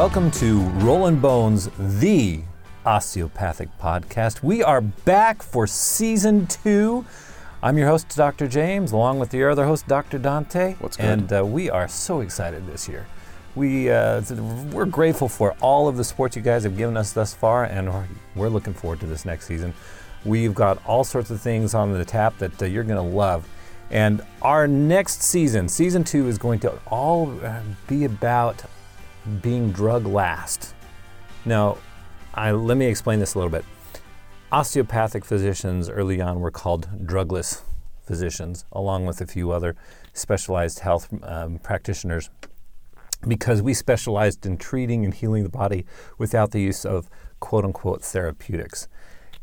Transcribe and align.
welcome 0.00 0.30
to 0.30 0.60
Rollin' 0.78 1.20
Bones, 1.20 1.68
the 1.78 2.40
osteopathic 2.86 3.68
podcast. 3.78 4.42
We 4.42 4.62
are 4.62 4.80
back 4.80 5.42
for 5.42 5.66
season 5.66 6.46
two. 6.46 7.04
I'm 7.62 7.76
your 7.76 7.86
host, 7.86 8.08
Dr. 8.16 8.48
James, 8.48 8.92
along 8.92 9.18
with 9.18 9.34
your 9.34 9.50
other 9.50 9.66
host, 9.66 9.86
Dr. 9.86 10.16
Dante. 10.16 10.76
What's 10.78 10.96
good? 10.96 11.04
And 11.04 11.30
uh, 11.30 11.44
we 11.44 11.68
are 11.68 11.86
so 11.86 12.22
excited 12.22 12.66
this 12.66 12.88
year. 12.88 13.06
We, 13.54 13.90
uh, 13.90 14.22
we're 14.72 14.86
grateful 14.86 15.28
for 15.28 15.52
all 15.60 15.86
of 15.86 15.98
the 15.98 16.04
support 16.04 16.34
you 16.34 16.40
guys 16.40 16.64
have 16.64 16.78
given 16.78 16.96
us 16.96 17.12
thus 17.12 17.34
far, 17.34 17.64
and 17.64 17.92
we're- 17.92 18.08
we're 18.34 18.48
looking 18.48 18.72
forward 18.72 19.00
to 19.00 19.06
this 19.06 19.26
next 19.26 19.44
season. 19.48 19.74
We've 20.24 20.54
got 20.54 20.82
all 20.86 21.04
sorts 21.04 21.28
of 21.30 21.42
things 21.42 21.74
on 21.74 21.92
the 21.92 22.06
tap 22.06 22.38
that 22.38 22.62
uh, 22.62 22.64
you're 22.64 22.84
going 22.84 22.96
to 22.96 23.16
love. 23.16 23.46
And 23.90 24.22
our 24.40 24.66
next 24.66 25.22
season, 25.22 25.68
season 25.68 26.04
two, 26.04 26.26
is 26.26 26.38
going 26.38 26.60
to 26.60 26.72
all 26.86 27.38
uh, 27.44 27.60
be 27.86 28.06
about 28.06 28.62
being 29.42 29.72
drug 29.72 30.06
last. 30.06 30.74
Now, 31.44 31.78
I, 32.34 32.52
let 32.52 32.76
me 32.76 32.86
explain 32.86 33.18
this 33.18 33.34
a 33.34 33.38
little 33.38 33.50
bit. 33.50 33.64
Osteopathic 34.52 35.24
physicians 35.24 35.88
early 35.88 36.20
on 36.20 36.40
were 36.40 36.50
called 36.50 36.88
drugless 37.04 37.62
physicians, 38.04 38.64
along 38.72 39.06
with 39.06 39.20
a 39.20 39.26
few 39.26 39.52
other 39.52 39.76
specialized 40.12 40.80
health 40.80 41.08
um, 41.22 41.58
practitioners, 41.58 42.30
because 43.26 43.62
we 43.62 43.74
specialized 43.74 44.44
in 44.46 44.56
treating 44.56 45.04
and 45.04 45.14
healing 45.14 45.44
the 45.44 45.48
body 45.48 45.86
without 46.18 46.50
the 46.50 46.60
use 46.60 46.84
of 46.84 47.08
quote 47.38 47.64
unquote 47.64 48.02
therapeutics. 48.02 48.88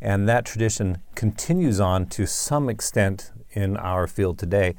And 0.01 0.27
that 0.27 0.45
tradition 0.45 1.01
continues 1.15 1.79
on 1.79 2.07
to 2.07 2.25
some 2.27 2.69
extent 2.69 3.31
in 3.51 3.77
our 3.77 4.07
field 4.07 4.37
today. 4.37 4.75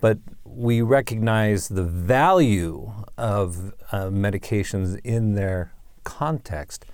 But 0.00 0.18
we 0.54 0.82
recognize 0.82 1.68
the 1.68 1.84
value 1.84 2.92
of 3.16 3.72
uh, 3.92 4.06
medications 4.06 4.98
in 5.04 5.34
their 5.34 5.72
context, 6.04 6.84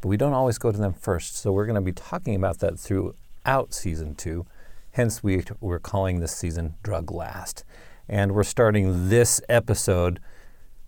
but 0.00 0.08
we 0.08 0.16
don't 0.16 0.32
always 0.32 0.58
go 0.58 0.72
to 0.72 0.78
them 0.78 0.94
first. 0.94 1.36
So 1.36 1.52
we're 1.52 1.66
going 1.66 1.74
to 1.74 1.80
be 1.80 1.92
talking 1.92 2.34
about 2.34 2.58
that 2.60 2.78
throughout 2.78 3.74
season 3.74 4.14
two. 4.14 4.46
Hence, 4.92 5.22
we, 5.22 5.44
we're 5.60 5.78
calling 5.78 6.20
this 6.20 6.34
season 6.34 6.74
Drug 6.82 7.10
Last. 7.10 7.64
And 8.08 8.32
we're 8.32 8.44
starting 8.44 9.08
this 9.08 9.40
episode 9.48 10.20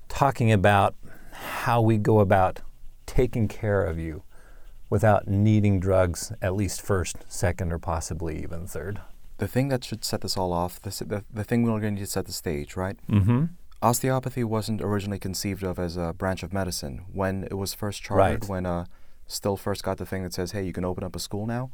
talking 0.09 0.53
about 0.53 0.95
how 1.33 1.81
we 1.81 1.99
go 1.99 2.21
about 2.21 2.61
taking 3.07 3.49
care 3.49 3.85
of 3.85 3.99
you 3.99 4.23
without 4.89 5.27
needing 5.27 5.81
drugs 5.81 6.33
at 6.41 6.55
least 6.55 6.81
first, 6.81 7.17
second, 7.29 7.73
or 7.73 7.79
possibly 7.79 8.43
even 8.43 8.67
third. 8.67 9.01
The 9.39 9.49
thing 9.49 9.69
that 9.69 9.85
should 9.85 10.05
set 10.05 10.23
this 10.23 10.37
all 10.37 10.53
off, 10.53 10.81
the, 10.81 10.91
the, 11.05 11.25
the 11.33 11.45
thing 11.45 11.63
we're 11.63 11.81
going 11.81 11.95
to 11.95 12.01
need 12.01 12.07
to 12.07 12.11
set 12.11 12.27
the 12.27 12.33
stage, 12.33 12.77
right? 12.77 12.97
Mm-hmm. 13.09 13.45
Osteopathy 13.83 14.43
wasn't 14.45 14.81
originally 14.81 15.19
conceived 15.19 15.63
of 15.63 15.79
as 15.79 15.97
a 15.97 16.15
branch 16.17 16.43
of 16.43 16.53
medicine. 16.53 17.05
When 17.13 17.45
it 17.45 17.55
was 17.55 17.75
first 17.75 18.03
chartered, 18.03 18.43
Right. 18.45 18.49
when 18.49 18.67
uh, 18.67 18.87
Still 19.29 19.57
first 19.57 19.83
got 19.83 19.99
the 19.99 20.07
thing 20.07 20.23
that 20.23 20.33
says, 20.33 20.53
hey, 20.53 20.63
you 20.65 20.73
can 20.73 20.85
open 20.85 21.03
up 21.03 21.17
a 21.17 21.19
school 21.19 21.47
now, 21.47 21.71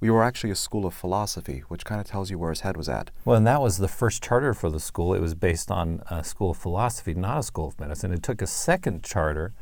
we 0.00 0.08
were 0.10 0.24
actually 0.24 0.50
a 0.50 0.54
school 0.56 0.86
of 0.86 0.94
philosophy, 0.94 1.62
which 1.68 1.84
kind 1.84 2.00
of 2.00 2.06
tells 2.06 2.30
you 2.30 2.38
where 2.38 2.48
his 2.50 2.60
head 2.60 2.76
was 2.78 2.88
at. 2.88 3.10
Well, 3.26 3.36
and 3.36 3.46
that 3.46 3.60
was 3.60 3.76
the 3.76 3.88
first 3.88 4.22
charter 4.22 4.54
for 4.54 4.70
the 4.70 4.80
school. 4.80 5.12
It 5.14 5.20
was 5.20 5.34
based 5.34 5.70
on 5.70 6.02
a 6.10 6.24
school 6.24 6.50
of 6.52 6.56
philosophy, 6.56 7.12
not 7.14 7.38
a 7.38 7.42
school 7.42 7.68
of 7.68 7.78
medicine. 7.78 8.10
It 8.12 8.22
took 8.22 8.40
a 8.40 8.46
second 8.46 9.04
charter 9.04 9.52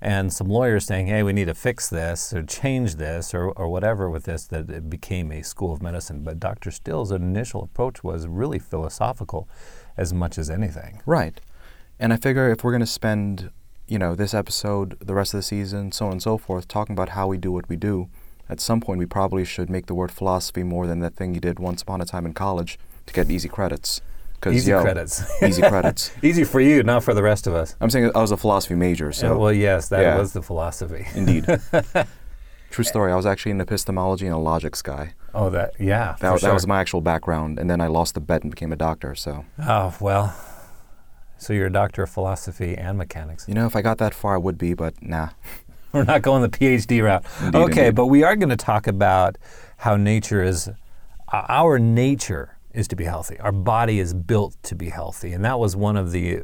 and 0.00 0.32
some 0.32 0.48
lawyers 0.48 0.84
saying, 0.84 1.06
hey, 1.06 1.22
we 1.22 1.32
need 1.32 1.46
to 1.46 1.54
fix 1.54 1.88
this 1.88 2.32
or 2.32 2.42
change 2.42 2.96
this 2.96 3.34
or, 3.34 3.50
or 3.50 3.68
whatever 3.68 4.10
with 4.10 4.24
this, 4.24 4.46
that 4.46 4.68
it 4.68 4.90
became 4.90 5.32
a 5.32 5.42
school 5.42 5.72
of 5.72 5.82
medicine. 5.82 6.22
But 6.22 6.38
Dr. 6.38 6.70
Still's 6.70 7.10
initial 7.10 7.62
approach 7.62 8.04
was 8.04 8.26
really 8.26 8.58
philosophical 8.58 9.48
as 9.96 10.12
much 10.12 10.36
as 10.36 10.50
anything. 10.50 11.00
Right. 11.06 11.40
And 11.98 12.12
I 12.12 12.16
figure 12.16 12.50
if 12.50 12.64
we're 12.64 12.72
going 12.72 12.80
to 12.80 12.86
spend, 12.86 13.50
you 13.86 13.98
know, 13.98 14.14
this 14.14 14.34
episode, 14.34 14.98
the 15.00 15.14
rest 15.14 15.32
of 15.32 15.38
the 15.38 15.42
season, 15.42 15.92
so 15.92 16.06
on 16.06 16.12
and 16.12 16.22
so 16.22 16.36
forth, 16.36 16.68
talking 16.68 16.92
about 16.92 17.10
how 17.10 17.26
we 17.26 17.38
do 17.38 17.52
what 17.52 17.68
we 17.68 17.76
do, 17.76 18.08
at 18.48 18.60
some 18.60 18.80
point 18.80 18.98
we 18.98 19.06
probably 19.06 19.44
should 19.44 19.70
make 19.70 19.86
the 19.86 19.94
word 19.94 20.10
philosophy 20.10 20.62
more 20.62 20.86
than 20.86 21.00
that 21.00 21.14
thing 21.14 21.34
you 21.34 21.40
did 21.40 21.58
once 21.58 21.82
upon 21.82 22.00
a 22.00 22.04
time 22.04 22.26
in 22.26 22.34
college 22.34 22.78
to 23.06 23.14
get 23.14 23.30
easy 23.30 23.48
credits. 23.48 24.00
Easy 24.52 24.70
yo, 24.70 24.82
credits. 24.82 25.22
easy 25.42 25.62
credits. 25.62 26.10
Easy 26.22 26.44
for 26.44 26.60
you, 26.60 26.82
not 26.82 27.02
for 27.04 27.14
the 27.14 27.22
rest 27.22 27.46
of 27.46 27.54
us. 27.54 27.76
I'm 27.80 27.90
saying 27.90 28.10
I 28.14 28.20
was 28.20 28.30
a 28.30 28.36
philosophy 28.36 28.74
major, 28.74 29.12
so 29.12 29.34
Uh, 29.34 29.38
well, 29.38 29.52
yes, 29.52 29.88
that 29.88 30.00
yeah. 30.02 30.18
was 30.18 30.32
the 30.32 30.42
philosophy. 30.42 31.06
indeed. 31.14 31.46
True 32.70 32.84
story. 32.84 33.12
I 33.12 33.16
was 33.16 33.26
actually 33.26 33.52
an 33.52 33.60
epistemology 33.60 34.26
and 34.26 34.34
a 34.34 34.38
logics 34.38 34.82
guy. 34.82 35.14
Oh, 35.32 35.48
that, 35.50 35.72
yeah. 35.78 36.16
That, 36.20 36.40
that 36.40 36.52
was 36.52 36.66
my 36.66 36.80
actual 36.80 37.00
background, 37.00 37.58
and 37.58 37.70
then 37.70 37.80
I 37.80 37.86
lost 37.86 38.14
the 38.14 38.20
bet 38.20 38.42
and 38.42 38.50
became 38.50 38.72
a 38.72 38.76
doctor. 38.76 39.14
So 39.14 39.44
Oh, 39.60 39.94
well. 40.00 40.34
So 41.36 41.52
you're 41.52 41.66
a 41.66 41.72
doctor 41.72 42.02
of 42.02 42.10
philosophy 42.10 42.76
and 42.76 42.96
mechanics. 42.98 43.46
you 43.48 43.54
know, 43.54 43.66
if 43.66 43.76
I 43.76 43.82
got 43.82 43.98
that 43.98 44.14
far, 44.14 44.34
I 44.34 44.38
would 44.38 44.56
be, 44.58 44.74
but 44.74 45.00
nah. 45.02 45.30
We're 45.92 46.04
not 46.04 46.22
going 46.22 46.42
the 46.42 46.48
PhD 46.48 47.02
route. 47.04 47.24
Indeed, 47.40 47.58
okay, 47.58 47.80
indeed. 47.86 47.94
but 47.94 48.06
we 48.06 48.24
are 48.24 48.34
going 48.34 48.48
to 48.48 48.56
talk 48.56 48.86
about 48.88 49.36
how 49.78 49.96
nature 49.96 50.42
is, 50.42 50.68
uh, 50.68 50.72
our 51.48 51.78
nature 51.78 52.53
is 52.74 52.88
to 52.88 52.96
be 52.96 53.04
healthy. 53.04 53.38
Our 53.38 53.52
body 53.52 54.00
is 54.00 54.12
built 54.12 54.56
to 54.64 54.74
be 54.74 54.90
healthy. 54.90 55.32
And 55.32 55.44
that 55.44 55.58
was 55.58 55.76
one 55.76 55.96
of 55.96 56.10
the 56.12 56.40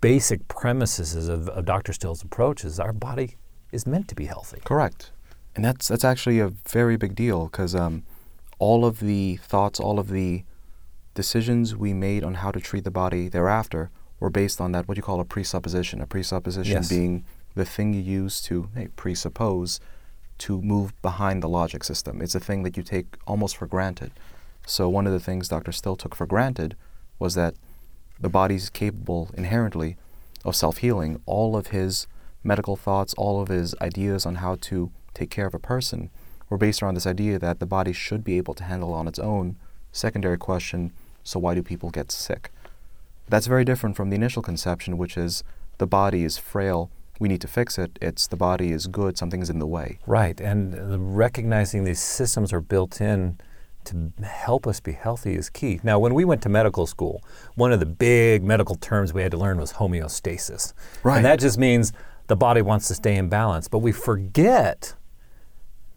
basic 0.00 0.46
premises 0.48 1.28
of, 1.28 1.48
of 1.48 1.64
Dr. 1.64 1.92
Still's 1.92 2.22
approach 2.22 2.64
is 2.64 2.78
our 2.78 2.92
body 2.92 3.36
is 3.72 3.86
meant 3.86 4.08
to 4.08 4.14
be 4.14 4.26
healthy. 4.26 4.60
Correct. 4.64 5.12
And 5.54 5.64
that's 5.64 5.88
that's 5.88 6.04
actually 6.04 6.38
a 6.40 6.48
very 6.68 6.96
big 6.96 7.14
deal 7.14 7.46
because 7.46 7.74
um, 7.74 8.04
all 8.58 8.84
of 8.84 9.00
the 9.00 9.36
thoughts, 9.36 9.80
all 9.80 9.98
of 9.98 10.08
the 10.08 10.44
decisions 11.14 11.74
we 11.76 11.92
made 11.92 12.22
on 12.22 12.34
how 12.34 12.50
to 12.50 12.60
treat 12.60 12.84
the 12.84 12.90
body 12.90 13.28
thereafter 13.28 13.90
were 14.20 14.30
based 14.30 14.60
on 14.60 14.72
that 14.72 14.86
what 14.86 14.96
you 14.96 15.02
call 15.02 15.20
a 15.20 15.24
presupposition. 15.24 16.00
A 16.00 16.06
presupposition 16.06 16.74
Yes. 16.74 16.88
being 16.88 17.24
the 17.54 17.64
thing 17.64 17.92
you 17.94 18.00
use 18.00 18.40
to 18.42 18.68
hey, 18.74 18.88
presuppose 18.96 19.80
to 20.38 20.60
move 20.62 20.92
behind 21.02 21.42
the 21.42 21.48
logic 21.48 21.84
system. 21.84 22.22
It's 22.22 22.34
a 22.34 22.40
thing 22.40 22.62
that 22.62 22.76
you 22.76 22.82
take 22.82 23.06
almost 23.26 23.56
for 23.56 23.66
granted. 23.66 24.12
So 24.70 24.88
one 24.88 25.06
of 25.06 25.12
the 25.12 25.18
things 25.18 25.48
Dr. 25.48 25.72
Still 25.72 25.96
took 25.96 26.14
for 26.14 26.26
granted 26.26 26.76
was 27.18 27.34
that 27.34 27.54
the 28.20 28.28
body's 28.28 28.70
capable 28.70 29.28
inherently 29.34 29.96
of 30.44 30.54
self-healing. 30.54 31.20
All 31.26 31.56
of 31.56 31.68
his 31.68 32.06
medical 32.44 32.76
thoughts, 32.76 33.12
all 33.14 33.42
of 33.42 33.48
his 33.48 33.74
ideas 33.80 34.24
on 34.24 34.36
how 34.36 34.54
to 34.60 34.92
take 35.12 35.28
care 35.28 35.46
of 35.46 35.54
a 35.54 35.58
person 35.58 36.08
were 36.48 36.56
based 36.56 36.82
around 36.82 36.94
this 36.94 37.06
idea 37.06 37.36
that 37.40 37.58
the 37.58 37.66
body 37.66 37.92
should 37.92 38.22
be 38.22 38.36
able 38.36 38.54
to 38.54 38.64
handle 38.64 38.92
on 38.92 39.08
its 39.08 39.18
own. 39.18 39.56
Secondary 39.90 40.38
question, 40.38 40.92
so 41.24 41.40
why 41.40 41.52
do 41.54 41.64
people 41.64 41.90
get 41.90 42.12
sick? 42.12 42.52
That's 43.28 43.48
very 43.48 43.64
different 43.64 43.96
from 43.96 44.10
the 44.10 44.16
initial 44.16 44.40
conception, 44.40 44.96
which 44.96 45.16
is 45.16 45.42
the 45.78 45.86
body 45.86 46.22
is 46.22 46.38
frail, 46.38 46.90
we 47.18 47.28
need 47.28 47.40
to 47.40 47.48
fix 47.48 47.76
it. 47.76 47.98
It's 48.00 48.28
the 48.28 48.36
body 48.36 48.70
is 48.70 48.86
good, 48.86 49.18
something's 49.18 49.50
in 49.50 49.58
the 49.58 49.66
way. 49.66 49.98
Right, 50.06 50.40
and 50.40 51.16
recognizing 51.16 51.82
these 51.82 52.00
systems 52.00 52.52
are 52.52 52.60
built 52.60 53.00
in 53.00 53.38
to 53.84 54.12
help 54.22 54.66
us 54.66 54.80
be 54.80 54.92
healthy 54.92 55.34
is 55.34 55.50
key. 55.50 55.80
Now, 55.82 55.98
when 55.98 56.14
we 56.14 56.24
went 56.24 56.42
to 56.42 56.48
medical 56.48 56.86
school, 56.86 57.22
one 57.54 57.72
of 57.72 57.80
the 57.80 57.86
big 57.86 58.42
medical 58.42 58.76
terms 58.76 59.12
we 59.12 59.22
had 59.22 59.30
to 59.32 59.38
learn 59.38 59.58
was 59.58 59.74
homeostasis. 59.74 60.72
Right. 61.02 61.16
And 61.16 61.24
that 61.24 61.40
just 61.40 61.58
means 61.58 61.92
the 62.26 62.36
body 62.36 62.62
wants 62.62 62.88
to 62.88 62.94
stay 62.94 63.16
in 63.16 63.28
balance. 63.28 63.68
But 63.68 63.78
we 63.78 63.92
forget 63.92 64.94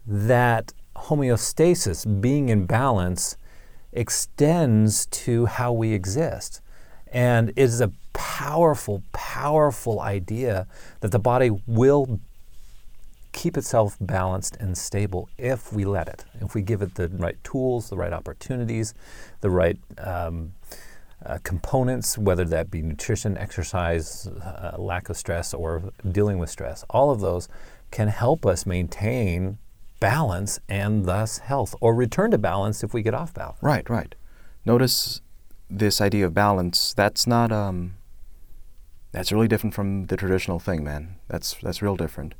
that 0.06 0.72
homeostasis, 0.96 2.20
being 2.20 2.48
in 2.48 2.66
balance, 2.66 3.36
extends 3.92 5.06
to 5.06 5.46
how 5.46 5.72
we 5.72 5.92
exist. 5.92 6.60
And 7.06 7.50
it 7.50 7.58
is 7.58 7.80
a 7.80 7.92
powerful, 8.12 9.02
powerful 9.12 10.00
idea 10.00 10.66
that 11.00 11.12
the 11.12 11.18
body 11.18 11.50
will 11.66 12.20
keep 13.34 13.56
itself 13.58 13.98
balanced 14.00 14.56
and 14.56 14.78
stable 14.78 15.28
if 15.36 15.72
we 15.72 15.84
let 15.84 16.08
it, 16.08 16.24
if 16.40 16.54
we 16.54 16.62
give 16.62 16.80
it 16.80 16.94
the 16.94 17.08
right 17.08 17.36
tools, 17.44 17.90
the 17.90 17.96
right 17.96 18.12
opportunities, 18.12 18.94
the 19.40 19.50
right 19.50 19.76
um, 19.98 20.54
uh, 21.26 21.38
components, 21.42 22.16
whether 22.16 22.44
that 22.44 22.70
be 22.70 22.80
nutrition, 22.80 23.36
exercise, 23.36 24.26
uh, 24.28 24.76
lack 24.78 25.10
of 25.10 25.16
stress, 25.16 25.52
or 25.52 25.92
dealing 26.10 26.38
with 26.38 26.48
stress. 26.48 26.84
All 26.88 27.10
of 27.10 27.20
those 27.20 27.48
can 27.90 28.08
help 28.08 28.46
us 28.46 28.64
maintain 28.64 29.58
balance 30.00 30.60
and 30.68 31.04
thus 31.04 31.38
health, 31.38 31.74
or 31.80 31.94
return 31.94 32.30
to 32.30 32.38
balance 32.38 32.84
if 32.84 32.94
we 32.94 33.02
get 33.02 33.14
off 33.14 33.34
balance. 33.34 33.58
Right, 33.60 33.88
right. 33.90 34.14
Notice 34.64 35.20
this 35.68 36.00
idea 36.00 36.26
of 36.26 36.34
balance. 36.34 36.94
That's 36.94 37.26
not 37.26 37.50
um. 37.50 37.94
That's 39.12 39.30
really 39.30 39.46
different 39.46 39.74
from 39.74 40.06
the 40.06 40.16
traditional 40.16 40.58
thing, 40.58 40.84
man. 40.84 41.16
That's 41.28 41.54
that's 41.62 41.80
real 41.82 41.96
different, 41.96 42.34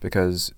because 0.00 0.52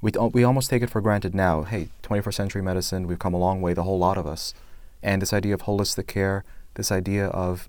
we 0.00 0.12
we 0.32 0.44
almost 0.44 0.70
take 0.70 0.82
it 0.82 0.90
for 0.90 1.00
granted 1.00 1.34
now. 1.34 1.62
Hey, 1.62 1.88
21st 2.02 2.34
century 2.34 2.62
medicine, 2.62 3.06
we've 3.06 3.18
come 3.18 3.34
a 3.34 3.38
long 3.38 3.60
way, 3.62 3.72
the 3.74 3.84
whole 3.84 3.98
lot 3.98 4.18
of 4.18 4.26
us, 4.26 4.54
and 5.02 5.22
this 5.22 5.32
idea 5.32 5.54
of 5.54 5.62
holistic 5.62 6.06
care, 6.06 6.44
this 6.74 6.90
idea 6.92 7.26
of, 7.28 7.68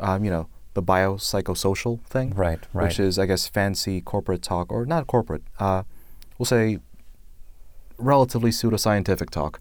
um, 0.00 0.24
you 0.24 0.30
know, 0.30 0.48
the 0.74 0.82
biopsychosocial 0.82 2.00
thing, 2.04 2.30
Right, 2.34 2.60
right. 2.72 2.84
which 2.84 2.98
is 3.00 3.18
I 3.18 3.26
guess 3.26 3.46
fancy 3.48 4.00
corporate 4.00 4.42
talk 4.42 4.70
or 4.72 4.86
not 4.86 5.06
corporate. 5.06 5.42
Uh, 5.58 5.82
we'll 6.38 6.46
say 6.46 6.78
relatively 7.98 8.50
pseudoscientific 8.50 9.30
talk 9.30 9.60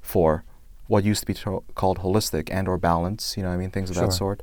for 0.00 0.44
what 0.86 1.04
used 1.04 1.20
to 1.20 1.26
be 1.26 1.34
to- 1.34 1.62
called 1.74 1.98
holistic 2.00 2.48
and 2.50 2.68
or 2.68 2.76
balance, 2.78 3.36
you 3.36 3.42
know, 3.42 3.48
what 3.48 3.54
I 3.54 3.58
mean 3.58 3.70
things 3.70 3.90
of 3.90 3.96
Sure. 3.96 4.06
that 4.06 4.12
sort. 4.12 4.42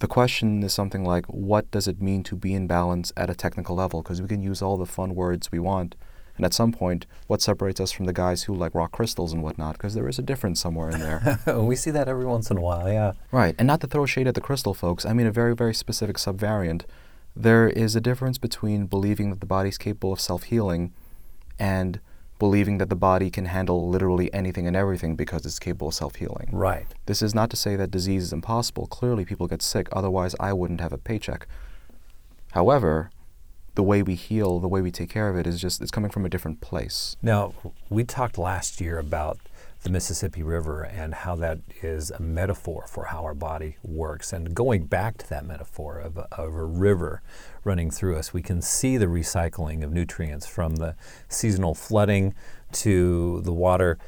The 0.00 0.06
question 0.06 0.62
is 0.62 0.72
something 0.72 1.04
like, 1.04 1.26
what 1.26 1.70
does 1.70 1.86
it 1.86 2.00
mean 2.00 2.22
to 2.24 2.36
be 2.36 2.54
in 2.54 2.66
balance 2.66 3.12
at 3.16 3.30
a 3.30 3.34
technical 3.34 3.76
level? 3.76 4.02
Because 4.02 4.20
we 4.20 4.28
can 4.28 4.42
use 4.42 4.60
all 4.60 4.76
the 4.76 4.86
fun 4.86 5.14
words 5.14 5.52
we 5.52 5.58
want. 5.58 5.94
And 6.36 6.44
at 6.44 6.52
some 6.52 6.72
point, 6.72 7.06
what 7.28 7.40
separates 7.40 7.80
us 7.80 7.92
from 7.92 8.06
the 8.06 8.12
guys 8.12 8.44
who 8.44 8.54
like 8.54 8.74
rock 8.74 8.90
crystals 8.90 9.32
and 9.32 9.42
whatnot? 9.42 9.74
Because 9.74 9.94
there 9.94 10.08
is 10.08 10.18
a 10.18 10.22
difference 10.22 10.60
somewhere 10.60 10.90
in 10.90 10.98
there. 10.98 11.38
we 11.58 11.76
see 11.76 11.92
that 11.92 12.08
every 12.08 12.24
once 12.24 12.50
in 12.50 12.56
a 12.56 12.60
while, 12.60 12.88
yeah. 12.88 13.12
right. 13.30 13.54
And 13.56 13.68
not 13.68 13.80
to 13.82 13.86
throw 13.86 14.04
shade 14.04 14.26
at 14.26 14.34
the 14.34 14.40
crystal 14.40 14.74
folks, 14.74 15.06
I 15.06 15.12
mean 15.12 15.28
a 15.28 15.32
very, 15.32 15.54
very 15.54 15.74
specific 15.74 16.16
subvariant. 16.16 16.82
There 17.36 17.68
is 17.68 17.94
a 17.94 18.00
difference 18.00 18.38
between 18.38 18.86
believing 18.86 19.30
that 19.30 19.40
the 19.40 19.46
body's 19.46 19.78
capable 19.78 20.12
of 20.12 20.20
self 20.20 20.44
healing 20.44 20.92
and 21.58 22.00
believing 22.38 22.78
that 22.78 22.88
the 22.88 22.96
body 22.96 23.30
can 23.30 23.46
handle 23.46 23.88
literally 23.88 24.32
anything 24.34 24.66
and 24.66 24.76
everything 24.76 25.16
because 25.16 25.46
it's 25.46 25.58
capable 25.58 25.88
of 25.88 25.94
self 25.94 26.16
healing. 26.16 26.48
Right. 26.52 26.86
This 27.06 27.22
is 27.22 27.34
not 27.34 27.50
to 27.50 27.56
say 27.56 27.76
that 27.76 27.90
disease 27.90 28.24
is 28.24 28.32
impossible. 28.32 28.86
Clearly, 28.86 29.24
people 29.24 29.46
get 29.46 29.62
sick, 29.62 29.88
otherwise, 29.92 30.34
I 30.40 30.52
wouldn't 30.52 30.80
have 30.80 30.92
a 30.92 30.98
paycheck. 30.98 31.46
However, 32.52 33.10
the 33.74 33.82
way 33.82 34.02
we 34.02 34.14
heal, 34.14 34.60
the 34.60 34.68
way 34.68 34.80
we 34.80 34.90
take 34.90 35.10
care 35.10 35.28
of 35.28 35.36
it 35.36 35.46
is 35.46 35.60
just, 35.60 35.82
it's 35.82 35.90
coming 35.90 36.10
from 36.10 36.24
a 36.24 36.28
different 36.28 36.60
place. 36.60 37.16
Now, 37.22 37.54
we 37.90 38.04
talked 38.04 38.38
last 38.38 38.80
year 38.80 38.98
about 38.98 39.38
the 39.84 39.90
Mississippi 39.90 40.42
River 40.42 40.82
and 40.82 41.14
how 41.14 41.36
that 41.36 41.60
is 41.82 42.10
a 42.10 42.20
metaphor 42.20 42.86
for 42.88 43.06
how 43.06 43.22
our 43.22 43.34
body 43.34 43.76
works. 43.82 44.32
And 44.32 44.54
going 44.54 44.86
back 44.86 45.18
to 45.18 45.28
that 45.28 45.44
metaphor 45.44 45.98
of 45.98 46.16
a, 46.16 46.26
of 46.32 46.54
a 46.54 46.64
river 46.64 47.22
running 47.62 47.90
through 47.90 48.16
us, 48.16 48.32
we 48.32 48.42
can 48.42 48.62
see 48.62 48.96
the 48.96 49.06
recycling 49.06 49.84
of 49.84 49.92
nutrients 49.92 50.46
from 50.46 50.76
the 50.76 50.96
seasonal 51.28 51.74
flooding 51.74 52.34
to 52.72 53.42
the 53.42 53.52
water 53.52 53.98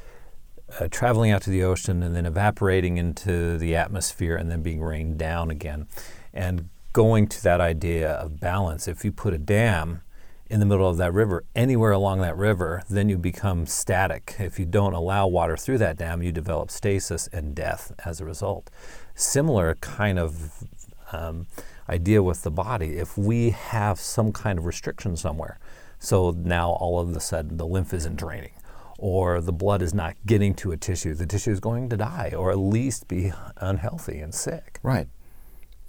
uh, 0.79 0.87
traveling 0.89 1.31
out 1.31 1.41
to 1.43 1.49
the 1.49 1.63
ocean 1.63 2.03
and 2.03 2.15
then 2.15 2.25
evaporating 2.25 2.97
into 2.97 3.57
the 3.57 3.75
atmosphere 3.75 4.35
and 4.35 4.51
then 4.51 4.61
being 4.61 4.81
rained 4.81 5.17
down 5.17 5.49
again. 5.49 5.87
And 6.33 6.69
going 6.91 7.27
to 7.27 7.43
that 7.43 7.61
idea 7.61 8.11
of 8.13 8.39
balance, 8.39 8.87
if 8.87 9.05
you 9.05 9.11
put 9.11 9.33
a 9.33 9.37
dam 9.37 10.01
in 10.49 10.59
the 10.59 10.65
middle 10.65 10.87
of 10.87 10.97
that 10.97 11.13
river, 11.13 11.43
anywhere 11.55 11.91
along 11.91 12.21
that 12.21 12.37
river, 12.37 12.83
then 12.89 13.09
you 13.09 13.17
become 13.17 13.65
static. 13.65 14.35
If 14.39 14.59
you 14.59 14.65
don't 14.65 14.93
allow 14.93 15.27
water 15.27 15.57
through 15.57 15.79
that 15.79 15.97
dam, 15.97 16.21
you 16.21 16.31
develop 16.31 16.71
stasis 16.71 17.27
and 17.27 17.53
death 17.53 17.91
as 18.05 18.21
a 18.21 18.25
result. 18.25 18.69
Similar 19.15 19.75
kind 19.75 20.17
of 20.17 20.63
um, 21.11 21.47
idea 21.89 22.23
with 22.23 22.43
the 22.43 22.51
body. 22.51 22.97
If 22.97 23.17
we 23.17 23.51
have 23.51 23.99
some 23.99 24.31
kind 24.31 24.57
of 24.57 24.65
restriction 24.65 25.17
somewhere, 25.17 25.59
so 25.99 26.31
now 26.31 26.71
all 26.71 26.99
of 26.99 27.15
a 27.15 27.19
sudden 27.19 27.57
the 27.57 27.65
lymph 27.65 27.93
isn't 27.93 28.15
draining, 28.15 28.53
or 28.97 29.41
the 29.41 29.53
blood 29.53 29.81
is 29.81 29.93
not 29.93 30.15
getting 30.25 30.53
to 30.55 30.71
a 30.71 30.77
tissue, 30.77 31.13
the 31.13 31.25
tissue 31.25 31.51
is 31.51 31.59
going 31.59 31.89
to 31.89 31.97
die, 31.97 32.33
or 32.35 32.51
at 32.51 32.57
least 32.57 33.07
be 33.07 33.31
unhealthy 33.57 34.19
and 34.19 34.33
sick. 34.33 34.79
Right. 34.83 35.07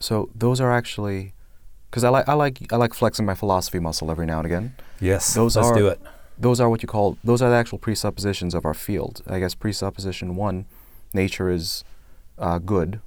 So 0.00 0.31
those 0.34 0.61
are 0.61 0.72
actually 0.72 1.34
because 1.90 2.05
I 2.05 2.08
like 2.08 2.29
I 2.29 2.35
like 2.35 2.73
I 2.73 2.76
like 2.76 2.94
flexing 2.94 3.25
my 3.26 3.35
philosophy 3.35 3.79
muscle 3.79 4.11
every 4.11 4.26
now 4.26 4.38
and 4.38 4.46
again. 4.46 4.75
Yes, 5.00 5.35
Those 5.35 5.56
let's 5.56 5.69
are- 5.69 5.75
do 5.79 5.88
it. 5.88 6.00
Those 6.40 6.61
are 6.61 6.70
what 6.70 6.82
you 6.82 6.88
call 6.88 7.19
those 7.25 7.43
are 7.43 7.50
the 7.50 7.56
actual 7.56 7.79
presuppositions 7.79 8.55
of 8.55 8.64
our 8.64 8.75
field. 8.75 9.23
I 9.26 9.40
guess 9.40 9.55
presupposition 9.56 10.37
one, 10.37 10.67
nature 11.12 11.50
is 11.50 11.82
uh, 12.38 12.58
good. 12.58 13.00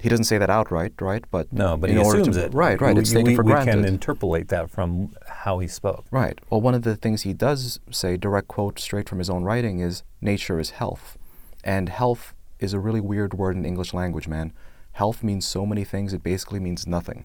He 0.00 0.08
doesn't 0.08 0.24
say 0.24 0.38
that 0.38 0.48
outright, 0.48 0.94
right? 1.00 1.24
But 1.30 1.52
No, 1.52 1.76
but 1.76 1.90
in 1.90 1.96
he 1.96 2.02
order 2.02 2.20
assumes 2.20 2.36
to, 2.36 2.44
it. 2.46 2.54
Right, 2.54 2.80
right. 2.80 2.94
We, 2.94 3.00
it's 3.02 3.10
taken 3.10 3.26
we, 3.32 3.34
for 3.36 3.42
we 3.42 3.50
granted. 3.52 3.72
can 3.72 3.84
interpolate 3.84 4.48
that 4.48 4.70
from 4.70 5.14
how 5.26 5.58
he 5.58 5.66
spoke. 5.66 6.06
Right. 6.12 6.38
Well, 6.48 6.60
one 6.60 6.74
of 6.74 6.82
the 6.82 6.94
things 6.96 7.22
he 7.22 7.32
does 7.32 7.80
say, 7.90 8.16
direct 8.16 8.46
quote 8.48 8.78
straight 8.78 9.08
from 9.08 9.18
his 9.18 9.28
own 9.28 9.42
writing, 9.42 9.80
is 9.80 10.04
nature 10.22 10.58
is 10.60 10.70
health. 10.70 11.18
And 11.64 11.88
health 11.88 12.32
is 12.60 12.72
a 12.72 12.78
really 12.80 13.00
weird 13.00 13.34
word 13.34 13.56
in 13.56 13.64
English 13.66 13.92
language, 13.92 14.28
man. 14.28 14.52
Health 14.92 15.22
means 15.24 15.44
so 15.44 15.66
many 15.66 15.82
things, 15.84 16.14
it 16.14 16.22
basically 16.22 16.60
means 16.60 16.86
nothing. 16.86 17.24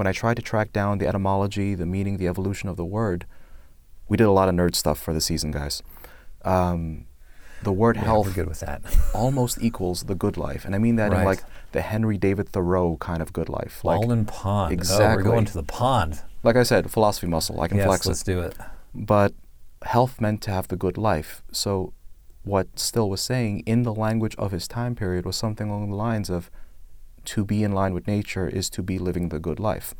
When 0.00 0.06
I 0.06 0.12
tried 0.12 0.36
to 0.36 0.42
track 0.42 0.72
down 0.72 0.96
the 0.96 1.06
etymology, 1.06 1.74
the 1.74 1.84
meaning, 1.84 2.16
the 2.16 2.26
evolution 2.26 2.70
of 2.70 2.78
the 2.78 2.86
word, 2.86 3.26
we 4.08 4.16
did 4.16 4.24
a 4.24 4.30
lot 4.30 4.48
of 4.48 4.54
nerd 4.54 4.74
stuff 4.74 4.98
for 4.98 5.12
the 5.12 5.20
season, 5.20 5.50
guys. 5.50 5.82
Um, 6.42 7.04
the 7.62 7.70
word 7.70 7.96
Yeah, 7.96 8.04
health 8.04 8.34
good 8.34 8.48
with 8.48 8.60
that. 8.60 8.80
almost 9.14 9.58
equals 9.60 10.04
the 10.04 10.14
good 10.14 10.38
life. 10.38 10.64
And 10.64 10.74
I 10.74 10.78
mean 10.78 10.96
that 10.96 11.12
in 11.12 11.22
like 11.22 11.44
the 11.72 11.82
Henry 11.82 12.16
David 12.16 12.48
Thoreau 12.48 12.96
kind 12.96 13.20
of 13.20 13.34
good 13.34 13.50
life. 13.50 13.84
Like, 13.84 13.98
Walden 13.98 14.24
Pond. 14.24 14.80
Oh, 14.90 14.98
we're 15.16 15.22
going 15.22 15.44
to 15.44 15.52
the 15.52 15.64
pond. 15.64 16.22
like 16.42 16.56
I 16.56 16.62
said, 16.62 16.90
philosophy 16.90 17.26
muscle. 17.26 17.60
I 17.60 17.68
can 17.68 17.76
yes, 17.76 17.86
flex 17.86 18.06
it. 18.06 18.08
let's 18.08 18.22
do 18.22 18.40
it. 18.40 18.56
but 18.94 19.34
health 19.82 20.18
meant 20.18 20.40
to 20.44 20.50
have 20.50 20.68
the 20.68 20.76
good 20.76 20.96
life. 20.96 21.42
So, 21.52 21.92
what 22.42 22.78
Still 22.78 23.10
was 23.10 23.20
saying 23.20 23.64
in 23.66 23.82
the 23.82 23.92
language 23.92 24.34
of 24.36 24.50
his 24.50 24.66
time 24.66 24.94
period 24.94 25.26
was 25.26 25.36
something 25.36 25.68
along 25.68 25.90
the 25.90 25.96
lines 25.96 26.30
of 26.30 26.50
to 27.32 27.44
be 27.44 27.62
in 27.62 27.72
line 27.72 27.94
with 27.94 28.08
nature 28.08 28.48
is 28.48 28.68
to 28.70 28.82
be 28.82 28.98
living 28.98 29.28
the 29.28 29.38
good 29.38 29.60
life. 29.60 29.94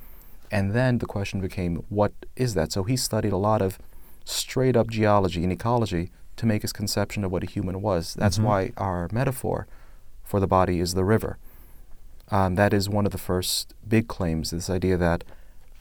And 0.50 0.72
then 0.72 0.98
the 0.98 1.06
question 1.06 1.40
became, 1.40 1.84
what 1.88 2.12
is 2.34 2.54
that? 2.54 2.72
So, 2.72 2.82
he 2.82 2.96
studied 2.96 3.32
a 3.32 3.36
lot 3.50 3.62
of 3.62 3.78
straight 4.24 4.76
up 4.76 4.88
geology 4.90 5.42
and 5.44 5.52
ecology 5.52 6.10
to 6.38 6.46
make 6.46 6.62
his 6.62 6.72
conception 6.72 7.22
of 7.24 7.30
what 7.30 7.44
a 7.44 7.46
human 7.46 7.82
was. 7.82 8.14
That's 8.14 8.38
Mhm. 8.38 8.44
why 8.44 8.72
our 8.76 9.08
metaphor 9.12 9.68
for 10.24 10.40
the 10.40 10.48
body 10.48 10.80
is 10.80 10.94
the 10.94 11.04
river. 11.04 11.38
Um, 12.32 12.54
that 12.56 12.72
is 12.72 12.88
one 12.88 13.06
of 13.06 13.12
the 13.12 13.18
first 13.32 13.74
big 13.88 14.08
claims 14.08 14.50
this 14.50 14.70
idea 14.70 14.96
that 14.96 15.22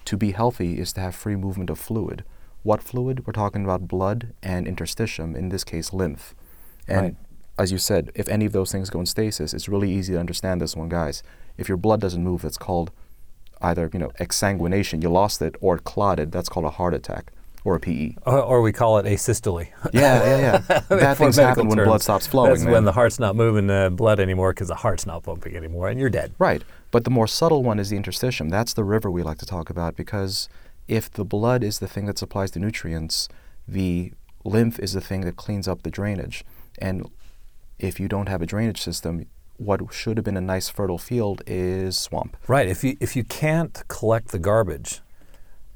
to 0.06 0.18
be 0.18 0.32
healthy 0.32 0.80
is 0.80 0.94
to 0.94 1.02
have 1.02 1.16
free 1.16 1.36
movement 1.36 1.70
of 1.72 1.80
fluid. 1.80 2.24
What 2.64 2.84
fluid? 2.84 3.26
We're 3.26 3.34
talking 3.44 3.64
about 3.64 3.88
blood 3.88 4.34
and 4.44 4.68
interstitium, 4.68 5.36
in 5.36 5.50
this 5.50 5.64
case, 5.64 5.94
lymph. 5.94 6.36
And 6.88 7.02
Right. 7.02 7.16
As 7.60 7.72
you 7.72 7.78
said, 7.78 8.12
if 8.16 8.28
any 8.30 8.46
of 8.46 8.54
those 8.54 8.72
things 8.72 8.90
go 8.90 9.02
in 9.02 9.06
stasis, 9.06 9.54
it's 9.54 9.70
really 9.70 9.92
easy 9.92 10.14
to 10.14 10.20
understand 10.20 10.62
this 10.62 10.76
one, 10.76 10.90
guys. 10.90 11.22
If 11.58 11.68
your 11.68 11.78
blood 11.78 12.00
doesn't 12.00 12.24
move, 12.24 12.46
it's 12.46 12.58
called 12.58 12.92
either 13.62 13.90
you 13.92 14.00
know 14.00 14.12
exsanguination, 14.20 15.04
you 15.04 15.10
lost 15.10 15.42
it, 15.42 15.56
or 15.60 15.76
it 15.76 15.84
clotted. 15.84 16.32
That's 16.32 16.50
called 16.50 16.66
a 16.66 16.72
heart 16.72 16.94
attack 16.94 17.32
or 17.66 17.76
a 17.76 17.80
PE. 17.80 18.16
Or, 18.26 18.40
or 18.42 18.62
we 18.62 18.72
call 18.72 18.98
it 18.98 19.06
asystole. 19.06 19.68
Yeah, 19.94 20.24
yeah, 20.24 20.64
yeah. 20.70 20.80
Bad 20.90 21.18
things 21.18 21.36
happen 21.36 21.68
when 21.68 21.78
blood 21.78 22.02
stops 22.02 22.28
flowing. 22.28 22.52
That's 22.52 22.64
man. 22.64 22.72
when 22.72 22.86
the 22.86 22.94
heart's 22.94 23.20
not 23.20 23.36
moving 23.36 23.68
the 23.68 23.92
blood 23.94 24.20
anymore 24.20 24.54
because 24.54 24.70
the 24.70 24.76
heart's 24.76 25.06
not 25.06 25.24
pumping 25.24 25.56
anymore, 25.56 25.90
and 25.90 26.00
you're 26.00 26.10
dead. 26.10 26.34
Right. 26.40 26.64
But 26.92 27.04
the 27.04 27.10
more 27.10 27.28
subtle 27.28 27.62
one 27.64 27.80
is 27.80 27.90
the 27.90 27.98
interstitium. 27.98 28.50
That's 28.50 28.74
the 28.74 28.84
river 28.84 29.12
we 29.12 29.24
like 29.24 29.38
to 29.40 29.46
talk 29.46 29.70
about 29.70 29.96
because 29.96 30.48
if 30.88 31.12
the 31.12 31.26
blood 31.26 31.64
is 31.64 31.80
the 31.80 31.88
thing 31.88 32.06
that 32.06 32.18
supplies 32.18 32.52
the 32.52 32.60
nutrients, 32.60 33.28
the 33.68 34.14
lymph 34.44 34.80
is 34.80 34.94
the 34.94 35.02
thing 35.02 35.22
that 35.22 35.36
cleans 35.36 35.68
up 35.68 35.84
the 35.84 35.92
drainage. 35.92 36.46
And 36.80 37.10
if 37.80 38.00
you 38.00 38.08
don't 38.08 38.30
have 38.30 38.42
a 38.42 38.46
drainage 38.46 38.82
system, 38.82 39.26
what 39.58 39.82
should 39.92 40.18
have 40.18 40.24
been 40.24 40.38
a 40.38 40.42
nice 40.42 40.70
fertile 40.70 40.98
field 40.98 41.42
is 41.46 41.98
swamp. 41.98 42.38
Right. 42.48 42.68
If 42.68 42.84
you 42.84 42.96
if 43.00 43.16
you 43.16 43.24
can't 43.24 43.84
collect 43.88 44.30
the 44.30 44.40
garbage, 44.40 45.02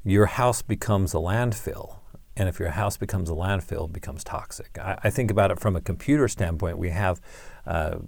your 0.04 0.26
house 0.26 0.62
becomes 0.62 1.14
a 1.14 1.18
landfill. 1.18 1.96
And 2.36 2.48
if 2.48 2.58
your 2.58 2.70
house 2.70 2.96
becomes 2.96 3.30
a 3.30 3.34
landfill, 3.34 3.86
it 3.86 3.92
becomes 3.92 4.24
toxic. 4.24 4.76
I, 4.78 4.98
I 5.04 5.10
think 5.10 5.30
about 5.30 5.50
it 5.50 5.60
from 5.60 5.76
a 5.76 5.80
computer 5.80 6.26
standpoint. 6.28 6.78
We 6.78 6.90
have 6.90 7.20
uh, 7.66 7.98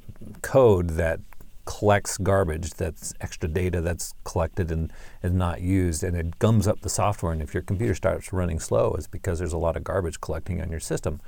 code 0.43 0.91
that 0.91 1.21
collects 1.65 2.17
garbage, 2.17 2.71
that's 2.75 3.13
extra 3.21 3.49
data 3.49 3.81
that's 3.81 4.15
collected 4.25 4.71
and 4.71 4.93
is 5.23 5.33
not 5.33 5.61
used, 5.61 6.03
and 6.03 6.17
it 6.17 6.39
gums 6.39 6.67
up 6.67 6.81
the 6.81 6.89
software. 6.89 7.33
And 7.33 7.43
if 7.43 7.53
your 7.53 7.63
computer 7.63 7.95
starts 7.95 8.33
running 8.33 8.61
slow, 8.61 8.95
it's 8.97 9.09
because 9.09 9.39
there's 9.39 9.53
a 9.53 9.59
lot 9.59 9.77
of 9.77 9.85
garbage 9.85 10.21
collecting 10.21 10.63
on 10.63 10.71
your 10.71 10.81
system. 10.81 11.21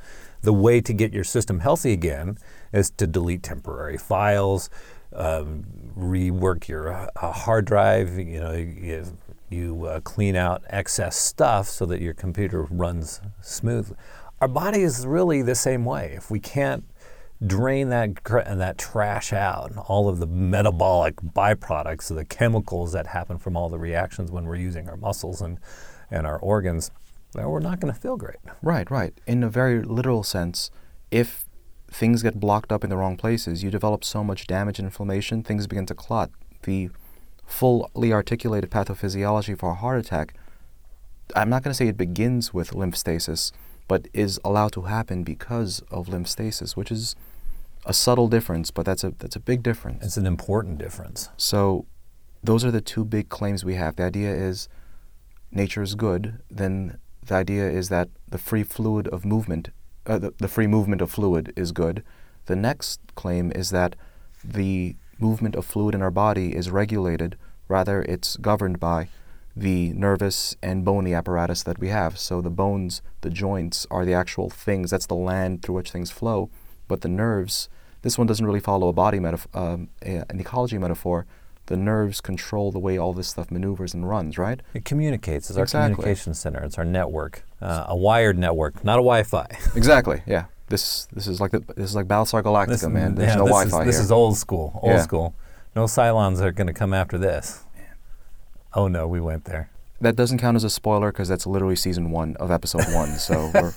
The 0.43 0.53
way 0.53 0.81
to 0.81 0.93
get 0.93 1.13
your 1.13 1.25
system 1.25 1.61
healthy 1.61 1.93
again 1.93 2.39
is 2.73 2.91
to 2.91 3.07
delete 3.07 3.43
temporary 3.43 3.99
files, 3.99 4.71
um, 5.13 5.65
rework 5.97 6.69
your 6.69 6.93
uh, 6.93 7.33
hard 7.33 7.65
drive. 7.65 8.19
You 8.19 8.41
know, 8.41 8.53
you, 8.53 9.05
you 9.51 9.85
uh, 9.87 10.01
clean 10.01 10.37
out 10.37 10.63
excess 10.69 11.17
stuff 11.17 11.69
so 11.69 11.87
that 11.87 12.01
your 12.01 12.15
computer 12.15 12.63
runs 12.71 13.21
smoothly. 13.41 13.97
Our 14.41 14.49
body 14.49 14.83
is 14.83 15.07
really 15.07 15.43
the 15.43 15.55
same 15.55 15.85
way. 15.85 16.15
If 16.17 16.31
we 16.31 16.39
can't 16.39 16.85
drain 17.45 17.89
that 17.89 18.23
gr- 18.23 18.41
that 18.41 18.79
trash 18.79 19.33
out, 19.33 19.73
all 19.89 20.09
of 20.09 20.19
the 20.19 20.27
metabolic 20.27 21.17
byproducts, 21.17 22.15
the 22.15 22.25
chemicals 22.25 22.93
that 22.93 23.09
happen 23.09 23.39
from 23.39 23.57
all 23.57 23.69
the 23.69 23.79
reactions 23.79 24.31
when 24.31 24.45
we're 24.45 24.57
using 24.57 24.89
our 24.89 24.97
muscles 24.97 25.41
and 25.41 25.59
and 26.11 26.27
our 26.27 26.39
organs, 26.39 26.91
then 27.33 27.49
we're 27.49 27.61
not 27.61 27.81
going 27.81 27.93
to 27.93 28.01
feel 28.01 28.17
great. 28.17 28.37
Right, 28.63 28.91
right. 28.91 29.13
In 29.27 29.43
a 29.43 29.51
very 29.51 29.83
literal 29.83 30.23
sense, 30.23 30.71
if 31.11 31.45
things 31.91 32.23
get 32.23 32.41
blocked 32.41 32.73
up 32.73 32.85
in 32.85 32.91
the 32.91 32.97
wrong 32.97 33.17
places, 33.17 33.63
you 33.63 33.71
develop 33.71 34.05
so 34.05 34.23
much 34.23 34.47
damage 34.47 34.79
and 34.79 34.87
inflammation, 34.87 35.43
things 35.43 35.67
begin 35.67 35.87
to 35.87 35.95
clot. 35.95 36.31
The 36.63 36.91
fully 37.47 38.13
articulated 38.13 38.71
pathophysiology 38.71 39.59
for 39.59 39.71
a 39.71 39.75
heart 39.75 39.99
attack, 39.99 40.35
I'm 41.35 41.49
not 41.49 41.63
going 41.63 41.71
to 41.71 41.75
say 41.75 41.89
it 41.89 41.97
begins 41.97 42.53
with 42.53 42.75
lymph 42.75 42.97
stasis, 42.97 43.53
but 43.87 44.07
is 44.13 44.39
allowed 44.45 44.73
to 44.73 44.83
happen 44.83 45.25
because 45.25 45.81
of 45.91 46.09
lymph 46.09 46.29
stasis, 46.29 46.77
which 46.77 46.91
is 46.91 47.17
a 47.87 47.95
subtle 47.95 48.29
difference, 48.29 48.71
but 48.71 48.85
that's 48.85 49.03
a 49.03 49.15
that's 49.19 49.37
a 49.37 49.41
big 49.41 49.63
difference. 49.63 50.05
It's 50.05 50.17
an 50.17 50.27
important 50.27 50.79
difference. 50.79 51.31
So 51.37 51.87
those 52.45 52.65
are 52.65 52.71
the 52.71 52.83
two 52.83 53.05
big 53.05 53.31
claims 53.31 53.65
we 53.65 53.77
have. 53.77 53.97
The 53.97 54.05
idea 54.05 54.35
is 54.35 54.69
nature 55.51 55.83
is 55.83 55.95
good, 55.95 56.41
then 56.51 56.99
the 57.29 57.35
idea 57.35 57.71
is 57.71 57.89
that 57.89 58.09
the 58.29 58.39
free 58.39 58.63
fluid 58.63 59.09
of 59.09 59.25
movement, 59.25 59.71
uh, 60.07 60.19
the, 60.19 60.35
the 60.39 60.49
free 60.49 60.67
movement 60.67 61.01
of 61.01 61.11
fluid 61.11 61.53
is 61.57 61.73
good. 61.73 62.03
The 62.47 62.57
next 62.57 63.01
claim 63.15 63.53
is 63.53 63.71
that 63.71 63.97
the 64.45 64.97
movement 65.19 65.55
of 65.55 65.65
fluid 65.65 65.95
in 65.95 66.03
our 66.03 66.11
body 66.11 66.55
is 66.55 66.71
regulated 66.71 67.37
Rather, 67.69 68.03
it's 68.03 68.37
governed 68.39 68.81
by 68.81 69.09
the 69.55 69.93
nervous 69.93 70.57
and 70.63 70.85
bony 70.85 71.13
apparatus 71.13 71.63
that 71.65 71.79
we 71.79 71.89
have. 71.89 72.19
So 72.19 72.41
the 72.41 72.51
bones, 72.51 73.03
the 73.21 73.31
joints, 73.31 73.87
are 73.91 74.05
the 74.05 74.15
actual 74.15 74.49
things. 74.49 74.91
That's 74.91 75.07
the 75.07 75.15
land 75.15 75.63
through 75.63 75.77
which 75.77 75.91
things 75.91 76.11
flow. 76.11 76.51
But 76.87 77.03
the 77.03 77.09
nerves, 77.09 77.69
this 78.03 78.17
one 78.17 78.27
doesn't 78.27 78.47
really 78.47 78.61
follow 78.61 78.89
a 78.89 78.93
body 78.93 79.21
metaphor, 79.21 79.51
um, 79.61 79.89
a, 80.03 80.25
an 80.31 80.41
ecology 80.41 80.79
metaphor. 80.79 81.27
The 81.69 81.77
nerves 81.77 82.21
control 82.21 82.73
the 82.73 82.79
way 82.79 82.99
all 82.99 83.13
this 83.13 83.29
stuff 83.29 83.51
maneuvers 83.51 83.95
and 83.95 84.07
runs, 84.09 84.37
right? 84.39 84.61
It 84.75 84.85
communicates. 84.85 85.49
It's 85.51 85.57
our 85.57 85.65
Exactly. 85.65 85.95
communication 85.97 86.35
center. 86.35 86.61
It's 86.65 86.77
our 86.79 86.85
network, 86.85 87.45
uh, 87.63 87.85
a 87.89 87.97
wired 87.97 88.37
network, 88.39 88.83
not 88.85 88.95
a 88.99 89.05
Wi-Fi. 89.05 89.47
Exactly. 89.77 90.23
Yeah. 90.27 90.45
This 90.69 91.07
this 91.13 91.27
is 91.27 91.41
like 91.41 91.51
the, 91.53 91.61
this 91.77 91.91
is 91.91 91.95
like 91.95 92.07
Battlestar 92.07 92.43
Galactica, 92.43 92.69
This- 92.69 92.87
man. 92.89 93.15
There's 93.15 93.29
yeah, 93.31 93.37
no 93.37 93.45
this 93.45 93.51
Wi-Fi 93.53 93.81
is, 93.81 93.87
This 93.87 93.97
here. 93.97 94.05
is 94.05 94.13
old 94.13 94.37
school. 94.37 94.79
Old 94.83 94.93
Yeah. 94.95 95.03
school. 95.03 95.35
No 95.77 95.85
Cylons 95.85 96.41
are 96.41 96.53
going 96.53 96.67
to 96.67 96.73
come 96.73 96.93
after 96.95 97.17
this. 97.19 97.65
Oh 98.75 98.89
no, 98.89 99.07
we 99.07 99.21
went 99.21 99.45
there. 99.45 99.71
that 100.01 100.15
doesn't 100.17 100.39
count 100.39 100.57
as 100.57 100.65
a 100.65 100.71
spoiler 100.71 101.11
because 101.13 101.29
that's 101.29 101.47
literally 101.47 101.75
season 101.77 102.11
one 102.11 102.37
of 102.37 102.51
episode 102.51 102.85
one. 102.95 103.09
So 103.19 103.51
we're, 103.55 103.73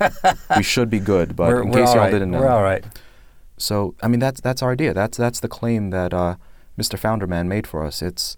we 0.57 0.63
should 0.63 0.89
be 0.89 0.99
good. 0.99 1.35
But 1.35 1.47
we're, 1.49 1.61
in 1.63 1.69
we're 1.71 1.79
case 1.79 1.89
all 1.89 1.95
y'all 1.95 2.03
right. 2.05 2.11
didn't 2.11 2.31
know, 2.31 2.39
We're 2.41 2.47
all 2.49 2.63
right. 2.63 2.83
So 3.57 3.95
I 4.01 4.07
mean 4.07 4.19
that's 4.19 4.39
that's 4.41 4.61
our 4.61 4.71
idea. 4.71 4.93
That's 4.93 5.17
that's 5.17 5.39
the 5.39 5.47
claim 5.47 5.89
that 5.91 6.13
uh, 6.13 6.35
Mr. 6.81 6.97
Founder 6.97 7.27
Man 7.27 7.47
made 7.47 7.67
for 7.67 7.85
us. 7.85 8.01
It's 8.01 8.37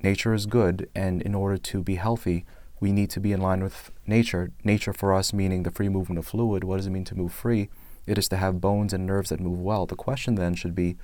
nature 0.00 0.32
is 0.32 0.46
good, 0.46 0.88
and 0.94 1.20
in 1.20 1.34
order 1.34 1.56
to 1.56 1.82
be 1.82 1.96
healthy, 1.96 2.44
we 2.78 2.92
need 2.92 3.10
to 3.10 3.18
be 3.18 3.32
in 3.32 3.40
line 3.40 3.64
with 3.64 3.90
nature. 4.06 4.52
Nature 4.62 4.92
for 4.92 5.12
us 5.12 5.32
meaning 5.32 5.64
the 5.64 5.72
free 5.72 5.88
movement 5.88 6.20
of 6.20 6.26
fluid. 6.26 6.62
What 6.62 6.76
does 6.76 6.86
it 6.86 6.90
mean 6.90 7.04
to 7.06 7.16
move 7.16 7.32
free? 7.32 7.68
It 8.06 8.16
is 8.16 8.28
to 8.28 8.36
have 8.36 8.60
bones 8.60 8.92
and 8.92 9.04
nerves 9.04 9.30
that 9.30 9.40
move 9.40 9.58
well. 9.60 9.86
The 9.86 9.96
question 9.96 10.36
then 10.36 10.54
should 10.54 10.76
be, 10.76 10.96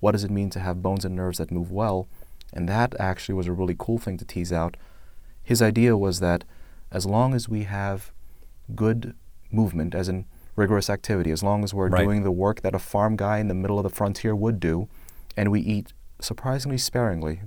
what 0.00 0.12
does 0.12 0.24
it 0.24 0.30
mean 0.32 0.50
to 0.50 0.58
have 0.58 0.82
bones 0.82 1.04
and 1.04 1.14
nerves 1.14 1.38
that 1.38 1.52
move 1.52 1.70
well? 1.70 2.08
And 2.52 2.68
that 2.68 2.96
actually 2.98 3.36
was 3.36 3.46
a 3.46 3.52
really 3.52 3.76
cool 3.78 3.98
thing 3.98 4.16
to 4.18 4.24
tease 4.24 4.52
out. 4.52 4.76
His 5.44 5.62
idea 5.62 5.96
was 5.96 6.18
that 6.18 6.42
as 6.90 7.06
long 7.06 7.34
as 7.34 7.48
we 7.48 7.64
have 7.64 8.10
good 8.74 9.14
movement, 9.52 9.94
as 9.94 10.08
in 10.08 10.24
rigorous 10.56 10.90
activity, 10.90 11.30
as 11.30 11.44
long 11.44 11.62
as 11.62 11.72
we're 11.72 11.88
Right. 11.88 12.02
doing 12.02 12.24
the 12.24 12.32
work 12.32 12.62
that 12.62 12.74
a 12.74 12.80
farm 12.80 13.14
guy 13.14 13.38
in 13.38 13.46
the 13.46 13.54
middle 13.54 13.78
of 13.78 13.84
the 13.84 13.90
frontier 13.90 14.34
would 14.34 14.58
do, 14.58 14.88
and 15.36 15.52
we 15.52 15.60
eat 15.60 15.92
surprisingly 16.20 16.78
sparingly. 16.78 17.40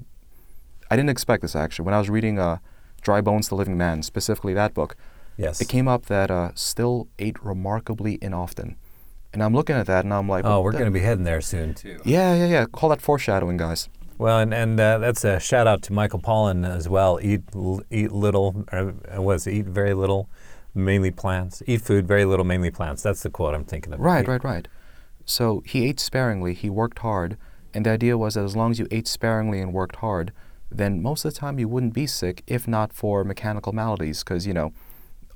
I 0.91 0.95
didn't 0.95 1.09
expect 1.09 1.41
this 1.41 1.55
actually. 1.55 1.85
When 1.85 1.93
I 1.93 1.99
was 1.99 2.09
reading 2.09 2.39
uh, 2.39 2.57
Dry 3.01 3.21
Bones 3.21 3.47
to 3.49 3.55
Living 3.55 3.77
Man, 3.77 4.03
specifically 4.03 4.53
that 4.53 4.73
book, 4.73 4.95
Yes. 5.37 5.61
it 5.61 5.69
came 5.69 5.87
up 5.87 6.07
that 6.07 6.29
uh, 6.29 6.51
Still 6.55 7.07
ate 7.17 7.41
remarkably 7.43 8.17
inoften. 8.17 8.75
And 9.31 9.41
I'm 9.43 9.53
looking 9.53 9.75
at 9.77 9.85
that 9.85 10.03
and 10.03 10.13
I'm 10.13 10.27
like, 10.27 10.43
oh, 10.43 10.61
we're 10.61 10.71
going 10.73 10.85
to 10.85 10.91
be 10.91 10.99
heading 10.99 11.23
there 11.23 11.39
soon 11.39 11.73
too. 11.75 11.99
Yeah, 12.03 12.33
yeah, 12.33 12.47
yeah. 12.47 12.65
Call 12.65 12.89
that 12.89 12.99
foreshadowing, 13.01 13.57
guys. 13.57 13.87
Well, 14.17 14.39
and, 14.39 14.53
and 14.53 14.77
uh, 14.79 14.97
that's 14.97 15.23
a 15.23 15.39
shout 15.39 15.65
out 15.65 15.81
to 15.83 15.93
Michael 15.93 16.19
Pollan 16.19 16.67
as 16.69 16.89
well. 16.89 17.19
Eat 17.21 17.43
l- 17.55 17.81
eat 17.89 18.11
little, 18.11 18.65
uh, 18.73 18.91
was 19.21 19.47
eat 19.47 19.65
very 19.67 19.93
little, 19.93 20.29
mainly 20.75 21.11
plants. 21.11 21.63
Eat 21.67 21.81
food, 21.83 22.05
very 22.05 22.25
little, 22.25 22.43
mainly 22.43 22.69
plants. 22.71 23.01
That's 23.01 23.23
the 23.23 23.29
quote 23.29 23.55
I'm 23.55 23.63
thinking 23.63 23.93
of. 23.93 23.99
Right, 24.01 24.23
Eat- 24.25 24.27
right, 24.27 24.43
right. 24.43 24.67
So 25.25 25.61
he 25.65 25.85
ate 25.87 25.99
sparingly, 26.01 26.53
he 26.53 26.69
worked 26.69 26.99
hard, 26.99 27.37
and 27.73 27.85
the 27.85 27.91
idea 27.91 28.17
was 28.17 28.35
that 28.35 28.43
as 28.43 28.55
long 28.55 28.71
as 28.71 28.79
you 28.79 28.87
ate 28.91 29.07
sparingly 29.07 29.59
and 29.59 29.73
worked 29.73 29.97
hard, 29.97 30.31
then 30.71 31.01
most 31.01 31.25
of 31.25 31.33
the 31.33 31.39
time 31.39 31.59
you 31.59 31.67
wouldn't 31.67 31.93
be 31.93 32.07
sick, 32.07 32.43
if 32.47 32.67
not 32.67 32.93
for 32.93 33.23
mechanical 33.23 33.73
maladies, 33.73 34.23
because, 34.23 34.45
you 34.45 34.53
know, 34.53 34.71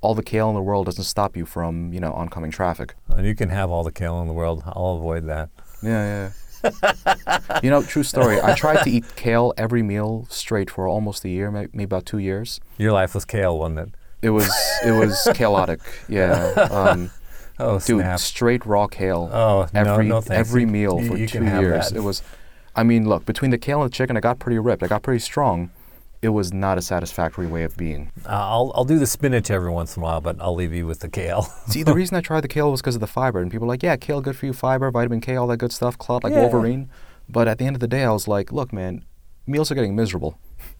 all 0.01 0.13
the 0.13 0.23
kale 0.23 0.49
in 0.49 0.55
the 0.55 0.61
world 0.61 0.85
doesn't 0.85 1.05
stop 1.05 1.35
you 1.37 1.45
from, 1.45 1.93
you 1.93 1.99
know, 1.99 2.11
oncoming 2.13 2.51
traffic. 2.51 2.95
And 3.09 3.25
you 3.25 3.35
can 3.35 3.49
have 3.49 3.69
all 3.71 3.83
the 3.83 3.91
kale 3.91 4.21
in 4.21 4.27
the 4.27 4.33
world. 4.33 4.63
I'll 4.65 4.97
avoid 4.97 5.25
that. 5.27 5.49
Yeah, 5.81 6.31
yeah. 6.63 7.59
you 7.63 7.69
know, 7.69 7.81
true 7.83 8.03
story. 8.03 8.39
I 8.41 8.53
tried 8.53 8.83
to 8.83 8.89
eat 8.89 9.03
kale 9.15 9.53
every 9.57 9.83
meal 9.83 10.27
straight 10.29 10.69
for 10.69 10.87
almost 10.87 11.25
a 11.25 11.29
year, 11.29 11.51
maybe 11.51 11.83
about 11.83 12.05
two 12.05 12.19
years. 12.19 12.59
Your 12.77 12.93
life 12.93 13.13
was 13.13 13.25
kale, 13.25 13.57
wasn't 13.59 13.79
it? 13.79 13.89
It 14.21 14.29
was 14.29 14.49
it 14.85 14.91
was 14.91 15.27
chaotic. 15.33 15.81
Yeah. 16.07 16.51
Um, 16.71 17.11
Oh, 17.63 17.79
dude, 17.79 18.01
snap. 18.01 18.19
straight 18.19 18.65
raw 18.65 18.87
kale. 18.87 19.29
Oh, 19.31 19.67
every 19.73 20.07
no 20.07 20.21
thanks. 20.21 20.49
every 20.49 20.65
meal 20.65 20.99
you- 21.01 21.07
for 21.07 21.17
you 21.17 21.27
two 21.27 21.43
years. 21.43 21.91
It 21.91 22.01
was, 22.03 22.21
I 22.75 22.83
mean, 22.83 23.07
look 23.07 23.25
between 23.25 23.51
the 23.51 23.57
kale 23.57 23.81
and 23.81 23.91
the 23.91 23.95
chicken, 23.95 24.17
I 24.17 24.19
got 24.19 24.39
pretty 24.39 24.59
ripped. 24.59 24.83
I 24.83 24.87
got 24.87 25.01
pretty 25.03 25.19
strong. 25.19 25.71
It 26.21 26.29
was 26.29 26.53
not 26.53 26.77
a 26.77 26.81
satisfactory 26.81 27.47
way 27.47 27.63
of 27.63 27.75
being. 27.75 28.09
Uh, 28.25 28.29
I'll, 28.29 28.71
I'll 28.75 28.85
do 28.85 28.97
the 28.97 29.05
spinach 29.05 29.51
every 29.51 29.69
once 29.69 29.97
in 29.97 30.01
a 30.01 30.05
while, 30.05 30.21
but 30.21 30.37
I'll 30.39 30.55
leave 30.55 30.71
you 30.73 30.87
with 30.87 31.01
the 31.01 31.09
kale. 31.09 31.41
See, 31.67 31.83
the 31.83 31.93
reason 31.93 32.15
I 32.15 32.21
tried 32.21 32.41
the 32.41 32.47
kale 32.47 32.71
was 32.71 32.81
because 32.81 32.95
of 32.95 33.01
the 33.01 33.07
fiber, 33.07 33.41
and 33.41 33.51
people 33.51 33.67
were 33.67 33.73
like, 33.73 33.83
yeah, 33.83 33.97
kale 33.97 34.21
good 34.21 34.37
for 34.37 34.45
you, 34.45 34.53
fiber, 34.53 34.89
vitamin 34.89 35.19
K, 35.19 35.35
all 35.35 35.47
that 35.47 35.57
good 35.57 35.73
stuff, 35.73 35.97
clot 35.97 36.23
like 36.23 36.31
Yeah. 36.31 36.39
Wolverine. 36.43 36.89
But 37.27 37.49
at 37.49 37.57
the 37.57 37.65
end 37.65 37.75
of 37.75 37.81
the 37.81 37.87
day, 37.89 38.03
I 38.05 38.11
was 38.11 38.25
like, 38.27 38.53
look, 38.53 38.71
man, 38.71 39.03
meals 39.45 39.69
are 39.69 39.75
getting 39.75 39.97
miserable. 39.97 40.37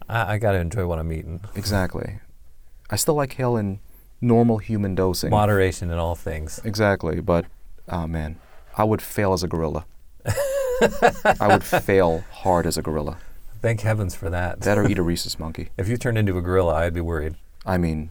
I, 0.08 0.36
I 0.36 0.38
got 0.38 0.54
to 0.54 0.60
enjoy 0.60 0.88
what 0.88 0.98
I'm 0.98 1.12
eating. 1.12 1.42
Exactly. 1.56 2.20
I 2.90 2.96
still 2.96 3.16
like 3.16 3.32
kale 3.32 3.58
in 3.58 3.80
normal 4.24 4.58
human 4.58 4.96
dosing. 4.96 5.30
Moderation 5.30 5.92
in 5.92 6.00
all 6.00 6.16
things. 6.16 6.60
Exactly, 6.64 7.20
but 7.22 7.46
oh 7.90 8.08
man, 8.08 8.38
I 8.78 8.84
would 8.84 9.02
fail 9.02 9.34
as 9.34 9.44
a 9.44 9.48
gorilla. 9.48 9.86
I 10.26 11.48
would 11.48 11.64
fail 11.84 12.24
hard 12.32 12.66
as 12.66 12.78
a 12.78 12.82
gorilla. 12.82 13.18
Thank 13.62 13.82
heavens 13.82 14.16
for 14.16 14.30
that. 14.30 14.62
That 14.62 14.78
or 14.78 14.90
eat 14.90 14.98
a 14.98 15.04
rhesus 15.12 15.38
monkey. 15.38 15.70
if 15.78 15.88
you 15.88 15.98
turned 15.98 16.18
into 16.18 16.38
a 16.38 16.42
gorilla, 16.42 16.74
I'd 16.76 16.94
be 16.94 17.02
worried. 17.02 17.36
I 17.66 17.78
mean, 17.78 18.10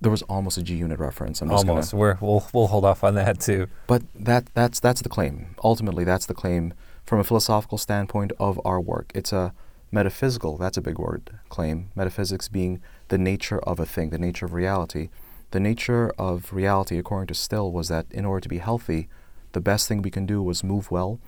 there 0.00 0.10
was 0.10 0.22
almost 0.22 0.58
a 0.58 0.62
G 0.62 0.74
Unit 0.74 0.98
reference. 0.98 1.40
I'm 1.40 1.48
just 1.48 1.66
Almost. 1.66 1.92
gonna. 1.92 2.00
We're, 2.00 2.18
we'll 2.20 2.46
we'll 2.52 2.66
hold 2.68 2.84
off 2.84 3.02
on 3.02 3.14
that 3.14 3.40
too. 3.40 3.68
But 3.86 4.02
that 4.14 4.46
that's 4.54 4.78
that's 4.80 5.02
the 5.02 5.08
claim. 5.08 5.54
Ultimately, 5.64 6.04
that's 6.04 6.26
the 6.26 6.34
claim 6.34 6.74
from 7.04 7.18
a 7.18 7.24
philosophical 7.24 7.78
standpoint 7.78 8.32
of 8.38 8.60
our 8.64 8.80
work. 8.80 9.10
It's 9.14 9.32
a 9.32 9.52
metaphysical. 9.90 10.56
That's 10.56 10.76
a 10.76 10.80
big 10.82 10.98
word. 10.98 11.30
Claim 11.48 11.90
metaphysics 11.96 12.48
being 12.48 12.80
the 13.08 13.18
nature 13.18 13.58
of 13.60 13.80
a 13.80 13.86
thing, 13.86 14.10
the 14.10 14.18
nature 14.18 14.46
of 14.46 14.52
reality. 14.52 15.08
The 15.50 15.60
nature 15.60 16.12
of 16.18 16.52
reality, 16.52 16.98
according 16.98 17.28
to 17.28 17.34
Still, 17.34 17.72
was 17.72 17.88
that 17.88 18.06
in 18.10 18.24
order 18.24 18.40
to 18.40 18.48
be 18.48 18.58
healthy, 18.58 19.08
the 19.52 19.60
best 19.60 19.88
thing 19.88 20.02
we 20.02 20.10
can 20.10 20.26
do 20.26 20.42
was 20.42 20.62
move 20.62 20.90
well, 20.90 21.18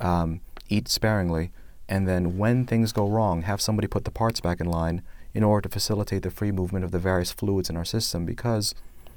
um, 0.00 0.40
eat 0.68 0.88
sparingly, 0.88 1.52
and 1.88 2.08
then 2.08 2.38
when 2.38 2.66
things 2.66 2.92
go 2.92 3.06
wrong, 3.06 3.42
have 3.42 3.60
somebody 3.60 3.86
put 3.86 4.04
the 4.04 4.10
parts 4.10 4.40
back 4.40 4.60
in 4.60 4.66
line 4.66 5.02
in 5.34 5.44
order 5.44 5.68
to 5.68 5.72
facilitate 5.72 6.22
the 6.22 6.30
free 6.30 6.50
movement 6.50 6.84
of 6.84 6.90
the 6.90 6.98
various 6.98 7.32
fluids 7.32 7.70
in 7.70 7.76
our 7.76 7.84
system. 7.84 8.24
Because 8.24 8.74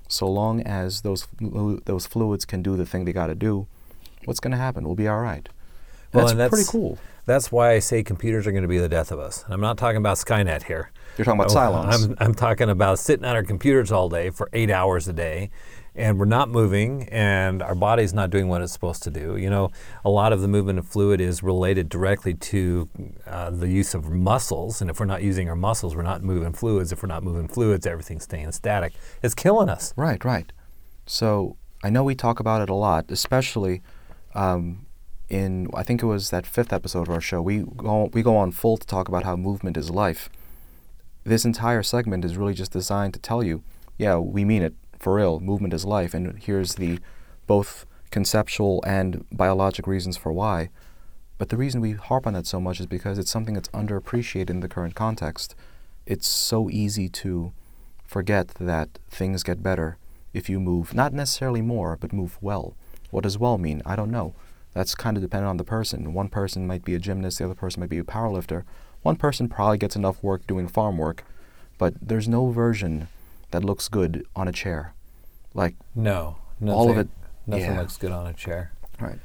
so 0.08 0.28
long 0.28 0.62
as 0.62 1.02
those 1.02 1.28
those 1.40 2.06
fluids 2.06 2.46
can 2.46 2.62
do 2.62 2.76
the 2.76 2.86
thing 2.86 3.06
they 3.06 3.14
got 3.14 3.28
to 3.28 3.36
do, 3.36 3.68
what's 4.26 4.40
going 4.40 4.52
to 4.52 4.58
happen? 4.58 4.86
We'll 4.86 4.96
be 4.96 5.08
all 5.08 5.20
right. 5.20 5.48
Well, 6.14 6.28
that's, 6.28 6.40
and 6.40 6.50
pretty 6.50 6.70
cool. 6.70 6.98
That's 7.26 7.52
why 7.52 7.72
I 7.72 7.80
say 7.80 8.04
computers 8.04 8.46
are 8.46 8.52
going 8.52 8.62
to 8.62 8.68
be 8.70 8.78
the 8.78 8.90
death 8.90 9.12
of 9.12 9.20
us. 9.20 9.44
And 9.44 9.54
I'm 9.54 9.62
not 9.62 9.78
talking 9.78 9.98
about 9.98 10.18
Skynet 10.18 10.64
here. 10.64 10.92
You're 11.18 11.26
talking 11.26 11.40
about 11.40 11.56
Oh. 11.56 12.06
I'm, 12.06 12.16
I'm 12.20 12.34
talking 12.34 12.70
about 12.70 13.00
sitting 13.00 13.26
at 13.26 13.36
our 13.36 13.44
computers 13.44 13.92
all 13.92 14.10
day 14.10 14.30
for 14.30 14.50
eight 14.54 14.70
hours 14.70 15.08
a 15.08 15.14
day, 15.14 15.50
and 15.96 16.20
we're 16.20 16.26
not 16.26 16.50
moving, 16.50 17.08
and 17.10 17.62
our 17.62 17.76
body's 17.76 18.14
not 18.14 18.30
doing 18.30 18.50
what 18.50 18.62
it's 18.62 18.74
supposed 18.74 19.02
to 19.04 19.10
do. 19.12 19.38
You 19.38 19.50
know, 19.50 19.72
a 20.04 20.10
lot 20.10 20.34
of 20.34 20.42
the 20.42 20.48
movement 20.48 20.78
of 20.80 20.88
fluid 20.88 21.22
is 21.22 21.42
related 21.42 21.88
directly 21.88 22.34
to 22.34 22.90
uh, 23.26 23.50
the 23.50 23.70
use 23.70 23.94
of 23.94 24.10
muscles, 24.10 24.82
and 24.82 24.90
if 24.90 25.00
we're 25.00 25.06
not 25.06 25.24
using 25.24 25.48
our 25.50 25.56
muscles, 25.56 25.96
we're 25.96 26.02
not 26.02 26.22
moving 26.22 26.52
fluids. 26.52 26.92
If 26.92 27.02
we're 27.02 27.08
not 27.08 27.24
moving 27.24 27.48
fluids, 27.48 27.88
everything's 27.88 28.24
staying 28.24 28.52
static. 28.52 28.94
It's 29.24 29.34
killing 29.34 29.70
us. 29.70 29.94
Right, 29.96 30.24
right. 30.26 30.52
So 31.06 31.56
I 31.84 31.90
know 31.90 32.04
we 32.04 32.16
talk 32.16 32.40
about 32.40 32.62
it 32.62 32.70
a 32.70 32.76
lot, 32.76 33.06
especially 33.10 33.82
um, 34.34 34.86
in 35.30 35.70
I 35.74 35.84
think 35.84 36.04
it 36.04 36.08
was 36.08 36.30
that 36.32 36.46
fifth 36.46 36.74
episode 36.74 37.04
of 37.08 37.10
our 37.10 37.22
show. 37.22 37.42
We 37.42 37.60
go 37.60 38.10
we 38.12 38.22
go 38.22 38.36
on 38.36 38.52
full 38.52 38.76
to 38.78 38.86
talk 38.86 39.08
about 39.08 39.24
how 39.24 39.36
movement 39.36 39.78
is 39.78 39.90
life. 39.90 40.30
This 41.26 41.44
entire 41.44 41.82
segment 41.82 42.24
is 42.24 42.38
really 42.38 42.54
just 42.54 42.72
designed 42.72 43.16
to 43.16 43.20
tell 43.20 43.44
you, 43.44 43.64
yeah, 43.98 44.18
we 44.18 44.46
mean 44.46 44.62
it 44.62 44.76
for 45.00 45.16
real. 45.16 45.40
Movement 45.40 45.74
is 45.74 45.84
life, 45.84 46.14
and 46.14 46.38
here's 46.38 46.76
the 46.76 47.00
both 47.48 47.88
conceptual 48.12 48.84
and 48.86 49.26
biologic 49.32 49.88
reasons 49.88 50.18
for 50.18 50.32
why. 50.32 50.70
But 51.40 51.50
the 51.50 51.58
reason 51.58 51.82
we 51.82 51.94
harp 51.94 52.28
on 52.28 52.34
that 52.34 52.46
so 52.46 52.62
much 52.62 52.80
is 52.80 52.86
because 52.86 53.18
it's 53.18 53.32
something 53.32 53.56
that's 53.56 53.70
underappreciated 53.70 54.52
in 54.52 54.60
the 54.60 54.70
current 54.70 54.94
context. 54.94 55.56
It's 56.06 56.28
so 56.28 56.70
easy 56.70 57.10
to 57.10 57.52
forget 58.06 58.50
that 58.60 59.00
things 59.10 59.42
get 59.42 59.64
better 59.64 59.98
if 60.32 60.48
you 60.48 60.60
move, 60.60 60.94
not 60.94 61.12
necessarily 61.12 61.62
more, 61.62 61.98
but 62.00 62.14
move 62.14 62.38
well. 62.40 62.76
What 63.10 63.24
does 63.24 63.40
well 63.40 63.58
mean? 63.58 63.82
I 63.84 63.96
don't 63.96 64.12
know. 64.12 64.36
That's 64.74 64.94
kind 64.94 65.18
of 65.18 65.24
dependent 65.24 65.50
on 65.50 65.58
the 65.58 65.64
person. 65.64 66.14
One 66.14 66.30
person 66.30 66.68
might 66.68 66.86
be 66.86 66.94
a 66.94 67.00
gymnast, 67.00 67.40
the 67.40 67.46
other 67.46 67.56
person 67.56 67.80
might 67.80 67.90
be 67.90 67.98
a 67.98 68.04
powerlifter. 68.04 68.64
One 69.06 69.18
person 69.18 69.48
probably 69.48 69.78
gets 69.78 69.96
enough 69.96 70.24
work 70.24 70.48
doing 70.48 70.68
farm 70.68 70.98
work, 70.98 71.24
but 71.78 71.94
there's 72.02 72.28
no 72.28 72.50
version 72.50 73.08
that 73.52 73.64
looks 73.64 73.88
good 73.88 74.26
on 74.36 74.48
a 74.48 74.52
chair. 74.52 74.96
Like, 75.54 75.76
No, 75.94 76.38
All 76.68 76.90
of 76.90 76.98
it- 76.98 77.10
Nothing 77.46 77.66
yeah. 77.74 77.80
looks 77.82 77.98
good 77.98 78.12
on 78.12 78.26
a 78.26 78.34
chair. 78.34 78.72
right. 79.00 79.20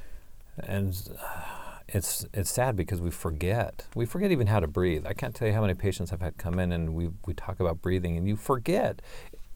and 0.63 0.95
uh, 1.19 1.79
it's 1.89 2.27
it's 2.35 2.51
sad 2.51 2.77
because 2.77 3.01
we 3.01 3.11
forget 3.11 3.87
we 3.95 4.05
forget 4.05 4.31
even 4.31 4.49
how 4.49 4.61
to 4.61 4.67
breathe. 4.67 5.07
I 5.07 5.15
can't 5.15 5.35
tell 5.35 5.49
you 5.49 5.55
how 5.55 5.63
many 5.63 5.73
patients 5.73 6.13
I've 6.13 6.21
had 6.21 6.37
come 6.37 6.59
in 6.59 6.71
and 6.73 6.93
we 6.95 7.09
we 7.27 7.33
talk 7.33 7.59
about 7.59 7.81
breathing 7.81 8.19
and 8.19 8.29
you 8.29 8.37
forget. 8.37 9.01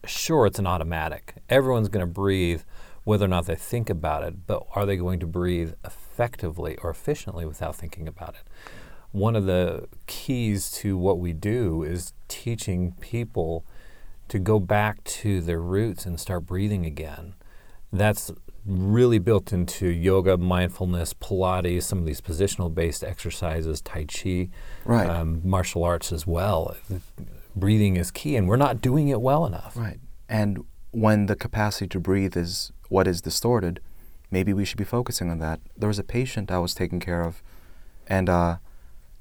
Sure, 0.05 0.47
it's 0.47 0.57
an 0.57 0.65
automatic. 0.65 1.35
Everyone's 1.49 1.87
going 1.89 2.05
to 2.05 2.11
breathe, 2.11 2.63
whether 3.03 3.25
or 3.25 3.27
not 3.27 3.45
they 3.45 3.55
think 3.55 3.91
about 3.91 4.23
it. 4.23 4.47
But 4.47 4.65
are 4.73 4.87
they 4.87 4.97
going 4.97 5.19
to 5.19 5.27
breathe 5.27 5.73
effectively 5.83 6.75
or 6.81 6.89
efficiently 6.89 7.45
without 7.45 7.75
thinking 7.75 8.07
about 8.07 8.33
it? 8.33 8.43
One 9.15 9.35
of 9.35 9.45
the 9.45 9.87
keys 10.07 10.69
to 10.69 10.97
what 10.97 11.19
we 11.19 11.31
do 11.31 11.83
is 11.83 12.13
teaching 12.27 12.93
people 12.99 13.65
to 14.27 14.37
go 14.39 14.59
back 14.59 15.03
to 15.05 15.39
their 15.39 15.61
roots 15.61 16.05
and 16.05 16.19
start 16.19 16.45
breathing 16.45 16.85
again. 16.85 17.33
That's 17.93 18.29
really 18.65 19.19
built 19.19 19.53
into 19.53 19.87
yoga, 19.87 20.35
mindfulness, 20.37 21.13
Pilates, 21.13 21.83
some 21.83 21.99
of 21.99 22.05
these 22.05 22.19
positional 22.19 22.73
based 22.73 23.03
exercises, 23.03 23.79
Tai 23.81 24.05
Chi, 24.05 24.49
Right. 24.83 25.09
um, 25.09 25.41
martial 25.43 25.83
arts 25.83 26.11
as 26.11 26.27
well. 26.27 26.75
Breathing 27.55 27.95
is 27.95 28.11
key, 28.11 28.35
and 28.35 28.47
we're 28.49 28.57
not 28.57 28.81
doing 28.81 29.07
it 29.07 29.21
well 29.21 29.45
enough. 29.45 29.77
Right. 29.77 29.99
And 30.27 30.65
when 30.91 31.27
the 31.27 31.35
capacity 31.35 31.87
to 31.87 31.99
breathe 31.99 32.35
is 32.35 32.73
what 32.89 33.07
is 33.07 33.21
distorted, 33.21 33.79
maybe 34.29 34.51
we 34.51 34.65
should 34.65 34.77
be 34.77 34.83
focusing 34.83 35.29
on 35.29 35.39
that. 35.39 35.61
There 35.77 35.87
was 35.87 35.99
a 35.99 36.03
patient 36.03 36.51
I 36.51 36.57
was 36.57 36.73
taking 36.73 36.99
care 36.99 37.21
of, 37.21 37.41
and 38.07 38.27
uh, 38.29 38.57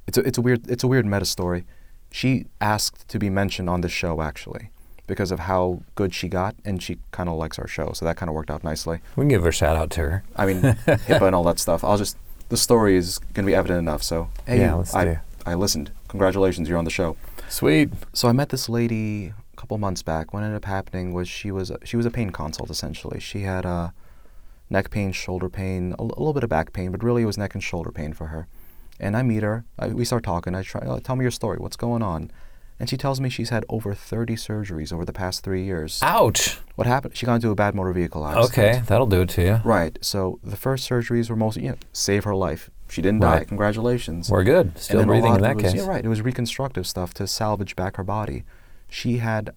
it's 0.07 0.19
a, 0.19 0.21
it's 0.27 0.39
a 0.39 0.43
weird 0.43 0.69
it's 0.71 0.85
a 0.85 0.89
weird 0.89 1.07
meta 1.07 1.25
story. 1.25 1.65
She 2.11 2.47
asked 2.61 3.09
to 3.09 3.19
be 3.19 3.29
mentioned 3.31 3.69
on 3.69 3.81
this 3.81 3.93
show 3.93 4.21
actually 4.23 4.71
because 5.07 5.31
of 5.31 5.41
how 5.41 5.81
good 5.97 6.15
she 6.15 6.29
got, 6.29 6.55
and 6.65 6.83
she 6.83 6.97
kind 7.11 7.29
of 7.29 7.37
likes 7.37 7.59
our 7.59 7.67
show, 7.67 7.93
so 7.93 8.05
that 8.07 8.17
kind 8.17 8.31
of 8.31 8.35
worked 8.35 8.51
out 8.51 8.65
nicely. 8.65 9.01
We 9.17 9.23
can 9.23 9.29
give 9.29 9.43
her 9.43 9.49
a 9.51 9.53
shout 9.53 9.77
out 9.77 9.91
to 9.91 10.01
her. 10.01 10.25
I 10.35 10.47
mean, 10.47 10.63
HIPAA 10.63 11.27
and 11.27 11.35
all 11.35 11.45
that 11.45 11.59
stuff. 11.59 11.85
I'll 11.85 11.99
just 11.99 12.17
the 12.49 12.57
story 12.57 12.97
is 12.97 13.19
going 13.19 13.45
to 13.45 13.51
be 13.51 13.55
evident 13.55 13.79
enough. 13.81 14.03
So 14.03 14.29
hey, 14.47 14.61
Yeah, 14.61 14.75
let's 14.75 14.95
I 14.95 15.05
do. 15.05 15.17
I 15.47 15.55
listened. 15.55 15.91
Congratulations, 16.09 16.69
you're 16.69 16.79
on 16.79 16.85
the 16.85 16.91
show. 16.91 17.17
Sweet. 17.49 17.91
So 18.13 18.29
I 18.29 18.33
met 18.33 18.49
this 18.49 18.69
lady 18.69 19.27
a 19.53 19.57
couple 19.57 19.77
months 19.79 20.03
back. 20.03 20.33
What 20.33 20.43
ended 20.43 20.57
up 20.57 20.65
happening 20.65 21.13
was 21.13 21.29
she 21.29 21.51
was 21.51 21.71
she 21.85 21.97
was 21.97 22.07
a 22.07 22.11
pain 22.11 22.31
consult 22.31 22.71
essentially. 22.71 23.21
She 23.21 23.41
had 23.43 23.67
uh, 23.67 23.91
neck 24.71 24.91
pain, 24.91 25.13
shoulder 25.13 25.49
pain, 25.51 25.95
a, 25.99 26.03
l- 26.03 26.07
a 26.17 26.19
little 26.21 26.33
bit 26.33 26.45
of 26.45 26.51
back 26.51 26.73
pain, 26.73 26.91
but 26.93 27.03
really 27.03 27.23
it 27.23 27.27
was 27.27 27.37
neck 27.37 27.55
and 27.55 27.63
shoulder 27.63 27.91
pain 27.91 28.13
for 28.15 28.29
her. 28.29 28.47
And 29.05 29.17
I 29.17 29.23
meet 29.23 29.43
her. 29.43 29.65
I, 29.79 29.89
we 29.89 30.05
start 30.05 30.25
talking. 30.25 30.55
I 30.55 30.63
try. 30.63 30.83
"Oh, 30.87 30.99
tell 30.99 31.15
me 31.15 31.25
your 31.25 31.31
story. 31.31 31.59
What's 31.59 31.77
going 31.77 32.03
on? 32.03 32.31
And 32.81 32.89
she 32.89 32.97
tells 32.97 33.21
me 33.21 33.29
she's 33.29 33.51
had 33.51 33.65
over 33.69 33.95
30 33.95 34.35
surgeries 34.35 34.93
over 34.93 35.05
the 35.05 35.13
past 35.13 35.45
three 35.45 35.63
years. 35.63 36.01
Ouch. 36.03 36.59
What 36.75 36.89
happened? 36.89 37.17
She 37.17 37.25
got 37.25 37.37
into 37.37 37.51
a 37.51 37.55
bad 37.55 37.75
motor 37.75 37.93
vehicle 37.93 38.27
accident. 38.27 38.53
Okay, 38.53 38.83
that'll 38.87 39.07
do 39.07 39.21
it 39.21 39.29
to 39.31 39.43
you. 39.43 39.61
Right. 39.65 39.97
So 40.01 40.41
the 40.43 40.57
first 40.57 40.89
surgeries 40.89 41.31
were 41.31 41.37
mostly, 41.37 41.65
you 41.65 41.71
know, 41.71 41.77
save 41.93 42.25
her 42.25 42.35
life. 42.35 42.71
She 42.89 43.01
didn't 43.01 43.21
die. 43.21 43.45
Congratulations. 43.45 44.31
We're 44.31 44.45
good. 44.45 44.77
Still 44.79 45.05
breathing 45.05 45.35
in 45.37 45.41
that 45.43 45.57
was, 45.57 45.63
case. 45.63 45.75
Yeah, 45.75 45.87
right. 45.87 46.05
It 46.05 46.09
was 46.09 46.21
reconstructive 46.21 46.87
stuff 46.87 47.15
to 47.15 47.27
salvage 47.27 47.77
back 47.77 47.97
her 47.97 48.05
body. 48.05 48.45
She 48.89 49.19
had 49.19 49.51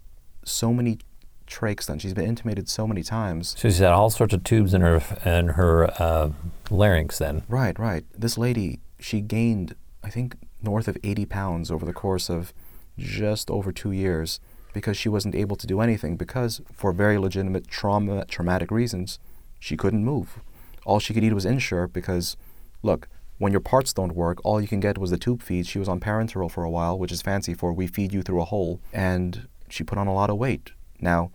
so 0.43 0.71
many 0.71 0.99
trachs 1.47 1.87
done. 1.87 1.99
She's 1.99 2.13
been 2.13 2.35
intubated 2.35 2.67
so 2.69 2.85
many 2.87 3.03
times. 3.03 3.55
So 3.57 3.69
she's 3.69 3.79
had 3.79 3.91
all 3.91 4.09
sorts 4.09 4.33
of 4.33 4.43
tubes 4.43 4.73
in 4.73 4.81
her 4.81 5.01
in 5.25 5.49
her 5.49 5.89
uh, 6.01 6.31
larynx. 6.69 7.17
Then 7.17 7.43
Right, 7.47 7.77
right. 7.79 8.05
This 8.15 8.37
lady, 8.37 8.79
she 8.99 9.21
gained, 9.21 9.75
I 10.03 10.09
think, 10.09 10.35
north 10.61 10.87
of 10.87 10.97
80 11.03 11.25
pounds 11.25 11.71
over 11.71 11.85
the 11.85 11.93
course 11.93 12.29
of 12.29 12.53
just 12.97 13.49
over 13.49 13.71
two 13.71 13.91
years 13.91 14.39
because 14.73 14.97
she 14.97 15.09
wasn't 15.09 15.35
able 15.35 15.55
to 15.55 15.67
do 15.67 15.81
anything 15.81 16.17
because, 16.17 16.61
for 16.71 16.91
very 16.91 17.17
legitimate 17.17 17.67
trauma, 17.67 18.25
traumatic 18.25 18.71
reasons, 18.71 19.19
she 19.59 19.77
couldn't 19.77 20.05
move. 20.05 20.39
All 20.85 20.99
she 20.99 21.13
could 21.13 21.23
eat 21.23 21.33
was 21.33 21.45
Ensure 21.45 21.87
because, 21.87 22.37
look, 22.83 23.07
when 23.39 23.51
your 23.51 23.61
parts 23.61 23.93
don't 23.93 24.15
work, 24.15 24.39
all 24.43 24.61
you 24.61 24.67
can 24.67 24.79
get 24.79 24.97
was 24.97 25.11
the 25.11 25.17
tube 25.17 25.41
feed. 25.41 25.67
She 25.67 25.79
was 25.79 25.87
on 25.87 25.99
parenteral 25.99 26.49
for 26.49 26.63
a 26.63 26.69
while, 26.69 26.97
which 26.97 27.11
is 27.11 27.21
fancy 27.21 27.53
for 27.53 27.73
we 27.73 27.87
feed 27.87 28.13
you 28.13 28.21
through 28.21 28.41
a 28.41 28.45
hole, 28.45 28.79
and 28.91 29.47
she 29.69 29.83
put 29.83 29.97
on 29.97 30.07
a 30.07 30.13
lot 30.13 30.29
of 30.29 30.37
weight. 30.37 30.71
Now, 30.99 31.31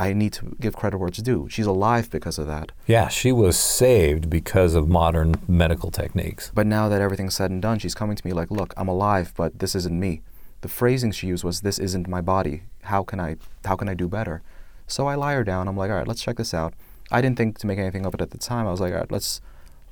I 0.00 0.14
need 0.14 0.32
to 0.34 0.56
give 0.58 0.74
credit 0.74 0.96
where 0.98 1.08
it's 1.08 1.20
due. 1.30 1.46
She's 1.50 1.66
alive 1.66 2.08
because 2.10 2.38
of 2.38 2.46
that. 2.46 2.72
yeah, 2.86 3.08
she 3.08 3.30
was 3.32 3.56
saved 3.58 4.30
because 4.30 4.74
of 4.74 4.88
modern 4.88 5.34
medical 5.46 5.90
techniques. 5.90 6.50
But 6.54 6.66
now 6.66 6.88
that 6.88 7.02
everything's 7.02 7.34
said 7.34 7.50
and 7.50 7.60
done, 7.60 7.78
she's 7.78 7.94
coming 7.94 8.16
to 8.16 8.26
me 8.26 8.32
like, 8.32 8.50
"Look, 8.50 8.72
I'm 8.78 8.88
alive, 8.88 9.32
but 9.36 9.58
this 9.58 9.74
isn't 9.80 9.98
me." 10.06 10.22
The 10.62 10.68
phrasing 10.68 11.12
she 11.12 11.26
used 11.26 11.44
was, 11.44 11.60
"This 11.60 11.78
isn't 11.78 12.08
my 12.08 12.22
body. 12.22 12.62
How 12.92 13.02
can 13.04 13.20
I? 13.20 13.36
How 13.66 13.76
can 13.76 13.88
I 13.90 13.94
do 13.94 14.08
better?" 14.08 14.40
So 14.86 15.06
I 15.06 15.14
lie 15.16 15.34
her 15.34 15.44
down. 15.44 15.68
I'm 15.68 15.76
like, 15.76 15.90
"All 15.90 15.98
right, 15.98 16.08
let's 16.08 16.22
check 16.22 16.36
this 16.38 16.54
out." 16.54 16.72
I 17.10 17.20
didn't 17.20 17.36
think 17.36 17.58
to 17.58 17.66
make 17.66 17.78
anything 17.78 18.06
of 18.06 18.14
it 18.14 18.22
at 18.22 18.30
the 18.30 18.38
time. 18.38 18.66
I 18.66 18.70
was 18.70 18.80
like, 18.80 18.92
"All 18.94 19.00
right, 19.00 19.12
let's 19.12 19.40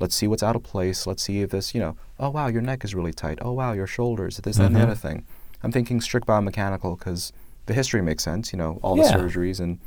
let's 0.00 0.14
see 0.14 0.26
what's 0.30 0.42
out 0.48 0.56
of 0.56 0.62
place. 0.62 1.06
Let's 1.06 1.22
see 1.22 1.42
if 1.42 1.50
this, 1.50 1.74
you 1.74 1.80
know, 1.80 1.96
oh 2.18 2.30
wow, 2.30 2.46
your 2.46 2.62
neck 2.62 2.80
is 2.82 2.94
really 2.94 3.12
tight. 3.12 3.38
Oh 3.42 3.52
wow, 3.52 3.72
your 3.74 3.86
shoulders. 3.86 4.38
This, 4.38 4.56
that, 4.56 4.66
and 4.66 4.74
the 4.76 4.80
Mhm. 4.80 4.84
other 4.88 4.94
thing." 5.06 5.24
I'm 5.62 5.72
thinking 5.72 6.00
strict 6.00 6.26
biomechanical 6.26 6.98
because 6.98 7.32
the 7.66 7.74
history 7.74 8.00
makes 8.00 8.22
sense. 8.24 8.52
You 8.54 8.58
know, 8.58 8.78
all 8.82 8.96
the 8.96 9.02
Yeah. 9.02 9.16
surgeries, 9.18 9.58
and 9.60 9.78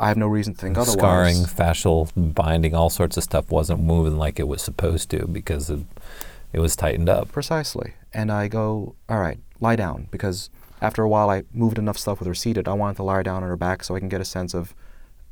I 0.00 0.08
have 0.08 0.16
no 0.16 0.26
reason 0.28 0.54
to 0.54 0.60
think 0.60 0.78
otherwise. 0.78 0.98
Scarring, 0.98 1.36
fascial 1.36 2.34
binding, 2.34 2.74
all 2.74 2.90
sorts 2.90 3.16
of 3.16 3.24
stuff 3.24 3.50
wasn't 3.50 3.82
moving 3.82 4.16
like 4.16 4.38
it 4.38 4.46
was 4.46 4.62
supposed 4.62 5.10
to 5.10 5.26
because 5.26 5.70
of, 5.70 5.84
it 6.52 6.60
was 6.60 6.76
tightened 6.76 7.08
up. 7.08 7.32
Precisely. 7.32 7.94
And 8.12 8.30
I 8.30 8.48
go, 8.48 8.94
all 9.08 9.18
right, 9.18 9.38
lie 9.60 9.76
down. 9.76 10.08
Because 10.10 10.50
after 10.80 11.02
a 11.02 11.08
while, 11.08 11.30
I 11.30 11.42
moved 11.52 11.78
enough 11.78 11.98
stuff 11.98 12.20
with 12.20 12.26
her 12.28 12.34
seated. 12.34 12.68
I 12.68 12.74
wanted 12.74 12.96
to 12.96 13.02
lie 13.02 13.22
down 13.22 13.42
on 13.42 13.48
her 13.48 13.56
back 13.56 13.82
so 13.82 13.96
I 13.96 13.98
can 13.98 14.08
get 14.08 14.20
a 14.20 14.24
sense 14.24 14.54
of. 14.54 14.74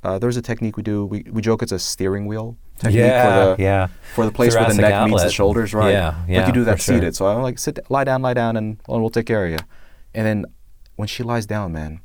Uh, 0.05 0.19
there's 0.19 0.37
a 0.37 0.43
technique 0.43 0.77
we 0.77 0.83
do. 0.83 1.05
We, 1.05 1.25
we 1.33 1.43
joke 1.43 1.63
it's 1.63 1.73
a 1.73 1.81
steering 1.81 2.27
wheel 2.27 2.57
technique 2.79 2.99
yeah, 3.01 3.23
for 3.25 3.57
the 3.57 3.63
yeah. 3.63 3.87
for 4.15 4.25
the 4.25 4.31
place 4.31 4.55
where 4.55 4.69
the 4.69 4.75
neck 4.75 5.09
meets 5.09 5.25
the 5.25 5.31
shoulders, 5.31 5.75
right? 5.75 5.91
Yeah, 5.91 6.15
yeah, 6.29 6.47
you 6.47 6.53
do 6.53 6.65
that 6.65 6.81
sure. 6.81 6.95
seated. 6.95 7.17
So 7.17 7.27
I'm 7.27 7.43
like, 7.43 7.59
sit, 7.59 7.79
lie 7.89 8.05
down, 8.05 8.23
lie 8.23 8.35
down, 8.35 8.57
and 8.57 8.81
well, 8.87 9.01
we'll 9.01 9.11
take 9.11 9.27
care 9.27 9.45
of 9.47 9.51
you. 9.51 9.59
And 10.15 10.27
then 10.27 10.45
when 10.95 11.09
she 11.09 11.23
lies 11.25 11.47
down, 11.47 11.73
man, 11.73 12.01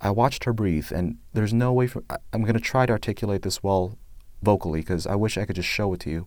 I 0.00 0.10
watched 0.10 0.44
her 0.44 0.52
breathe, 0.52 0.92
and 0.92 1.18
there's 1.32 1.54
no 1.54 1.72
way 1.72 1.86
for. 1.86 2.02
I, 2.10 2.16
I'm 2.32 2.44
gonna 2.44 2.60
try 2.60 2.86
to 2.86 2.92
articulate 2.92 3.42
this 3.42 3.62
well 3.62 3.98
vocally 4.42 4.80
because 4.80 5.06
I 5.06 5.14
wish 5.14 5.38
I 5.38 5.44
could 5.44 5.56
just 5.56 5.68
show 5.68 5.92
it 5.94 6.00
to 6.00 6.10
you. 6.10 6.26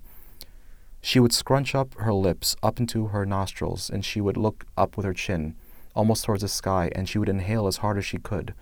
She 1.01 1.19
would 1.19 1.33
scrunch 1.33 1.75
up 1.75 1.93
her 1.99 2.13
lips 2.13 2.55
up 2.63 2.79
into 2.79 3.07
her 3.07 3.25
nostrils, 3.25 3.89
and 3.89 4.03
she 4.03 4.19
would 4.19 4.37
look 4.37 4.65
up 4.75 4.97
with 4.97 5.05
her 5.05 5.13
chin, 5.13 5.55
almost 5.95 6.25
towards 6.25 6.41
the 6.41 6.47
sky, 6.47 6.91
and 6.95 7.07
she 7.07 7.19
would 7.19 7.29
inhale 7.29 7.67
as 7.67 7.77
hard 7.77 7.97
as 7.97 8.05
she 8.05 8.17
could 8.17 8.53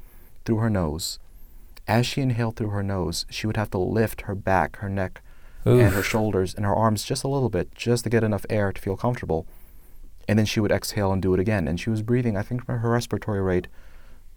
through 0.44 0.58
her 0.58 0.70
nose. 0.70 1.20
As 1.88 2.06
she 2.06 2.22
inhaled 2.22 2.56
through 2.56 2.70
her 2.70 2.84
nose, 2.84 3.26
she 3.30 3.48
would 3.48 3.58
have 3.58 3.72
to 3.72 3.78
lift 3.78 4.22
her 4.22 4.36
back, 4.36 4.78
her 4.78 4.90
neck, 4.90 5.22
and 5.66 5.94
her 5.94 6.04
shoulders 6.04 6.54
and 6.54 6.66
her 6.66 6.76
arms 6.76 7.04
just 7.04 7.24
a 7.24 7.28
little 7.28 7.50
bit, 7.50 7.74
just 7.74 8.04
to 8.04 8.10
get 8.10 8.24
enough 8.24 8.46
air 8.50 8.72
to 8.72 8.82
feel 8.82 8.98
comfortable. 8.98 9.48
And 10.28 10.38
then 10.38 10.46
she 10.46 10.60
would 10.60 10.72
exhale 10.72 11.12
and 11.12 11.22
do 11.22 11.34
it 11.34 11.40
again. 11.40 11.68
And 11.68 11.80
she 11.80 11.90
was 11.90 12.02
breathing, 12.02 12.36
I 12.38 12.42
think, 12.42 12.68
her 12.68 12.78
respiratory 12.90 13.42
rate 13.42 13.68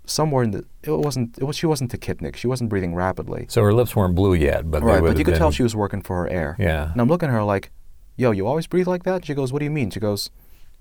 somewhere 0.08 0.42
in 0.42 0.50
the. 0.50 0.64
It 0.82 0.90
wasn't. 0.90 1.38
It 1.38 1.44
was. 1.44 1.56
She 1.56 1.66
wasn't 1.66 1.90
tachypneic. 1.92 2.36
She 2.36 2.46
wasn't 2.46 2.70
breathing 2.70 2.94
rapidly. 2.94 3.46
So 3.48 3.62
her 3.62 3.72
lips 3.72 3.94
weren't 3.94 4.14
blue 4.14 4.34
yet, 4.34 4.70
but 4.70 4.82
right, 4.82 5.00
but 5.02 5.18
you 5.18 5.24
could 5.24 5.36
tell 5.36 5.50
she 5.50 5.62
was 5.62 5.74
working 5.76 6.02
for 6.02 6.16
her 6.16 6.28
air. 6.28 6.56
Yeah. 6.58 6.90
And 6.92 7.00
I'm 7.00 7.08
looking 7.08 7.28
at 7.28 7.32
her 7.32 7.42
like, 7.44 7.70
"Yo, 8.16 8.30
you 8.32 8.46
always 8.46 8.66
breathe 8.66 8.88
like 8.88 9.04
that?" 9.04 9.24
She 9.26 9.34
goes, 9.34 9.52
"What 9.52 9.58
do 9.60 9.64
you 9.64 9.70
mean?" 9.70 9.90
She 9.90 10.00
goes, 10.00 10.30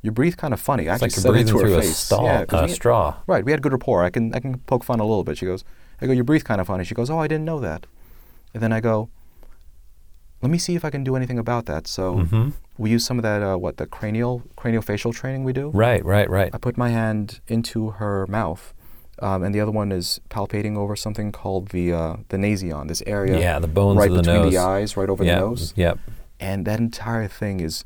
"You 0.02 0.12
breathe 0.12 0.38
kind 0.38 0.54
of 0.54 0.60
funny." 0.60 0.90
I 0.90 0.96
It's 0.96 1.04
actually 1.04 1.22
like 1.22 1.26
you're 1.26 1.34
breathing 1.34 1.62
through 1.62 1.78
a 1.78 1.82
face. 1.82 1.98
stall, 1.98 2.24
Yeah, 2.26 2.46
a 2.50 2.62
we 2.66 2.70
straw. 2.70 3.16
Right, 3.28 3.44
we 3.46 3.52
had 3.52 3.62
good 3.62 3.74
rapport. 3.74 4.04
I 4.04 4.10
can 4.10 4.34
I 4.34 4.40
can 4.40 4.60
poke 4.60 4.84
fun 4.84 5.00
a 5.00 5.06
little 5.06 5.24
bit. 5.24 5.38
She 5.38 5.46
goes, 5.46 5.64
I 6.02 6.06
go, 6.08 6.14
you 6.14 6.24
breathe 6.24 6.44
kind 6.44 6.62
of 6.62 6.68
funny. 6.68 6.84
She 6.84 6.96
goes, 6.96 7.10
oh, 7.10 7.20
I 7.20 7.28
didn't 7.28 7.46
know 7.46 7.60
that. 7.60 7.86
And 8.54 8.62
then 8.64 8.72
I 8.72 8.80
go, 8.80 9.10
let 10.42 10.52
me 10.52 10.58
see 10.60 10.76
if 10.76 10.86
I 10.86 10.90
can 10.92 11.04
do 11.04 11.16
anything 11.16 11.40
about 11.40 11.66
that. 11.66 11.88
So 11.88 12.20
hmm 12.26 12.50
we 12.80 12.92
use 12.92 13.04
some 13.04 13.18
of 13.18 13.24
that 13.24 13.42
uh, 13.42 13.58
what 13.58 13.78
the 13.78 13.88
cranial 13.88 14.44
craniofacial 14.56 15.12
training 15.12 15.44
we 15.44 15.52
do. 15.52 15.72
Right, 15.72 16.06
right, 16.06 16.30
right. 16.30 16.52
I 16.54 16.60
put 16.60 16.78
my 16.78 16.90
hand 16.90 17.40
into 17.48 17.90
her 17.92 18.28
mouth, 18.28 18.72
um, 19.20 19.44
and 19.44 19.54
the 19.54 19.60
other 19.62 19.72
one 19.72 19.92
is 19.92 20.20
palpating 20.30 20.78
over 20.78 20.96
something 20.96 21.32
called 21.32 21.70
the 21.70 21.92
uh, 21.94 22.16
the 22.30 22.38
nasion, 22.38 22.88
this 22.88 23.04
area 23.08 23.40
Yeah, 23.40 23.60
the 23.60 23.68
bones 23.68 23.98
right 23.98 24.10
of 24.10 24.16
the 24.16 24.22
between 24.22 24.42
nose. 24.44 24.54
the 24.54 24.60
eyes, 24.60 24.98
right 24.98 25.10
over 25.10 25.24
yep, 25.24 25.40
the 25.40 25.46
nose. 25.46 25.74
Yep. 25.76 26.00
And 26.40 26.66
that 26.66 26.80
entire 26.80 27.28
thing 27.28 27.60
is 27.60 27.84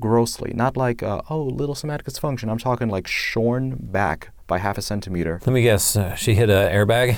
grossly 0.00 0.52
not 0.54 0.76
like 0.76 1.02
uh, 1.02 1.20
oh 1.28 1.42
little 1.42 1.74
somatic 1.74 2.06
dysfunction. 2.06 2.50
I'm 2.50 2.58
talking 2.58 2.88
like 2.88 3.06
shorn 3.06 3.76
back 3.78 4.30
by 4.46 4.58
half 4.58 4.78
a 4.78 4.82
centimeter. 4.82 5.40
Let 5.46 5.52
me 5.52 5.62
guess. 5.62 5.96
Uh, 5.96 6.14
she 6.14 6.34
hit 6.34 6.48
an 6.50 6.72
airbag. 6.72 7.16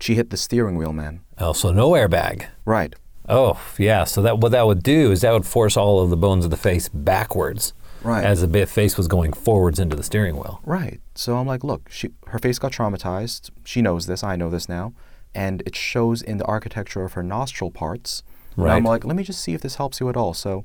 She 0.00 0.14
hit 0.14 0.30
the 0.30 0.36
steering 0.36 0.76
wheel, 0.76 0.92
man. 0.92 1.20
Oh, 1.38 1.52
so 1.52 1.72
no 1.72 1.90
airbag. 1.90 2.46
Right. 2.64 2.94
Oh, 3.28 3.60
yeah. 3.78 4.04
So 4.04 4.22
that 4.22 4.38
what 4.38 4.52
that 4.52 4.66
would 4.66 4.82
do 4.82 5.12
is 5.12 5.20
that 5.20 5.32
would 5.32 5.46
force 5.46 5.76
all 5.76 6.00
of 6.00 6.08
the 6.10 6.16
bones 6.16 6.44
of 6.44 6.50
the 6.50 6.56
face 6.56 6.88
backwards, 6.88 7.74
Right. 8.02 8.24
as 8.24 8.46
the 8.46 8.66
face 8.66 8.96
was 8.96 9.08
going 9.08 9.32
forwards 9.32 9.78
into 9.78 9.96
the 9.96 10.02
steering 10.02 10.36
wheel. 10.36 10.60
Right. 10.64 11.00
So 11.14 11.36
I'm 11.36 11.46
like, 11.46 11.64
look, 11.64 11.88
she, 11.90 12.10
her 12.28 12.38
face 12.38 12.58
got 12.58 12.72
traumatized. 12.72 13.50
She 13.64 13.82
knows 13.82 14.06
this. 14.06 14.22
I 14.22 14.36
know 14.36 14.50
this 14.50 14.68
now. 14.68 14.92
And 15.34 15.62
it 15.66 15.76
shows 15.76 16.22
in 16.22 16.38
the 16.38 16.44
architecture 16.44 17.04
of 17.04 17.14
her 17.14 17.22
nostril 17.22 17.70
parts. 17.70 18.22
And 18.56 18.70
I'm 18.70 18.84
like, 18.84 19.04
let 19.04 19.14
me 19.14 19.22
just 19.22 19.40
see 19.40 19.54
if 19.54 19.60
this 19.60 19.76
helps 19.76 20.00
you 20.00 20.08
at 20.08 20.16
all. 20.16 20.34
So 20.34 20.64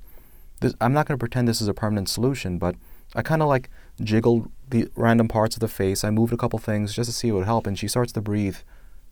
this, 0.62 0.74
I'm 0.82 0.94
not 0.94 1.06
going 1.08 1.18
to 1.18 1.20
pretend 1.20 1.48
this 1.48 1.62
is 1.62 1.68
a 1.68 1.74
permanent 1.74 2.10
solution, 2.10 2.58
but 2.58 2.76
I 3.16 3.22
kind 3.22 3.42
of 3.42 3.48
like 3.48 3.70
jiggled 4.02 4.50
the 4.68 4.88
random 4.96 5.28
parts 5.28 5.56
of 5.56 5.60
the 5.60 5.68
face. 5.68 6.04
I 6.04 6.10
moved 6.10 6.34
a 6.34 6.38
couple 6.38 6.58
things 6.58 6.96
just 6.96 7.10
to 7.10 7.16
see 7.16 7.28
if 7.28 7.34
it 7.34 7.36
would 7.36 7.46
help. 7.46 7.68
And 7.68 7.78
she 7.78 7.88
starts 7.88 8.12
to 8.14 8.22
breathe 8.22 8.58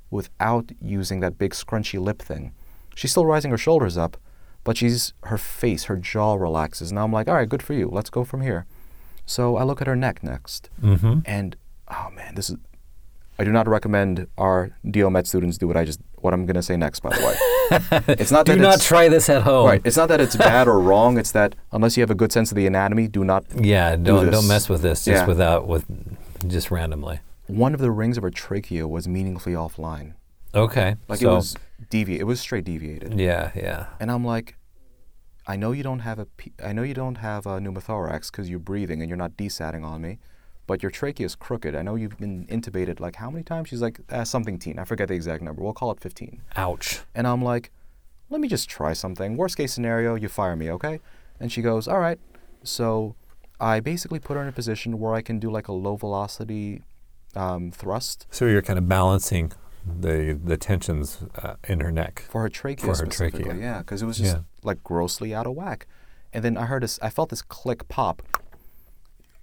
without 0.10 0.72
using 0.82 1.20
that 1.20 1.38
big 1.38 1.52
scrunchy 1.52 2.00
lip 2.00 2.22
thing. 2.22 2.54
She's 2.96 3.12
still 3.12 3.26
rising 3.26 3.52
her 3.52 3.58
shoulders 3.58 3.98
up, 3.98 4.18
but 4.64 4.78
she's 4.78 5.14
her 5.24 5.38
face, 5.38 5.86
her 5.86 5.96
jaw 5.98 6.36
relaxes. 6.36 6.92
Now 6.92 7.04
I'm 7.04 7.12
like, 7.14 7.28
all 7.28 7.36
right, 7.36 7.50
good 7.50 7.64
for 7.64 7.74
you. 7.74 7.90
Let's 7.92 8.10
go 8.10 8.24
from 8.24 8.42
here. 8.42 8.66
So 9.26 9.56
I 9.58 9.64
look 9.64 9.82
at 9.82 9.88
her 9.88 9.96
neck 9.96 10.24
next. 10.24 10.70
Mm-hmm. 10.82 11.20
And 11.26 11.56
oh 11.90 12.10
man, 12.16 12.36
this 12.36 12.50
is 12.50 12.58
I 13.40 13.44
do 13.44 13.52
not 13.52 13.68
recommend 13.68 14.28
our 14.38 14.72
DO 14.90 15.10
Med 15.10 15.26
students 15.28 15.58
do 15.58 15.68
what 15.68 15.78
I 15.78 15.86
just 15.86 16.00
what 16.18 16.34
I'm 16.34 16.46
gonna 16.46 16.62
say 16.62 16.78
next. 16.78 17.00
By 17.00 17.10
the 17.18 17.26
way, 17.26 18.16
it's 18.20 18.32
not 18.32 18.46
Do 18.46 18.56
not 18.56 18.82
try 18.82 19.10
this 19.10 19.30
at 19.30 19.42
home. 19.44 19.66
right. 19.66 19.82
It's 19.84 19.98
not 19.98 20.10
that 20.10 20.22
it's 20.22 20.36
bad 20.50 20.68
or 20.68 20.80
wrong. 20.80 21.18
It's 21.18 21.32
that 21.32 21.56
unless 21.72 21.98
you 21.98 22.02
have 22.02 22.12
a 22.12 22.16
good 22.16 22.32
sense 22.32 22.52
of 22.52 22.56
the 22.56 22.68
anatomy, 22.68 23.08
do 23.08 23.24
not. 23.24 23.46
Yeah, 23.56 23.96
don't 23.96 24.26
this. 24.26 24.36
don't 24.36 24.48
mess 24.48 24.70
with 24.70 24.82
this 24.82 25.06
just 25.06 25.22
Yeah. 25.24 25.26
without 25.28 25.68
with 25.68 25.86
just 26.48 26.70
randomly. 26.70 27.20
One 27.48 27.74
of 27.74 27.80
the 27.80 27.92
rings 27.92 28.18
of 28.18 28.24
her 28.24 28.30
trachea 28.32 28.88
was 28.88 29.08
meaningfully 29.08 29.56
offline. 29.56 30.14
Okay. 30.54 30.96
Like 31.08 31.20
so 31.20 31.42
deviated. 31.90 32.22
It 32.22 32.26
was 32.26 32.40
straight 32.40 32.64
deviated. 32.66 33.20
yeah, 33.20 33.52
yeah. 33.56 33.88
And 34.00 34.12
I'm 34.12 34.24
like, 34.26 34.56
I 35.48 35.56
know 35.56 35.72
you 35.72 35.84
don't 35.84 36.00
have 36.00 36.20
a, 36.20 36.26
P- 36.26 36.54
I 36.64 36.72
know 36.74 36.84
you 36.84 36.94
don't 36.94 37.16
have 37.16 37.46
a 37.46 37.60
pneumothorax 37.60 38.32
because 38.32 38.50
you're 38.50 38.60
breathing 38.60 39.02
and 39.02 39.10
you're 39.10 39.18
not 39.18 39.36
desatting 39.38 39.84
on 39.84 40.02
me, 40.02 40.20
but 40.68 40.84
your 40.84 40.92
trachea 40.92 41.26
is 41.26 41.36
crooked. 41.36 41.76
I 41.76 41.82
know 41.82 41.96
you've 41.96 42.18
been 42.18 42.46
intubated 42.48 43.00
like 43.00 43.16
how 43.16 43.30
many 43.32 43.44
times? 43.44 43.70
She's 43.70 43.82
like, 43.82 44.00
uh, 44.10 44.24
something 44.24 44.60
teen. 44.60 44.78
I 44.80 44.86
forget 44.86 45.08
the 45.08 45.16
exact 45.16 45.42
number. 45.44 45.62
We'll 45.64 45.74
call 45.74 45.92
it 45.92 46.00
15. 46.00 46.42
Ouch. 46.56 47.02
And 47.16 47.28
I'm 47.28 47.44
like, 47.44 47.72
let 48.30 48.40
me 48.40 48.48
just 48.48 48.70
try 48.70 48.94
something. 48.94 49.36
Worst 49.36 49.58
case 49.58 49.74
scenario, 49.74 50.16
you 50.16 50.30
fire 50.30 50.56
me, 50.56 50.72
okay? 50.72 51.00
And 51.40 51.52
she 51.52 51.62
goes, 51.62 51.88
all 51.88 52.00
right. 52.00 52.20
So 52.64 53.16
I 53.60 53.80
basically 53.80 54.20
put 54.20 54.36
her 54.38 54.42
in 54.44 54.48
a 54.48 54.52
position 54.54 55.00
where 55.00 55.14
I 55.14 55.22
can 55.22 55.40
do 55.40 55.50
like 55.52 55.68
a 55.68 55.74
low 55.74 55.96
velocity 55.96 56.84
um, 57.36 57.72
thrust 57.72 58.28
So 58.30 58.46
you're 58.46 58.62
kind 58.62 58.78
of 58.78 58.88
balancing 58.90 59.54
the 59.86 60.40
the 60.44 60.58
tensions 60.58 61.20
uh, 61.42 61.56
in 61.68 61.80
her 61.80 61.92
neck. 61.92 62.26
for 62.30 62.42
her 62.42 62.50
trachea 62.50 62.82
For 62.86 62.88
her 62.90 62.96
specifically. 62.96 63.44
trachea. 63.44 63.62
Yeah, 63.62 63.78
because 63.80 64.02
it 64.02 64.06
was 64.06 64.18
just 64.18 64.36
Yeah. 64.36 64.42
like 64.64 64.84
grossly 64.84 65.34
out 65.34 65.48
of 65.48 65.54
whack. 65.56 65.88
And 66.34 66.44
then 66.46 66.58
I 66.58 66.66
heard 66.66 66.84
this. 66.84 67.00
I 67.02 67.10
felt 67.10 67.30
this 67.30 67.42
click 67.42 67.88
pop. 67.88 68.22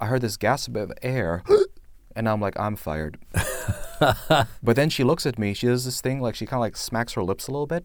I 0.00 0.06
heard 0.06 0.20
this 0.20 0.36
gasp 0.36 0.76
of 0.76 0.92
air, 1.02 1.42
and 2.16 2.28
I'm 2.28 2.40
like, 2.40 2.58
I'm 2.58 2.76
fired. 2.76 3.18
but 4.00 4.76
then 4.76 4.88
she 4.90 5.04
looks 5.04 5.26
at 5.26 5.38
me. 5.38 5.54
She 5.54 5.66
does 5.66 5.84
this 5.84 6.00
thing 6.00 6.20
like 6.20 6.34
she 6.34 6.46
kind 6.46 6.58
of 6.58 6.62
like 6.62 6.76
smacks 6.76 7.14
her 7.14 7.22
lips 7.22 7.48
a 7.48 7.50
little 7.50 7.66
bit, 7.66 7.84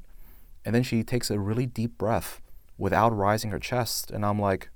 and 0.63 0.73
then 0.75 0.83
she 0.83 1.03
takes 1.03 1.29
a 1.31 1.39
really 1.39 1.65
deep 1.65 1.97
breath 1.97 2.39
without 2.77 3.09
rising 3.15 3.51
her 3.51 3.59
chest, 3.59 4.11
and 4.11 4.25
I'm 4.25 4.39
like, 4.39 4.69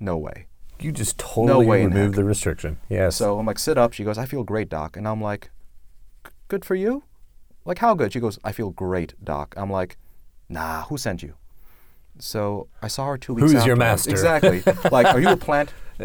no 0.00 0.16
way. 0.16 0.46
You 0.80 0.92
just 0.92 1.18
totally 1.18 1.46
no 1.46 1.60
way 1.70 1.84
removed 1.86 2.14
the 2.16 2.24
restriction. 2.24 2.78
Yes. 2.88 3.16
So 3.16 3.38
I'm 3.38 3.46
like, 3.46 3.58
sit 3.58 3.78
up. 3.78 3.92
She 3.92 4.04
goes, 4.04 4.18
I 4.18 4.26
feel 4.26 4.42
great, 4.44 4.68
doc. 4.68 4.96
And 4.96 5.06
I'm 5.06 5.20
like, 5.20 5.44
"G- 5.44 5.48
good 6.48 6.64
for 6.64 6.74
you? 6.74 7.04
Like, 7.64 7.78
how 7.78 7.94
good? 7.94 8.12
She 8.12 8.20
goes, 8.20 8.38
I 8.44 8.52
feel 8.52 8.70
great, 8.70 9.14
doc. 9.22 9.54
I'm 9.56 9.70
like, 9.70 9.96
nah, 10.48 10.82
who 10.84 10.98
sent 10.98 11.22
you? 11.22 11.34
So 12.18 12.68
I 12.80 12.88
saw 12.88 13.06
her 13.06 13.18
two 13.18 13.34
weeks 13.34 13.52
Who's 13.52 13.66
your 13.66 13.76
master? 13.76 14.10
Exactly. 14.10 14.62
like, 14.90 15.06
are 15.06 15.20
you 15.20 15.30
a 15.30 15.36
plant? 15.36 15.72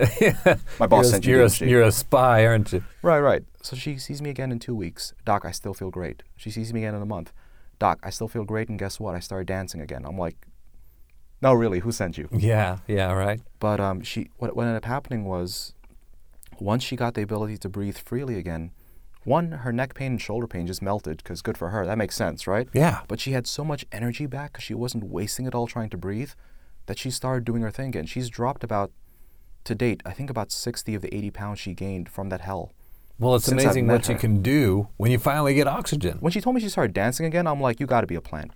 My 0.80 0.88
boss 0.88 1.06
you're, 1.06 1.12
sent 1.12 1.26
you, 1.26 1.36
you're, 1.36 1.46
a, 1.46 1.66
you're 1.66 1.82
a 1.84 1.92
spy, 1.92 2.46
aren't 2.46 2.74
you? 2.74 2.84
Right, 3.02 3.20
right. 3.20 3.44
So 3.62 3.76
she 3.76 3.98
sees 3.98 4.22
me 4.22 4.30
again 4.30 4.52
in 4.52 4.60
two 4.60 4.76
weeks. 4.76 5.14
Doc, 5.26 5.44
I 5.46 5.52
still 5.52 5.74
feel 5.74 5.92
great. 5.92 6.24
She 6.36 6.50
sees 6.50 6.74
me 6.74 6.82
again 6.82 6.96
in 6.96 7.02
a 7.02 7.06
month. 7.06 7.34
Doc, 7.78 8.00
I 8.04 8.10
still 8.10 8.28
feel 8.28 8.44
great. 8.44 8.70
And 8.70 8.80
guess 8.80 9.00
what? 9.00 9.16
I 9.16 9.20
started 9.20 9.48
dancing 9.48 9.82
again. 9.82 10.06
I'm 10.06 10.18
like, 10.18 10.36
no, 11.42 11.54
really, 11.54 11.80
who 11.80 11.92
sent 11.92 12.18
you? 12.18 12.28
Yeah, 12.32 12.80
yeah, 12.88 13.12
right. 13.12 13.42
But 13.60 13.80
um, 13.80 14.02
she 14.02 14.30
what, 14.38 14.56
what 14.56 14.64
ended 14.64 14.78
up 14.78 14.86
happening 14.86 15.26
was, 15.26 15.74
once 16.60 16.84
she 16.84 16.96
got 16.96 17.14
the 17.14 17.22
ability 17.22 17.58
to 17.60 17.70
breathe 17.70 17.98
freely 17.98 18.38
again, 18.38 18.72
one 19.24 19.52
her 19.52 19.72
neck 19.72 19.94
pain 19.94 20.14
and 20.14 20.22
shoulder 20.22 20.48
pain 20.48 20.66
just 20.68 20.82
melted 20.82 21.18
because 21.18 21.42
good 21.42 21.58
for 21.58 21.70
her. 21.70 21.86
That 21.86 21.98
makes 21.98 22.16
sense, 22.16 22.48
right? 22.48 22.68
Yeah. 22.74 23.02
But 23.08 23.20
she 23.20 23.32
had 23.34 23.46
so 23.48 23.64
much 23.64 23.86
energy 23.92 24.26
back 24.26 24.54
because 24.54 24.64
she 24.64 24.74
wasn't 24.74 25.04
wasting 25.06 25.46
it 25.46 25.54
all 25.56 25.68
trying 25.68 25.90
to 25.90 25.98
breathe, 25.98 26.32
that 26.86 26.98
she 26.98 27.12
started 27.12 27.46
doing 27.46 27.62
her 27.62 27.72
thing 27.72 27.90
again. 27.90 28.06
She's 28.06 28.30
dropped 28.30 28.64
about, 28.64 28.92
to 29.66 29.76
date, 29.76 30.02
I 30.06 30.12
think 30.12 30.30
about 30.30 30.52
sixty 30.52 30.96
of 30.96 31.02
the 31.02 31.14
eighty 31.14 31.30
pounds 31.32 31.60
she 31.60 31.74
gained 31.74 32.10
from 32.10 32.30
that 32.30 32.42
hell. 32.42 32.72
Well, 33.20 33.36
it's 33.36 33.50
amazing 33.50 33.86
what 33.88 34.08
you 34.08 34.16
can 34.16 34.42
do 34.42 34.88
when 34.96 35.12
you 35.12 35.20
finally 35.20 35.54
get 35.54 35.68
oxygen. 35.68 36.18
When 36.22 36.32
she 36.32 36.40
told 36.40 36.56
me 36.56 36.62
she 36.62 36.70
started 36.70 36.94
dancing 36.94 37.26
again, 37.26 37.48
I'm 37.48 37.60
like, 37.60 37.82
you 37.82 37.86
got 37.86 38.02
to 38.02 38.08
be 38.08 38.16
a 38.16 38.22
plant, 38.22 38.52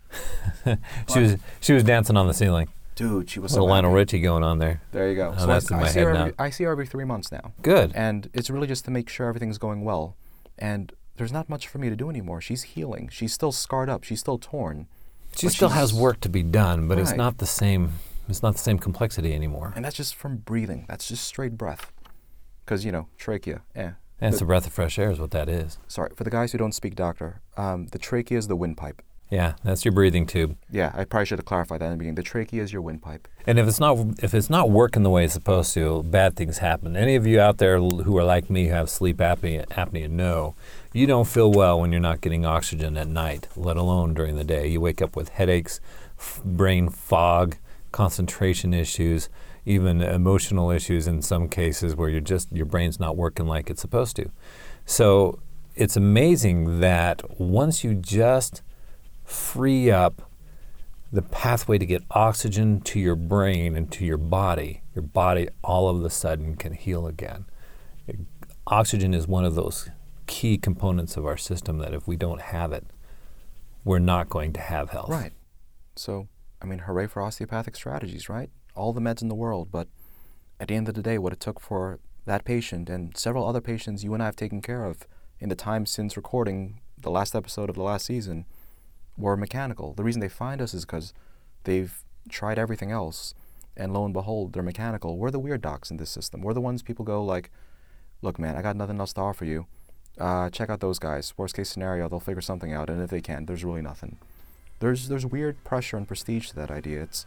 She 1.13 1.19
was 1.19 1.37
she 1.59 1.73
was 1.73 1.83
dancing 1.83 2.15
on 2.15 2.27
the 2.27 2.33
ceiling. 2.33 2.69
dude. 2.95 3.29
She 3.29 3.39
was 3.41 3.51
Little 3.51 3.67
so 3.67 3.71
Lionel 3.71 3.91
happy. 3.91 3.97
Richie 3.99 4.19
going 4.21 4.43
on 4.43 4.59
there. 4.59 4.81
There 4.93 5.09
you 5.09 5.15
go. 5.17 5.33
Oh, 5.35 5.39
so 5.41 5.47
that's 5.47 5.69
I, 5.71 5.75
in 5.75 5.79
I 5.81 5.83
my 5.83 5.89
see 5.89 5.99
head 5.99 6.07
her 6.07 6.13
now. 6.13 6.21
every, 6.21 6.33
I 6.39 6.49
see 6.49 6.63
her 6.63 6.71
every 6.71 6.87
three 6.87 7.03
months 7.03 7.29
now. 7.31 7.51
Good. 7.61 7.91
and 7.93 8.29
it's 8.33 8.49
really 8.49 8.67
just 8.67 8.85
to 8.85 8.91
make 8.91 9.09
sure 9.09 9.27
everything's 9.27 9.57
going 9.57 9.83
well. 9.83 10.15
And 10.63 10.93
there's 11.17 11.33
not 11.33 11.49
much 11.49 11.67
for 11.67 11.77
me 11.77 11.89
to 11.89 11.95
do 11.97 12.09
anymore. 12.09 12.39
She's 12.39 12.63
healing. 12.63 13.09
She's 13.11 13.33
still 13.33 13.51
scarred 13.51 13.89
up. 13.89 14.03
She's 14.05 14.21
still 14.21 14.37
torn. 14.37 14.87
She 15.35 15.49
still 15.49 15.69
has 15.69 15.93
work 15.93 16.21
to 16.21 16.29
be 16.29 16.41
done, 16.41 16.87
but 16.87 16.97
it's 16.97 17.13
not 17.13 17.39
the 17.39 17.45
same. 17.45 17.91
It's 18.29 18.41
not 18.41 18.53
the 18.53 18.59
same 18.59 18.79
complexity 18.79 19.33
anymore. 19.33 19.73
And 19.75 19.83
that's 19.83 19.97
just 19.97 20.15
from 20.15 20.37
breathing. 20.37 20.85
That's 20.87 21.05
just 21.09 21.25
straight 21.25 21.57
breath. 21.57 21.91
Because, 22.63 22.85
you 22.85 22.93
know, 22.93 23.09
trachea. 23.17 23.63
Eh. 23.75 23.91
And 24.21 24.29
it's 24.33 24.37
The- 24.39 24.45
a 24.45 24.47
breath 24.47 24.65
of 24.65 24.71
fresh 24.71 24.97
air, 24.97 25.11
is 25.11 25.19
what 25.19 25.31
that 25.31 25.49
is. 25.49 25.77
sorry, 25.89 26.11
for 26.15 26.23
the 26.23 26.29
guys 26.29 26.53
who 26.53 26.57
don't 26.57 26.71
speak 26.71 26.95
doctor, 26.95 27.41
um, 27.57 27.87
the 27.87 27.99
trachea 27.99 28.37
is 28.37 28.47
the 28.47 28.55
windpipe. 28.55 29.01
Yeah, 29.33 29.55
that's 29.63 29.83
your 29.83 29.93
breathing 29.93 30.27
tube. 30.27 30.55
Yeah, 30.69 30.91
I 30.93 31.05
probably 31.05 31.25
should 31.25 31.39
have 31.39 31.45
clarified 31.45 31.81
that 31.81 31.85
in 31.85 31.91
the 31.93 31.97
beginning. 31.97 32.13
The 32.13 32.21
trachea 32.21 32.61
is 32.61 32.71
your 32.71 32.83
windpipe. 32.83 33.27
And 33.47 33.57
if 33.57 33.67
it's 33.67 33.79
not 33.79 33.97
if 34.21 34.35
it's 34.35 34.47
not 34.47 34.69
working 34.69 35.01
the 35.01 35.09
way 35.09 35.25
it's 35.25 35.33
supposed 35.33 35.73
to, 35.73 36.03
bad 36.03 36.35
things 36.35 36.59
happen. 36.59 36.95
Any 36.95 37.15
of 37.15 37.25
you 37.25 37.39
out 37.39 37.57
there 37.57 37.79
who 37.79 38.15
are 38.15 38.23
like 38.23 38.51
me 38.51 38.67
who 38.67 38.73
have 38.75 38.91
sleep 38.91 39.17
apnea, 39.17 39.65
apnea 39.69 40.07
know 40.07 40.53
you 40.93 41.07
don't 41.07 41.27
feel 41.27 41.51
well 41.51 41.81
when 41.81 41.91
you're 41.91 41.99
not 41.99 42.21
getting 42.21 42.45
oxygen 42.45 42.95
at 42.95 43.07
night, 43.07 43.47
let 43.55 43.75
alone 43.75 44.13
during 44.13 44.35
the 44.35 44.43
day. 44.43 44.67
You 44.67 44.79
wake 44.79 45.01
up 45.01 45.15
with 45.15 45.29
headaches, 45.29 45.81
f- 46.19 46.39
brain 46.45 46.89
fog, 46.89 47.57
concentration 47.91 48.71
issues, 48.71 49.29
even 49.65 50.03
emotional 50.03 50.69
issues 50.69 51.07
in 51.07 51.23
some 51.23 51.49
cases 51.49 51.95
where 51.95 52.07
you're 52.07 52.21
just 52.21 52.51
your 52.51 52.67
brain's 52.67 52.99
not 52.99 53.17
working 53.17 53.47
like 53.47 53.71
it's 53.71 53.81
supposed 53.81 54.15
to. 54.17 54.29
So 54.85 55.39
it's 55.73 55.97
amazing 55.97 56.81
that 56.81 57.39
once 57.39 57.83
you 57.83 57.95
just 57.95 58.61
free 59.33 59.91
up 59.91 60.29
the 61.11 61.21
pathway 61.21 61.77
to 61.77 61.85
get 61.85 62.03
oxygen 62.11 62.81
to 62.81 62.99
your 62.99 63.15
brain 63.15 63.75
and 63.75 63.91
to 63.91 64.03
your 64.03 64.17
body, 64.17 64.81
your 64.95 65.03
body 65.03 65.47
all 65.63 65.87
of 65.87 66.03
a 66.03 66.09
sudden 66.09 66.55
can 66.55 66.73
heal 66.73 67.05
again. 67.05 67.45
Oxygen 68.65 69.13
is 69.13 69.27
one 69.27 69.45
of 69.45 69.53
those 69.55 69.89
key 70.25 70.57
components 70.57 71.15
of 71.17 71.25
our 71.25 71.37
system 71.37 71.77
that 71.77 71.93
if 71.93 72.07
we 72.07 72.15
don't 72.15 72.41
have 72.41 72.71
it, 72.71 72.85
we're 73.83 73.99
not 73.99 74.29
going 74.29 74.53
to 74.53 74.59
have 74.59 74.89
health. 74.89 75.09
Right. 75.09 75.33
So, 75.95 76.27
I 76.61 76.65
mean, 76.65 76.79
hooray 76.79 77.07
for 77.07 77.21
osteopathic 77.21 77.75
strategies, 77.75 78.27
right? 78.27 78.49
All 78.75 78.93
the 78.93 79.01
meds 79.01 79.21
in 79.21 79.27
the 79.27 79.35
world, 79.35 79.69
but 79.71 79.87
at 80.59 80.69
the 80.69 80.75
end 80.75 80.89
of 80.89 80.95
the 80.95 81.03
day, 81.03 81.19
what 81.19 81.33
it 81.33 81.39
took 81.39 81.59
for 81.59 81.99
that 82.25 82.45
patient 82.45 82.89
and 82.89 83.15
several 83.15 83.47
other 83.47 83.61
patients 83.61 84.03
you 84.03 84.13
and 84.13 84.23
I 84.23 84.27
have 84.27 84.35
taken 84.35 84.61
care 84.61 84.85
of 84.85 85.05
in 85.39 85.49
the 85.49 85.55
time 85.55 85.85
since 85.85 86.17
recording 86.17 86.79
the 86.97 87.11
last 87.11 87.35
episode 87.35 87.69
of 87.69 87.75
the 87.75 87.83
last 87.83 88.05
season 88.05 88.45
were 89.17 89.37
mechanical. 89.37 89.93
The 89.93 90.03
reason 90.03 90.21
they 90.21 90.29
find 90.29 90.61
us 90.61 90.73
is 90.73 90.85
because 90.85 91.13
they've 91.63 92.03
tried 92.29 92.57
everything 92.59 92.91
else, 92.91 93.33
and 93.77 93.93
lo 93.93 94.05
and 94.05 94.13
behold, 94.13 94.53
they're 94.53 94.63
mechanical. 94.63 95.17
We're 95.17 95.31
the 95.31 95.39
weird 95.39 95.61
docs 95.61 95.91
in 95.91 95.97
this 95.97 96.09
system. 96.09 96.41
We're 96.41 96.53
the 96.53 96.61
ones 96.61 96.81
people 96.81 97.05
go 97.05 97.23
like, 97.23 97.49
"Look, 98.21 98.39
man, 98.39 98.55
I 98.55 98.61
got 98.61 98.75
nothing 98.75 98.99
else 98.99 99.13
to 99.13 99.21
offer 99.21 99.45
you. 99.45 99.65
Uh, 100.17 100.49
check 100.49 100.69
out 100.69 100.79
those 100.79 100.99
guys. 100.99 101.33
Worst 101.37 101.55
case 101.55 101.69
scenario, 101.69 102.07
they'll 102.07 102.19
figure 102.19 102.41
something 102.41 102.71
out, 102.73 102.89
and 102.89 103.01
if 103.01 103.09
they 103.09 103.21
can't, 103.21 103.47
there's 103.47 103.63
really 103.65 103.81
nothing." 103.81 104.17
there's 104.79 105.07
there's 105.07 105.25
weird 105.25 105.63
pressure 105.63 105.95
and 105.95 106.05
prestige 106.07 106.49
to 106.49 106.55
that 106.57 106.69
idea. 106.69 107.01
It's 107.01 107.25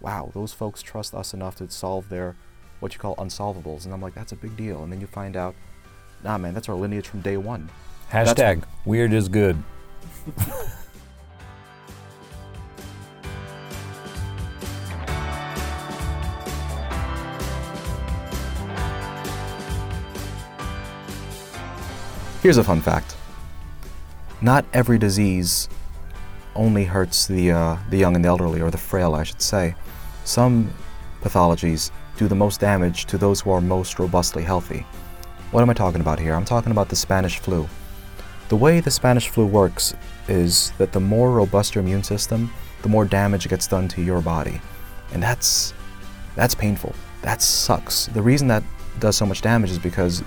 wow, 0.00 0.30
those 0.34 0.52
folks 0.52 0.82
trust 0.82 1.14
us 1.14 1.32
enough 1.32 1.56
to 1.56 1.70
solve 1.70 2.10
their 2.10 2.36
what 2.80 2.92
you 2.92 3.00
call 3.00 3.16
unsolvables, 3.16 3.84
and 3.86 3.94
I'm 3.94 4.00
like, 4.02 4.14
that's 4.14 4.32
a 4.32 4.36
big 4.36 4.56
deal. 4.56 4.82
And 4.82 4.92
then 4.92 5.00
you 5.00 5.06
find 5.06 5.34
out, 5.36 5.54
nah, 6.22 6.36
man, 6.38 6.52
that's 6.54 6.68
our 6.68 6.74
lineage 6.76 7.08
from 7.08 7.22
day 7.22 7.36
one. 7.38 7.70
That's- 8.12 8.34
Hashtag 8.34 8.64
weird 8.84 9.12
is 9.12 9.28
good. 9.28 9.56
Here's 22.42 22.58
a 22.58 22.64
fun 22.64 22.80
fact: 22.80 23.16
not 24.40 24.64
every 24.72 24.98
disease 24.98 25.68
only 26.54 26.84
hurts 26.84 27.26
the 27.26 27.50
uh, 27.52 27.76
the 27.90 27.98
young 27.98 28.14
and 28.14 28.24
the 28.24 28.28
elderly, 28.28 28.60
or 28.60 28.70
the 28.70 28.78
frail, 28.78 29.14
I 29.14 29.24
should 29.24 29.42
say. 29.42 29.74
Some 30.24 30.72
pathologies 31.20 31.90
do 32.16 32.28
the 32.28 32.34
most 32.34 32.60
damage 32.60 33.06
to 33.06 33.18
those 33.18 33.40
who 33.40 33.50
are 33.50 33.60
most 33.60 33.98
robustly 33.98 34.44
healthy. 34.44 34.86
What 35.50 35.62
am 35.62 35.70
I 35.70 35.74
talking 35.74 36.00
about 36.00 36.20
here? 36.20 36.34
I'm 36.34 36.44
talking 36.44 36.72
about 36.72 36.88
the 36.88 36.96
Spanish 36.96 37.38
flu. 37.38 37.68
The 38.50 38.56
way 38.56 38.80
the 38.80 38.90
Spanish 38.90 39.28
flu 39.28 39.46
works 39.46 39.94
is 40.28 40.72
that 40.78 40.92
the 40.92 41.00
more 41.00 41.32
robust 41.32 41.74
your 41.74 41.82
immune 41.82 42.04
system, 42.04 42.52
the 42.82 42.88
more 42.88 43.04
damage 43.04 43.46
it 43.46 43.48
gets 43.48 43.66
done 43.66 43.88
to 43.88 44.02
your 44.02 44.20
body. 44.20 44.60
And 45.12 45.22
that's 45.22 45.74
that's 46.36 46.54
painful. 46.54 46.94
That 47.22 47.42
sucks. 47.42 48.06
The 48.06 48.22
reason 48.22 48.46
that 48.48 48.62
does 49.00 49.16
so 49.16 49.26
much 49.26 49.40
damage 49.40 49.70
is 49.70 49.78
because 49.78 50.22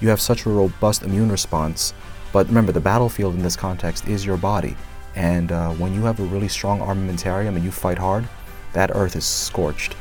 you 0.00 0.08
have 0.08 0.20
such 0.20 0.46
a 0.46 0.50
robust 0.50 1.02
immune 1.02 1.30
response. 1.30 1.94
But 2.32 2.48
remember, 2.48 2.72
the 2.72 2.80
battlefield 2.80 3.34
in 3.34 3.42
this 3.42 3.56
context 3.56 4.08
is 4.08 4.24
your 4.26 4.36
body. 4.36 4.76
And 5.14 5.52
uh, 5.52 5.70
when 5.72 5.94
you 5.94 6.02
have 6.02 6.20
a 6.20 6.24
really 6.24 6.48
strong 6.48 6.80
armamentarium 6.80 7.56
and 7.56 7.64
you 7.64 7.70
fight 7.70 7.98
hard, 7.98 8.28
that 8.74 8.90
earth 8.94 9.16
is 9.16 9.24
scorched. 9.24 9.96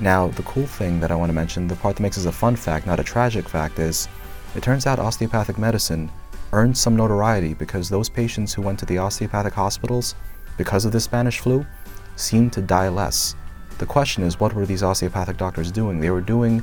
Now, 0.00 0.28
the 0.28 0.42
cool 0.44 0.66
thing 0.66 0.98
that 1.00 1.10
I 1.10 1.14
want 1.14 1.28
to 1.28 1.34
mention, 1.34 1.68
the 1.68 1.76
part 1.76 1.96
that 1.96 2.02
makes 2.02 2.16
this 2.16 2.24
a 2.24 2.32
fun 2.32 2.56
fact, 2.56 2.86
not 2.86 2.98
a 2.98 3.04
tragic 3.04 3.48
fact, 3.48 3.78
is 3.78 4.08
It 4.54 4.62
turns 4.62 4.86
out 4.86 5.00
osteopathic 5.00 5.58
medicine 5.58 6.10
earned 6.52 6.78
some 6.78 6.94
notoriety 6.94 7.54
because 7.54 7.88
those 7.88 8.08
patients 8.08 8.54
who 8.54 8.62
went 8.62 8.78
to 8.78 8.86
the 8.86 8.98
osteopathic 8.98 9.52
hospitals 9.52 10.14
because 10.56 10.84
of 10.84 10.92
the 10.92 11.00
Spanish 11.00 11.40
flu 11.40 11.66
seemed 12.14 12.52
to 12.52 12.62
die 12.62 12.88
less. 12.88 13.34
The 13.78 13.86
question 13.86 14.22
is, 14.22 14.38
what 14.38 14.54
were 14.54 14.64
these 14.64 14.84
osteopathic 14.84 15.36
doctors 15.36 15.72
doing? 15.72 15.98
They 15.98 16.10
were 16.10 16.20
doing 16.20 16.62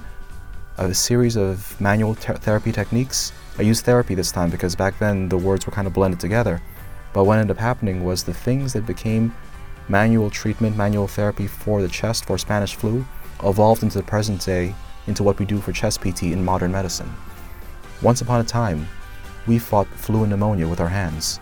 a 0.78 0.94
series 0.94 1.36
of 1.36 1.80
manual 1.80 2.16
ter- 2.16 2.36
therapy 2.36 2.72
techniques. 2.72 3.32
I 3.58 3.64
used 3.64 3.86
therapy 3.86 4.16
this 4.16 4.32
time 4.32 4.50
because 4.50 4.76
back 4.76 4.98
then 5.00 5.30
the 5.30 5.38
words 5.38 5.66
were 5.66 5.72
kind 5.72 5.88
of 5.88 5.94
blended 5.94 6.20
together. 6.20 6.62
But 7.14 7.26
what 7.26 7.40
ended 7.40 7.56
up 7.56 7.62
happening 7.62 8.04
was 8.04 8.24
the 8.24 8.34
things 8.34 8.74
that 8.74 8.86
became 8.86 9.36
manual 9.90 10.30
treatment, 10.30 10.78
manual 10.78 11.08
therapy 11.08 11.48
for 11.48 11.82
the 11.82 11.88
chest 11.88 12.26
for 12.26 12.38
Spanish 12.38 12.76
flu 12.76 13.06
evolved 13.44 13.84
into 13.84 13.98
the 13.98 14.04
present 14.04 14.46
day 14.46 14.74
into 15.08 15.24
what 15.24 15.40
we 15.40 15.46
do 15.46 15.60
for 15.60 15.72
chest 15.72 16.02
PT 16.02 16.24
in 16.24 16.46
modern 16.46 16.72
medicine. 16.72 17.12
Once 18.02 18.22
upon 18.22 18.42
a 18.42 18.44
time, 18.44 18.88
we 19.48 19.60
fought 19.60 19.88
flu 19.88 20.22
and 20.22 20.30
pneumonia 20.30 20.68
with 20.68 20.80
our 20.80 20.88
hands, 20.88 21.40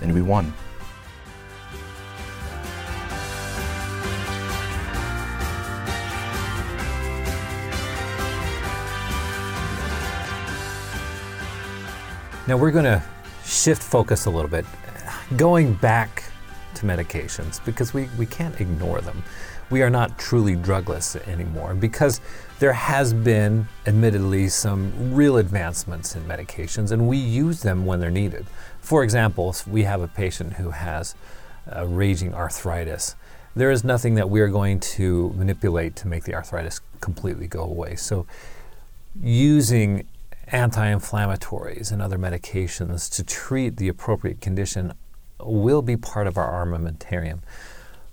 and 0.00 0.12
we 0.12 0.22
won. 0.22 0.52
Now 12.48 12.56
we're 12.56 12.70
going 12.70 12.86
to 12.86 13.02
shift 13.44 13.82
focus 13.82 14.24
a 14.24 14.30
little 14.30 14.48
bit, 14.50 14.64
going 15.36 15.74
back 15.74 16.24
to 16.76 16.86
medications 16.86 17.62
because 17.62 17.92
we, 17.92 18.08
we 18.16 18.24
can't 18.24 18.58
ignore 18.58 19.02
them. 19.02 19.22
We 19.68 19.82
are 19.82 19.90
not 19.90 20.18
truly 20.18 20.56
drugless 20.56 21.14
anymore 21.28 21.74
because 21.74 22.22
there 22.58 22.72
has 22.72 23.12
been, 23.12 23.68
admittedly, 23.86 24.48
some 24.48 25.14
real 25.14 25.36
advancements 25.36 26.16
in 26.16 26.24
medications 26.24 26.90
and 26.90 27.06
we 27.06 27.18
use 27.18 27.60
them 27.60 27.84
when 27.84 28.00
they're 28.00 28.10
needed. 28.10 28.46
For 28.80 29.04
example, 29.04 29.54
we 29.66 29.82
have 29.82 30.00
a 30.00 30.08
patient 30.08 30.54
who 30.54 30.70
has 30.70 31.14
uh, 31.70 31.86
raging 31.86 32.32
arthritis. 32.32 33.14
There 33.56 33.70
is 33.70 33.84
nothing 33.84 34.14
that 34.14 34.30
we 34.30 34.40
are 34.40 34.48
going 34.48 34.80
to 34.80 35.34
manipulate 35.36 35.96
to 35.96 36.08
make 36.08 36.24
the 36.24 36.34
arthritis 36.34 36.80
completely 37.02 37.46
go 37.46 37.62
away. 37.62 37.96
So, 37.96 38.26
using 39.22 40.06
anti 40.52 40.92
inflammatories 40.92 41.92
and 41.92 42.00
other 42.00 42.18
medications 42.18 43.10
to 43.16 43.24
treat 43.24 43.76
the 43.76 43.88
appropriate 43.88 44.40
condition 44.40 44.92
will 45.40 45.82
be 45.82 45.96
part 45.96 46.26
of 46.26 46.36
our 46.36 46.64
armamentarium. 46.64 47.40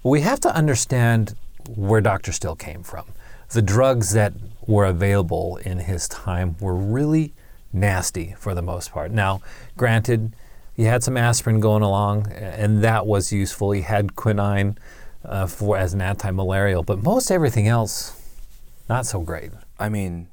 We 0.04 0.22
have 0.22 0.40
to 0.42 0.56
understand 0.56 1.36
where 1.68 2.02
Dr. 2.02 2.32
Still 2.32 2.56
came 2.56 2.84
from. 2.84 3.06
The 3.50 3.62
drugs 3.62 4.14
that 4.14 4.34
were 4.68 4.86
available 4.86 5.58
in 5.58 5.80
his 5.80 6.08
time 6.08 6.56
were 6.60 6.76
really 6.76 7.34
nasty 7.74 8.36
for 8.38 8.54
the 8.54 8.62
most 8.62 8.92
part. 8.92 9.12
Now, 9.12 9.42
granted, 9.78 10.34
he 10.76 10.84
had 10.84 11.04
some 11.04 11.18
aspirin 11.18 11.60
going 11.60 11.84
along, 11.84 12.32
and 12.32 12.84
that 12.84 13.06
was 13.06 13.32
useful. 13.32 13.72
He 13.72 13.82
had 13.82 14.16
quinine 14.16 14.78
uh, 15.24 15.48
for 15.48 15.78
as 15.78 15.94
an 15.94 16.02
anti-malarial, 16.02 16.84
but 16.84 17.02
most 17.02 17.32
everything 17.32 17.68
else, 17.68 18.22
not 18.90 19.06
so 19.06 19.22
great. 19.22 19.52
I 19.80 19.90
mean, 19.90 20.28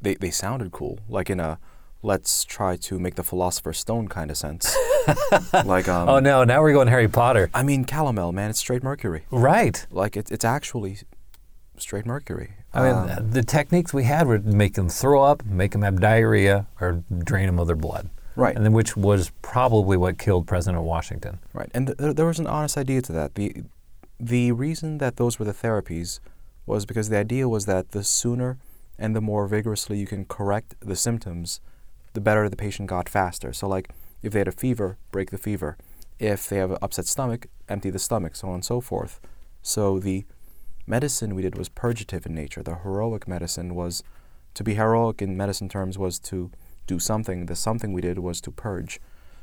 they, 0.00 0.14
they 0.14 0.30
sounded 0.30 0.72
cool, 0.72 0.98
like 1.08 1.30
in 1.30 1.40
a 1.40 1.58
let's 2.02 2.44
try 2.44 2.76
to 2.76 2.98
make 2.98 3.16
the 3.16 3.24
philosopher's 3.24 3.78
stone 3.78 4.06
kind 4.08 4.30
of 4.30 4.36
sense. 4.36 4.76
like 5.64 5.88
um, 5.88 6.08
oh 6.08 6.18
no, 6.20 6.44
now 6.44 6.60
we're 6.62 6.72
going 6.72 6.88
Harry 6.88 7.08
Potter. 7.08 7.50
I 7.54 7.62
mean, 7.62 7.84
calomel, 7.84 8.32
man, 8.32 8.50
it's 8.50 8.58
straight 8.58 8.82
mercury. 8.82 9.24
Right. 9.30 9.86
Like 9.90 10.16
it, 10.16 10.30
it's 10.30 10.44
actually 10.44 10.98
straight 11.76 12.06
mercury. 12.06 12.52
I 12.74 12.82
mean, 12.82 13.10
Um, 13.18 13.30
the 13.30 13.42
techniques 13.42 13.94
we 13.94 14.04
had 14.04 14.26
were 14.26 14.38
make 14.38 14.74
them 14.74 14.88
throw 14.88 15.22
up, 15.22 15.44
make 15.46 15.72
them 15.72 15.82
have 15.82 16.00
diarrhea, 16.00 16.66
or 16.80 17.02
drain 17.24 17.46
them 17.46 17.58
of 17.58 17.66
their 17.66 17.76
blood. 17.76 18.10
right, 18.36 18.54
And 18.54 18.64
then, 18.64 18.72
which 18.72 18.96
was 18.96 19.30
probably 19.42 19.96
what 19.96 20.18
killed 20.18 20.46
President 20.46 20.82
Washington. 20.84 21.38
right, 21.54 21.70
and 21.74 21.94
th- 21.98 22.14
there 22.14 22.26
was 22.26 22.38
an 22.38 22.46
honest 22.46 22.76
idea 22.76 23.00
to 23.02 23.12
that. 23.12 23.34
the 23.36 23.62
The 24.20 24.52
reason 24.52 24.98
that 24.98 25.16
those 25.16 25.38
were 25.38 25.44
the 25.46 25.54
therapies 25.54 26.20
was 26.66 26.84
because 26.84 27.08
the 27.08 27.16
idea 27.16 27.48
was 27.48 27.64
that 27.66 27.92
the 27.92 28.04
sooner 28.04 28.58
and 28.98 29.14
the 29.14 29.20
more 29.20 29.46
vigorously 29.46 29.98
you 29.98 30.06
can 30.06 30.24
correct 30.24 30.74
the 30.80 30.96
symptoms, 30.96 31.60
the 32.14 32.20
better 32.20 32.48
the 32.48 32.56
patient 32.56 32.88
got 32.88 33.08
faster. 33.08 33.52
So, 33.52 33.68
like, 33.68 33.90
if 34.22 34.32
they 34.32 34.40
had 34.40 34.48
a 34.48 34.52
fever, 34.52 34.96
break 35.12 35.30
the 35.30 35.38
fever. 35.38 35.76
If 36.18 36.48
they 36.48 36.56
have 36.56 36.72
an 36.72 36.78
upset 36.82 37.06
stomach, 37.06 37.46
empty 37.68 37.90
the 37.90 37.98
stomach, 38.00 38.34
so 38.34 38.48
on 38.48 38.54
and 38.54 38.64
so 38.64 38.80
forth. 38.80 39.20
So, 39.62 39.98
the 39.98 40.24
medicine 40.86 41.34
we 41.34 41.42
did 41.42 41.56
was 41.56 41.68
purgative 41.68 42.26
in 42.26 42.34
nature. 42.34 42.62
The 42.62 42.76
heroic 42.76 43.28
medicine 43.28 43.74
was 43.74 44.02
to 44.54 44.64
be 44.64 44.74
heroic 44.74 45.22
in 45.22 45.36
medicine 45.36 45.68
terms 45.68 45.96
was 45.98 46.18
to 46.20 46.50
do 46.86 46.98
something. 46.98 47.46
The 47.46 47.54
something 47.54 47.92
we 47.92 48.00
did 48.00 48.18
was 48.18 48.40
to 48.40 48.50
purge. 48.50 49.00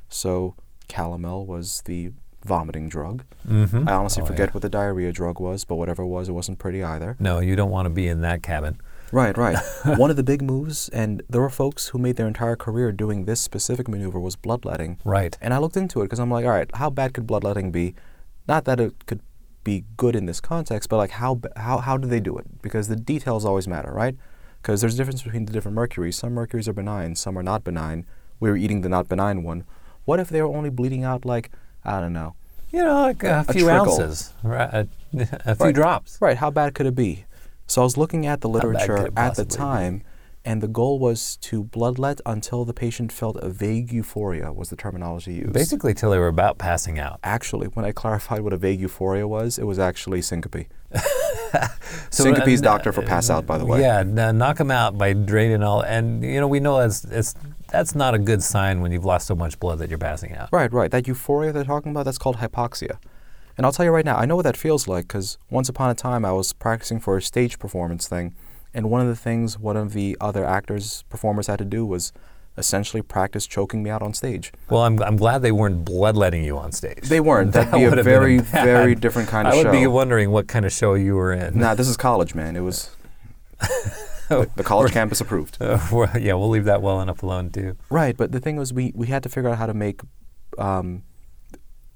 So, 0.09 0.55
calomel 0.89 1.45
was 1.45 1.81
the 1.85 2.11
vomiting 2.43 2.89
drug. 2.89 3.23
Mm-hmm. 3.47 3.87
I 3.87 3.93
honestly 3.93 4.21
Oh, 4.23 4.25
forget 4.25 4.49
yeah. 4.49 4.53
what 4.53 4.61
the 4.61 4.69
diarrhea 4.69 5.11
drug 5.11 5.39
was, 5.39 5.63
but 5.63 5.75
whatever 5.75 6.03
it 6.03 6.07
was, 6.07 6.27
it 6.29 6.33
wasn't 6.33 6.59
pretty 6.59 6.83
either. 6.83 7.15
No, 7.19 7.39
you 7.39 7.55
don't 7.55 7.71
want 7.71 7.85
to 7.85 7.89
be 7.89 8.07
in 8.07 8.21
that 8.21 8.43
cabin. 8.43 8.79
Right, 9.15 9.38
right. 9.38 9.58
One 9.97 10.10
of 10.10 10.17
the 10.17 10.23
big 10.23 10.41
moves, 10.41 10.89
and 10.89 11.23
there 11.30 11.39
were 11.39 11.49
folks 11.49 11.88
who 11.89 11.97
made 11.97 12.17
their 12.17 12.28
entire 12.28 12.58
career 12.58 12.91
doing 12.91 13.23
this 13.23 13.39
specific 13.39 13.88
maneuver, 13.88 14.19
was 14.19 14.36
bloodletting. 14.36 14.99
Right. 15.06 15.38
And 15.39 15.54
I 15.54 15.58
looked 15.60 15.78
into 15.78 16.01
it 16.01 16.06
because 16.06 16.19
I'm 16.19 16.30
like, 16.30 16.43
all 16.43 16.51
right, 16.51 16.69
how 16.75 16.89
bad 16.89 17.13
could 17.13 17.25
bloodletting 17.25 17.71
be? 17.71 17.95
Not 18.47 18.65
that 18.65 18.80
it 18.82 19.06
could 19.06 19.21
be 19.63 19.86
good 19.95 20.15
in 20.17 20.25
this 20.25 20.41
context, 20.41 20.89
but 20.89 20.97
like 20.97 21.12
how 21.12 21.39
how 21.56 21.78
how 21.80 21.95
do 21.97 22.08
they 22.08 22.19
do 22.19 22.38
it? 22.38 22.62
Because 22.62 22.88
the 22.89 22.95
details 22.95 23.45
always 23.45 23.67
matter, 23.67 23.91
right? 23.91 24.15
Because 24.62 24.82
there's 24.82 24.93
a 24.95 24.97
difference 24.97 25.23
between 25.23 25.45
the 25.45 25.54
different 25.54 25.75
mercuries. 25.75 26.17
Some 26.17 26.34
mercuries 26.34 26.67
are 26.67 26.73
benign, 26.73 27.15
some 27.15 27.38
are 27.39 27.43
not 27.43 27.63
benign. 27.63 28.06
We 28.39 28.49
were 28.49 28.58
eating 28.58 28.82
the 28.82 28.89
not 28.89 29.08
benign 29.08 29.43
one. 29.43 29.63
What 30.04 30.19
if 30.19 30.30
they 30.30 30.41
were 30.41 30.49
only 30.56 30.69
bleeding 30.69 31.04
out 31.04 31.25
like 31.25 31.51
I 31.84 31.99
don't 32.01 32.13
know, 32.13 32.36
You 32.71 32.84
know, 32.84 33.01
like 33.01 33.23
a, 33.23 33.45
A 33.47 33.54
few 33.54 33.63
trickle. 33.63 33.93
ounces, 34.01 34.34
right? 34.43 34.69
A, 34.73 34.88
a 35.45 35.56
few 35.56 35.65
Right. 35.67 35.75
drops. 35.75 36.19
Right, 36.21 36.38
how 36.38 36.51
bad 36.51 36.75
could 36.75 36.86
it 36.86 36.95
be? 36.95 37.24
So 37.67 37.82
I 37.82 37.84
was 37.84 37.97
looking 37.97 38.25
at 38.25 38.41
the 38.41 38.49
literature 38.49 39.10
at 39.15 39.36
the 39.36 39.45
be? 39.45 39.49
time, 39.49 40.04
and 40.43 40.62
the 40.62 40.67
goal 40.67 40.99
was 40.99 41.38
to 41.38 41.63
bloodlet 41.63 42.21
until 42.25 42.65
the 42.65 42.73
patient 42.73 43.12
felt 43.12 43.36
a 43.38 43.49
vague 43.49 43.91
euphoria, 43.91 44.54
was 44.54 44.69
the 44.69 44.75
terminology 44.75 45.34
used. 45.34 45.54
Basically, 45.54 45.93
till 45.93 46.12
they 46.12 46.19
were 46.19 46.28
about 46.28 46.60
passing 46.60 46.99
out. 46.99 47.19
Actually, 47.23 47.67
when 47.67 47.84
I 47.84 47.91
clarified 47.91 48.41
what 48.41 48.54
a 48.54 48.58
vague 48.58 48.80
euphoria 48.80 49.28
was, 49.28 49.58
it 49.58 49.65
was 49.65 49.80
actually 49.80 50.21
syncope. 50.21 50.67
So, 52.10 52.23
Syncope's 52.23 52.62
uh, 52.62 52.63
doctor 52.63 52.91
for 52.91 53.01
pass 53.01 53.30
out, 53.30 53.45
by 53.45 53.58
the 53.58 53.65
way. 53.65 53.82
Yeah, 53.82 54.04
knock 54.04 54.58
them 54.58 54.71
out 54.71 54.97
by 54.97 55.13
draining 55.13 55.63
all, 55.63 55.82
and 55.82 56.23
you 56.23 56.39
know 56.39 56.47
we 56.47 56.60
know 56.60 56.80
that's 56.80 57.06
it's 57.06 57.36
that's 57.69 57.95
not 57.95 58.13
a 58.13 58.19
good 58.19 58.43
sign 58.43 58.82
when 58.82 58.91
you've 58.91 59.06
lost 59.06 59.28
so 59.28 59.36
much 59.36 59.60
blood 59.60 59.80
that 59.80 59.89
you're 59.89 59.97
passing 59.97 60.34
out. 60.36 60.49
Right, 60.51 60.71
right. 60.71 60.91
That 60.91 61.08
euphoria 61.08 61.51
they're 61.51 61.63
talking 61.63 61.91
about, 61.91 62.06
that's 62.06 62.17
called 62.17 62.38
hypoxia. 62.38 62.97
And 63.57 63.65
I'll 63.65 63.71
tell 63.71 63.85
you 63.85 63.91
right 63.91 64.05
now, 64.05 64.17
I 64.17 64.25
know 64.25 64.35
what 64.35 64.43
that 64.43 64.57
feels 64.57 64.87
like 64.87 65.07
because 65.07 65.37
once 65.49 65.69
upon 65.69 65.89
a 65.89 65.95
time 65.95 66.25
I 66.25 66.33
was 66.33 66.51
practicing 66.53 66.99
for 66.99 67.17
a 67.17 67.21
stage 67.21 67.57
performance 67.59 68.07
thing, 68.07 68.35
and 68.73 68.89
one 68.89 69.01
of 69.01 69.07
the 69.07 69.15
things 69.15 69.57
one 69.57 69.77
of 69.77 69.93
the 69.93 70.17
other 70.19 70.45
actors, 70.45 71.03
performers 71.09 71.47
had 71.47 71.59
to 71.59 71.65
do 71.65 71.85
was 71.85 72.11
essentially 72.57 73.01
practice 73.01 73.45
choking 73.47 73.83
me 73.83 73.89
out 73.89 74.01
on 74.01 74.13
stage. 74.13 74.51
Well, 74.69 74.81
I'm, 74.81 75.01
I'm 75.03 75.17
glad 75.17 75.41
they 75.41 75.51
weren't 75.51 75.83
bloodletting 75.85 76.43
you 76.43 76.57
on 76.57 76.71
stage. 76.71 77.03
They 77.03 77.19
weren't. 77.19 77.51
That'd 77.53 77.73
be 77.73 77.83
a 77.83 78.03
very, 78.03 78.39
bad- 78.39 78.65
very 78.65 78.95
different 78.95 79.29
kind 79.29 79.47
of 79.47 79.53
show. 79.53 79.59
I 79.61 79.63
would 79.63 79.71
be 79.71 79.87
wondering 79.87 80.31
what 80.31 80.47
kind 80.47 80.65
of 80.65 80.71
show 80.71 80.93
you 80.93 81.15
were 81.15 81.33
in. 81.33 81.59
Nah, 81.59 81.75
this 81.75 81.87
is 81.87 81.97
college, 81.97 82.33
man. 82.35 82.55
It 82.55 82.61
was 82.61 82.95
the, 84.29 84.49
the 84.55 84.63
college 84.63 84.91
campus 84.91 85.21
approved. 85.21 85.57
Uh, 85.65 86.07
yeah, 86.19 86.33
we'll 86.33 86.49
leave 86.49 86.65
that 86.65 86.81
well 86.81 87.01
enough 87.01 87.23
alone 87.23 87.49
too. 87.49 87.75
Right, 87.89 88.15
but 88.15 88.31
the 88.31 88.39
thing 88.39 88.55
was, 88.55 88.71
we, 88.71 88.91
we 88.95 89.07
had 89.07 89.23
to 89.23 89.29
figure 89.29 89.49
out 89.49 89.57
how 89.57 89.65
to 89.65 89.73
make 89.73 90.01
um, 90.57 91.03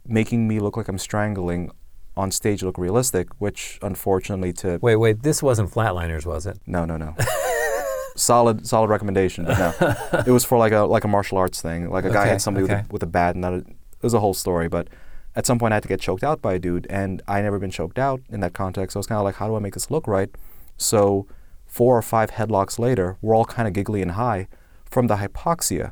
making 0.09 0.47
me 0.47 0.59
look 0.59 0.75
like 0.77 0.87
I'm 0.87 0.97
strangling 0.97 1.71
on 2.17 2.31
stage 2.31 2.63
look 2.63 2.77
realistic, 2.77 3.29
which 3.39 3.79
unfortunately 3.81 4.51
to 4.53 4.77
Wait, 4.81 4.97
wait, 4.97 5.23
this 5.23 5.41
wasn't 5.41 5.71
Flatliners, 5.71 6.25
was 6.25 6.45
it? 6.45 6.59
no 6.67 6.85
no 6.85 6.97
no 6.97 7.15
solid 8.15 8.67
solid 8.67 8.89
recommendation, 8.89 9.45
but 9.45 9.57
no, 9.57 10.19
it 10.27 10.31
was 10.31 10.43
for 10.43 10.57
like 10.57 10.73
a 10.73 10.79
like 10.79 11.03
a 11.03 11.07
martial 11.07 11.37
arts 11.37 11.61
thing. 11.61 11.89
Like 11.89 12.05
a 12.05 12.09
guy 12.09 12.21
Okay, 12.21 12.29
had 12.31 12.41
somebody 12.41 12.65
okay. 12.65 12.75
with, 12.75 12.85
a, 12.85 12.93
with 12.93 13.03
a 13.03 13.07
bat, 13.07 13.35
and 13.35 13.43
that 13.43 13.53
it 13.53 13.65
was 14.01 14.13
a 14.13 14.19
whole 14.19 14.33
story. 14.33 14.67
But 14.67 14.87
at 15.35 15.45
some 15.45 15.59
point, 15.59 15.73
I 15.73 15.75
had 15.77 15.83
to 15.83 15.89
get 15.89 16.01
choked 16.01 16.23
out 16.23 16.41
by 16.41 16.53
a 16.55 16.59
dude, 16.59 16.87
and 16.89 17.21
I 17.27 17.41
never 17.41 17.59
been 17.59 17.71
choked 17.71 17.97
out 17.99 18.21
in 18.29 18.39
that 18.41 18.53
context. 18.53 18.93
So 18.93 18.97
I 18.97 18.99
was 18.99 19.07
kind 19.07 19.19
of 19.19 19.23
like, 19.25 19.35
how 19.35 19.47
do 19.47 19.55
I 19.55 19.59
make 19.59 19.73
this 19.73 19.89
look 19.89 20.07
right? 20.07 20.29
So 20.77 21.27
four 21.65 21.97
or 21.97 22.01
five 22.01 22.31
headlocks 22.31 22.79
later, 22.79 23.17
we're 23.21 23.35
all 23.35 23.45
kind 23.45 23.67
of 23.67 23.73
giggly 23.73 24.01
and 24.01 24.11
high 24.11 24.47
from 24.85 25.07
the 25.07 25.17
hypoxia. 25.17 25.91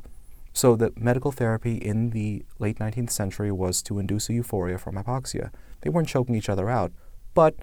So 0.57 0.75
the 0.75 0.91
medical 0.95 1.31
therapy 1.31 1.75
in 1.75 2.09
the 2.09 2.43
late 2.57 2.79
19th 2.79 3.11
century 3.11 3.51
was 3.51 3.83
to 3.83 3.99
induce 3.99 4.27
a 4.27 4.33
euphoria 4.33 4.79
from 4.79 4.95
hypoxia. 4.95 5.51
They 5.81 5.91
weren't 5.91 6.07
choking 6.07 6.33
each 6.33 6.49
other 6.49 6.67
out, 6.67 6.91
but 7.35 7.53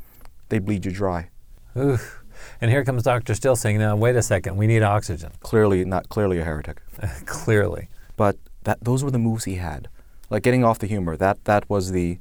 they 0.48 0.60
bleed 0.60 0.84
you 0.84 0.92
dry. 0.92 1.30
Oof. 1.76 2.22
And 2.60 2.70
here 2.70 2.84
comes 2.84 3.02
Dr. 3.02 3.34
Still 3.34 3.56
saying, 3.56 3.78
now, 3.78 3.96
wait 3.96 4.14
a 4.14 4.22
second, 4.22 4.56
we 4.56 4.68
need 4.68 4.84
oxygen. 4.84 5.32
Clearly, 5.40 5.84
not 5.84 6.08
clearly 6.08 6.38
a 6.38 6.44
heretic. 6.44 6.82
Clearly. 7.26 7.88
but 8.16 8.36
that 8.62 8.78
those 8.84 9.02
were 9.02 9.10
the 9.10 9.18
moves 9.18 9.42
he 9.42 9.56
had. 9.56 9.88
Like 10.30 10.44
getting 10.44 10.62
off 10.62 10.78
the 10.78 10.86
humor, 10.86 11.16
that 11.16 11.44
that 11.46 11.68
was 11.68 11.90
the 11.90 12.20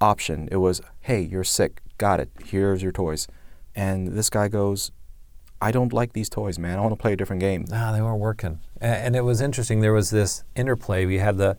option. 0.00 0.48
It 0.50 0.56
was, 0.56 0.80
hey, 1.00 1.20
you're 1.20 1.44
sick, 1.44 1.82
got 1.98 2.20
it. 2.20 2.30
Here's 2.42 2.82
your 2.82 2.90
toys, 2.90 3.28
and 3.74 4.08
this 4.08 4.30
guy 4.30 4.48
goes, 4.48 4.92
I 5.60 5.72
don't 5.72 5.92
like 5.92 6.12
these 6.12 6.28
toys, 6.28 6.58
man. 6.58 6.78
I 6.78 6.80
want 6.80 6.92
to 6.92 7.00
play 7.00 7.12
a 7.12 7.16
different 7.16 7.40
game. 7.40 7.64
No, 7.68 7.92
they 7.92 8.02
weren't 8.02 8.20
working. 8.20 8.60
And 8.80 9.16
it 9.16 9.22
was 9.22 9.40
interesting. 9.40 9.80
There 9.80 9.92
was 9.92 10.10
this 10.10 10.44
interplay. 10.54 11.06
We 11.06 11.18
had 11.18 11.38
the 11.38 11.56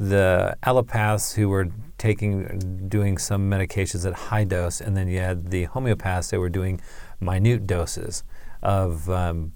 the 0.00 0.56
allopaths 0.62 1.34
who 1.34 1.48
were 1.48 1.68
taking 1.98 2.88
doing 2.88 3.18
some 3.18 3.50
medications 3.50 4.06
at 4.06 4.14
high 4.14 4.44
dose, 4.44 4.80
and 4.80 4.96
then 4.96 5.08
you 5.08 5.18
had 5.18 5.50
the 5.50 5.66
homeopaths 5.66 6.30
that 6.30 6.38
were 6.38 6.48
doing 6.48 6.80
minute 7.20 7.66
doses 7.66 8.22
of 8.62 9.10
um, 9.10 9.52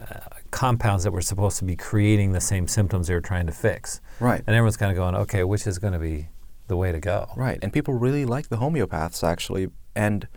uh, 0.00 0.20
compounds 0.50 1.04
that 1.04 1.10
were 1.10 1.22
supposed 1.22 1.58
to 1.58 1.64
be 1.64 1.74
creating 1.76 2.32
the 2.32 2.40
same 2.40 2.68
symptoms 2.68 3.06
they 3.06 3.14
were 3.14 3.20
trying 3.20 3.46
to 3.46 3.52
fix. 3.52 4.00
Right. 4.20 4.42
And 4.46 4.54
everyone's 4.54 4.76
kind 4.76 4.90
of 4.92 4.96
going, 4.96 5.14
okay, 5.14 5.44
which 5.44 5.66
is 5.66 5.78
going 5.78 5.94
to 5.94 5.98
be 5.98 6.28
the 6.68 6.76
way 6.76 6.92
to 6.92 7.00
go? 7.00 7.30
Right. 7.36 7.58
And 7.62 7.72
people 7.72 7.94
really 7.94 8.24
like 8.24 8.48
the 8.48 8.56
homeopaths, 8.56 9.26
actually. 9.26 9.68
And 9.94 10.28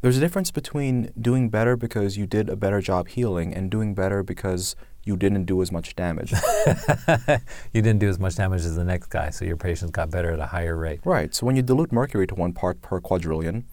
there's 0.00 0.16
a 0.16 0.20
difference 0.20 0.50
between 0.50 1.12
doing 1.20 1.48
better 1.48 1.76
because 1.76 2.16
you 2.16 2.26
did 2.26 2.48
a 2.48 2.56
better 2.56 2.80
job 2.80 3.08
healing 3.08 3.52
and 3.52 3.70
doing 3.70 3.94
better 3.94 4.22
because 4.22 4.76
you 5.04 5.16
didn't 5.16 5.44
do 5.44 5.60
as 5.62 5.72
much 5.72 5.96
damage. 5.96 6.32
you 7.72 7.82
didn't 7.82 7.98
do 7.98 8.08
as 8.08 8.18
much 8.18 8.36
damage 8.36 8.60
as 8.60 8.76
the 8.76 8.84
next 8.84 9.06
guy, 9.08 9.30
so 9.30 9.44
your 9.44 9.56
patients 9.56 9.90
got 9.90 10.10
better 10.10 10.30
at 10.30 10.38
a 10.38 10.46
higher 10.46 10.76
rate. 10.76 11.00
right. 11.04 11.34
So 11.34 11.46
when 11.46 11.56
you 11.56 11.62
dilute 11.62 11.92
mercury 11.92 12.26
to 12.26 12.34
one 12.34 12.52
part 12.52 12.82
per 12.82 13.00
quadrillion, 13.00 13.64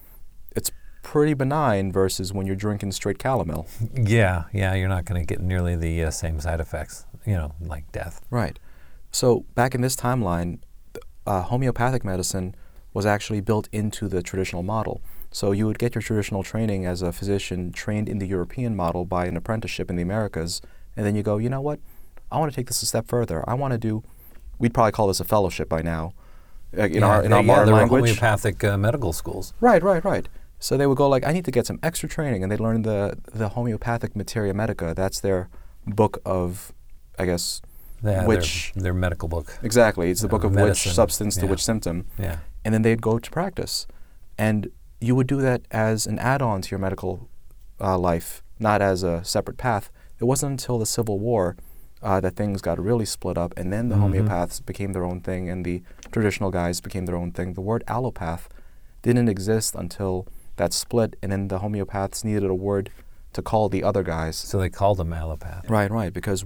it's 0.56 0.72
pretty 1.04 1.34
benign 1.34 1.92
versus 1.92 2.34
when 2.34 2.48
you're 2.48 2.56
drinking 2.56 2.92
straight 2.94 3.20
calomel. 3.20 3.68
Yeah, 4.10 4.46
yeah, 4.54 4.74
you're 4.74 4.90
not 4.90 5.06
going 5.06 5.22
to 5.22 5.26
get 5.26 5.42
nearly 5.44 5.76
the 5.76 6.06
uh, 6.06 6.12
same 6.12 6.40
side 6.40 6.60
effects, 6.60 7.06
you 7.26 7.34
know, 7.34 7.54
like 7.60 7.92
death. 7.92 8.22
Right. 8.32 8.58
So 9.12 9.46
back 9.54 9.76
in 9.76 9.82
this 9.82 9.96
timeline, 9.96 10.60
uh, 11.28 11.44
homeopathic 11.44 12.04
medicine 12.04 12.56
was 12.94 13.06
actually 13.06 13.42
built 13.42 13.68
into 13.72 14.08
the 14.08 14.24
traditional 14.24 14.64
model. 14.64 15.02
So 15.36 15.52
you 15.52 15.66
would 15.68 15.78
get 15.80 15.94
your 15.96 16.02
traditional 16.02 16.44
training 16.44 16.86
as 16.86 17.02
a 17.02 17.12
physician 17.12 17.74
trained 17.74 18.08
in 18.08 18.20
the 18.20 18.26
European 18.26 18.74
model 18.74 19.04
by 19.04 19.26
an 19.26 19.36
apprenticeship 19.36 19.90
in 19.90 19.98
the 19.98 20.02
Americas, 20.02 20.62
and 20.96 21.06
then 21.06 21.14
you 21.14 21.24
go, 21.24 21.38
you 21.40 21.50
know 21.50 21.60
what? 21.60 21.82
I 22.32 22.40
want 22.40 22.54
to 22.54 22.56
take 22.56 22.68
this 22.68 22.82
a 22.82 22.86
step 22.86 23.06
further. 23.06 23.44
I 23.46 23.54
want 23.54 23.74
to 23.74 23.78
do. 23.78 24.02
We'd 24.60 24.74
probably 24.74 24.94
call 24.94 25.08
this 25.10 25.20
a 25.20 25.26
fellowship 25.26 25.68
by 25.68 25.82
now, 25.82 26.14
uh, 26.78 26.84
in 26.84 26.94
yeah, 27.02 27.06
our 27.06 27.22
in 27.22 27.32
they- 27.32 27.36
our 27.36 27.44
modern 27.44 27.68
were 27.68 27.74
language. 27.80 28.02
homeopathic 28.12 28.64
uh, 28.64 28.78
medical 28.78 29.12
schools. 29.12 29.54
Right, 29.60 29.84
right, 29.84 30.06
right. 30.06 30.26
So 30.60 30.78
they 30.78 30.88
would 30.88 30.96
go 30.98 31.10
like, 31.10 31.26
I 31.26 31.34
need 31.34 31.44
to 31.44 31.52
get 31.52 31.66
some 31.68 31.80
extra 31.84 32.08
training, 32.08 32.42
and 32.42 32.50
they 32.50 32.56
learn 32.56 32.84
the 32.84 33.18
the 33.34 33.50
homeopathic 33.50 34.16
materia 34.16 34.54
medica. 34.54 34.94
That's 34.96 35.20
their 35.20 35.50
book 35.86 36.22
of, 36.26 36.72
I 37.20 37.26
guess, 37.26 37.62
Yeah, 38.02 38.20
their- 38.20 38.28
which 38.30 38.72
their, 38.78 38.94
medical 38.94 39.28
book. 39.28 39.48
exactly. 39.62 40.10
It's 40.12 40.22
the 40.22 40.28
Uh, 40.30 40.36
book 40.36 40.46
of 40.46 40.54
medicine, 40.54 40.90
which 40.92 40.96
substance 40.96 41.36
to 41.36 41.42
yeah. 41.46 41.52
which 41.52 41.64
symptom, 41.72 42.06
Yeah, 42.18 42.38
and 42.64 42.74
then 42.74 42.84
they'd 42.84 43.02
go 43.02 43.20
to 43.20 43.30
practice, 43.30 43.86
and 44.38 44.70
you 45.02 45.16
would 45.16 45.28
do 45.28 45.42
that 45.42 45.62
as 45.72 46.08
an 46.08 46.20
add-on 46.20 46.62
to 46.62 46.72
your 46.72 46.80
medical 46.80 47.28
uh, 47.80 47.98
life, 47.98 48.42
not 48.60 48.82
as 48.82 49.04
a 49.04 49.24
separate 49.24 49.58
path. 49.58 49.92
It 50.20 50.24
wasn't 50.26 50.52
until 50.52 50.80
the 50.80 50.86
Civil 50.86 51.20
War 51.20 51.56
uh, 52.02 52.20
that 52.22 52.36
things 52.36 52.62
got 52.62 52.80
really 52.80 53.06
split 53.06 53.38
up, 53.38 53.54
and 53.58 53.74
then 53.74 53.90
the 53.90 53.96
Mhm. 53.96 54.28
homeopaths 54.28 54.64
became 54.66 54.94
their 54.94 55.04
own 55.04 55.22
thing, 55.22 55.50
and 55.50 55.66
the 55.66 55.82
traditional 56.12 56.52
guys 56.52 56.80
became 56.80 57.06
their 57.06 57.16
own 57.16 57.32
thing. 57.32 57.54
The 57.54 57.62
word 57.62 57.84
allopath 57.88 58.48
didn't 59.02 59.28
exist 59.28 59.74
until 59.76 60.28
that 60.58 60.72
split, 60.72 61.16
and 61.24 61.32
then 61.32 61.48
the 61.48 61.60
homeopaths 61.60 62.24
needed 62.24 62.44
a 62.50 62.54
word 62.56 62.92
to 63.34 63.42
call 63.42 63.70
the 63.70 63.84
other 63.84 64.04
guys. 64.04 64.36
so 64.38 64.60
they 64.60 64.70
called 64.70 64.98
them 65.00 65.10
allopath. 65.12 65.68
Right, 65.70 65.90
right, 65.92 66.14
because 66.14 66.46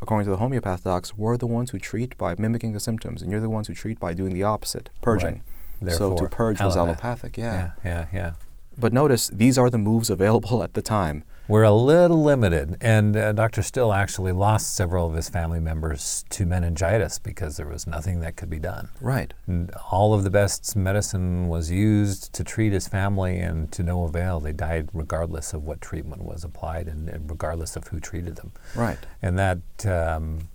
according 0.00 0.24
to 0.26 0.30
the 0.30 0.36
homeopath 0.38 0.84
docs, 0.84 1.16
we're 1.16 1.36
the 1.36 1.46
ones 1.46 1.70
who 1.70 1.78
treat 1.78 2.16
by 2.16 2.34
mimicking 2.38 2.72
the 2.72 2.80
symptoms, 2.80 3.20
and 3.22 3.30
you're 3.30 3.40
the 3.40 3.50
ones 3.50 3.66
who 3.68 3.74
treat 3.74 3.98
by 4.00 4.14
doing 4.14 4.32
the 4.32 4.42
opposite, 4.42 4.88
purging. 5.02 5.42
So 5.90 6.10
to 6.10 6.14
Therefore, 6.14 6.28
purge 6.28 6.60
was 6.60 6.76
allopathic, 6.76 7.36
yeah. 7.36 7.72
Yeah, 7.84 7.90
yeah, 7.90 8.06
yeah. 8.12 8.32
But 8.78 8.92
notice 8.92 9.28
these 9.28 9.58
are 9.58 9.68
the 9.68 9.78
moves 9.78 10.10
available 10.10 10.62
at 10.62 10.74
the 10.74 10.82
time. 10.82 11.24
We're 11.48 11.64
a 11.64 11.72
little 11.72 12.22
limited, 12.22 12.76
and 12.80 13.16
uh, 13.16 13.32
Dr. 13.32 13.62
Still 13.62 13.92
actually 13.92 14.32
lost 14.32 14.74
several 14.74 15.08
of 15.08 15.14
his 15.14 15.28
family 15.28 15.58
members 15.58 16.24
to 16.30 16.46
meningitis 16.46 17.18
because 17.18 17.56
there 17.56 17.66
was 17.66 17.86
nothing 17.86 18.20
that 18.20 18.36
could 18.36 18.48
be 18.48 18.60
done. 18.60 18.88
Right. 19.00 19.34
And 19.46 19.72
all 19.90 20.14
of 20.14 20.22
the 20.22 20.30
best 20.30 20.74
medicine 20.76 21.48
was 21.48 21.70
used 21.70 22.32
to 22.34 22.44
treat 22.44 22.72
his 22.72 22.86
family, 22.86 23.38
and 23.38 23.70
to 23.72 23.82
no 23.82 24.04
avail. 24.04 24.40
They 24.40 24.52
died 24.52 24.88
regardless 24.92 25.52
of 25.52 25.64
what 25.64 25.80
treatment 25.80 26.22
was 26.22 26.44
applied 26.44 26.86
and, 26.86 27.08
and 27.08 27.28
regardless 27.28 27.76
of 27.76 27.88
who 27.88 27.98
treated 27.98 28.36
them. 28.36 28.52
Right. 28.74 28.98
And 29.20 29.38
that 29.38 29.84
um, 29.84 30.48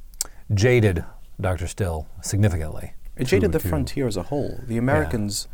jaded 0.54 1.04
Dr. 1.40 1.68
Still 1.68 2.08
significantly. 2.22 2.94
It 3.20 3.26
jaded 3.28 3.52
the 3.52 3.60
frontier 3.60 4.08
as 4.08 4.18
a 4.18 4.24
whole. 4.24 4.60
The 4.68 4.78
Americans 4.78 5.48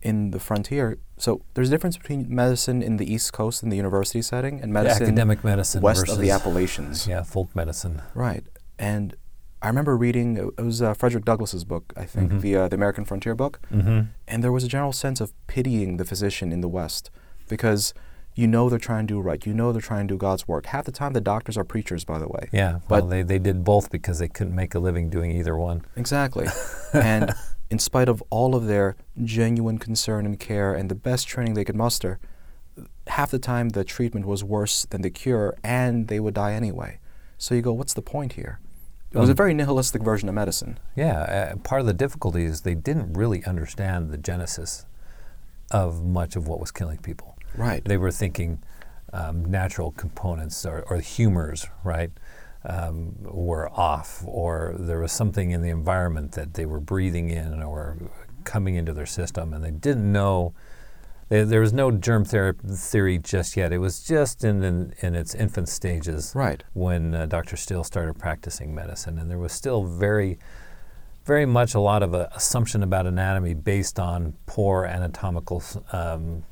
in 0.00 0.30
the 0.30 0.38
frontier. 0.38 0.98
So 1.16 1.42
there's 1.54 1.68
a 1.68 1.70
difference 1.72 1.96
between 1.96 2.32
medicine 2.32 2.82
in 2.82 2.98
the 2.98 3.12
East 3.12 3.32
Coast 3.32 3.62
in 3.64 3.68
the 3.68 3.76
university 3.76 4.22
setting 4.22 4.60
and 4.62 4.72
medicine 4.72 5.02
academic 5.04 5.42
medicine 5.42 5.82
west 5.82 6.00
versus 6.02 6.14
of 6.16 6.20
the 6.22 6.30
Appalachians. 6.30 7.06
yeah, 7.08 7.22
folk 7.24 7.54
medicine. 7.56 8.02
Right. 8.14 8.44
And 8.78 9.16
I 9.60 9.66
remember 9.66 9.96
reading 9.96 10.36
it 10.36 10.62
was 10.62 10.80
uh, 10.80 10.94
Frederick 10.94 11.24
Douglass's 11.24 11.64
book, 11.64 11.92
I 11.96 12.04
think, 12.04 12.30
Mhm. 12.30 12.40
the 12.42 12.56
uh, 12.56 12.68
the 12.68 12.76
American 12.76 13.04
Frontier 13.04 13.34
book, 13.34 13.60
Mm-hmm. 13.72 14.00
and 14.28 14.44
there 14.44 14.52
was 14.52 14.62
a 14.62 14.68
general 14.68 14.92
sense 14.92 15.20
of 15.20 15.32
pitying 15.48 15.96
the 15.96 16.04
physician 16.04 16.52
in 16.52 16.60
the 16.60 16.68
West 16.68 17.10
because 17.48 17.92
you 18.38 18.46
know 18.46 18.68
they're 18.70 18.78
trying 18.78 19.04
to 19.08 19.14
do 19.14 19.20
right, 19.20 19.44
you 19.44 19.52
know 19.52 19.72
they're 19.72 19.80
trying 19.92 20.06
to 20.06 20.14
do 20.14 20.18
God's 20.18 20.46
work. 20.46 20.66
Half 20.66 20.84
the 20.84 20.92
time, 20.92 21.12
the 21.12 21.20
doctors 21.20 21.56
are 21.58 21.64
preachers, 21.64 22.04
by 22.04 22.18
the 22.20 22.28
way. 22.28 22.48
Yeah, 22.52 22.72
well, 22.88 23.00
But- 23.02 23.06
they, 23.10 23.22
they 23.22 23.38
did 23.40 23.64
both 23.64 23.90
because 23.90 24.20
they 24.20 24.28
couldn't 24.28 24.54
make 24.54 24.74
a 24.76 24.78
living 24.78 25.10
doing 25.10 25.32
either 25.32 25.56
one. 25.56 25.82
Exactly. 25.96 26.46
and 26.92 27.34
in 27.68 27.78
spite 27.80 28.08
of 28.08 28.22
all 28.30 28.54
of 28.54 28.66
their 28.66 28.94
genuine 29.24 29.78
concern 29.78 30.24
and 30.24 30.38
care 30.38 30.72
and 30.72 30.88
the 30.88 30.94
best 30.94 31.26
training 31.26 31.54
they 31.54 31.64
could 31.64 31.74
muster, 31.76 32.20
half 33.08 33.30
the 33.32 33.40
time 33.40 33.70
the 33.70 33.82
treatment 33.82 34.24
was 34.24 34.44
worse 34.44 34.86
than 34.86 35.02
the 35.02 35.10
cure 35.10 35.56
and 35.64 36.06
they 36.06 36.20
would 36.20 36.34
die 36.34 36.52
anyway. 36.52 37.00
So 37.38 37.54
you 37.56 37.62
go, 37.62 37.72
what's 37.72 37.94
the 37.94 38.02
point 38.02 38.34
here? 38.34 38.60
It 39.10 39.18
was 39.18 39.28
a 39.30 39.32
Um, 39.32 39.36
very 39.36 39.54
nihilistic 39.54 40.02
version 40.02 40.28
of 40.28 40.34
medicine. 40.36 40.78
Yeah, 40.94 41.18
uh, 41.52 41.56
part 41.56 41.80
of 41.80 41.86
the 41.88 41.94
difficulty 41.94 42.44
is 42.44 42.60
they 42.60 42.74
didn't 42.76 43.14
really 43.14 43.44
understand 43.44 44.10
the 44.10 44.18
genesis 44.18 44.84
of 45.70 46.04
much 46.04 46.36
of 46.36 46.46
what 46.46 46.60
was 46.60 46.70
killing 46.70 46.98
people. 46.98 47.34
Right. 47.58 47.84
They 47.84 47.96
were 47.96 48.10
thinking 48.12 48.62
um, 49.12 49.44
natural 49.44 49.90
components 49.92 50.64
or, 50.64 50.82
or 50.88 50.98
humors, 51.00 51.66
right, 51.82 52.10
um, 52.64 53.14
were 53.20 53.68
off, 53.70 54.22
or 54.26 54.74
there 54.78 55.00
was 55.00 55.12
something 55.12 55.50
in 55.50 55.62
the 55.62 55.70
environment 55.70 56.32
that 56.32 56.54
they 56.54 56.66
were 56.66 56.80
breathing 56.80 57.30
in 57.30 57.62
or 57.62 57.96
coming 58.44 58.74
into 58.76 58.92
their 58.92 59.06
system, 59.06 59.52
and 59.52 59.64
they 59.64 59.70
didn't 59.70 60.10
know. 60.10 60.54
There, 61.28 61.44
there 61.44 61.60
was 61.60 61.72
no 61.72 61.90
germ 61.90 62.24
thera- 62.24 62.58
theory 62.78 63.18
just 63.18 63.56
yet. 63.56 63.72
It 63.72 63.78
was 63.78 64.02
just 64.06 64.44
in, 64.44 64.62
in, 64.64 64.94
in 65.00 65.14
its 65.14 65.34
infant 65.34 65.68
stages 65.68 66.32
Right. 66.34 66.64
when 66.72 67.14
uh, 67.14 67.26
Dr. 67.26 67.56
Still 67.56 67.84
started 67.84 68.18
practicing 68.18 68.74
medicine, 68.74 69.18
and 69.18 69.30
there 69.30 69.38
was 69.38 69.52
still 69.52 69.84
very, 69.84 70.38
very 71.24 71.44
much 71.44 71.74
a 71.74 71.80
lot 71.80 72.02
of 72.02 72.14
uh, 72.14 72.28
assumption 72.34 72.82
about 72.82 73.06
anatomy 73.06 73.54
based 73.54 73.98
on 73.98 74.34
poor 74.46 74.84
anatomical 74.86 75.62
um, 75.92 76.44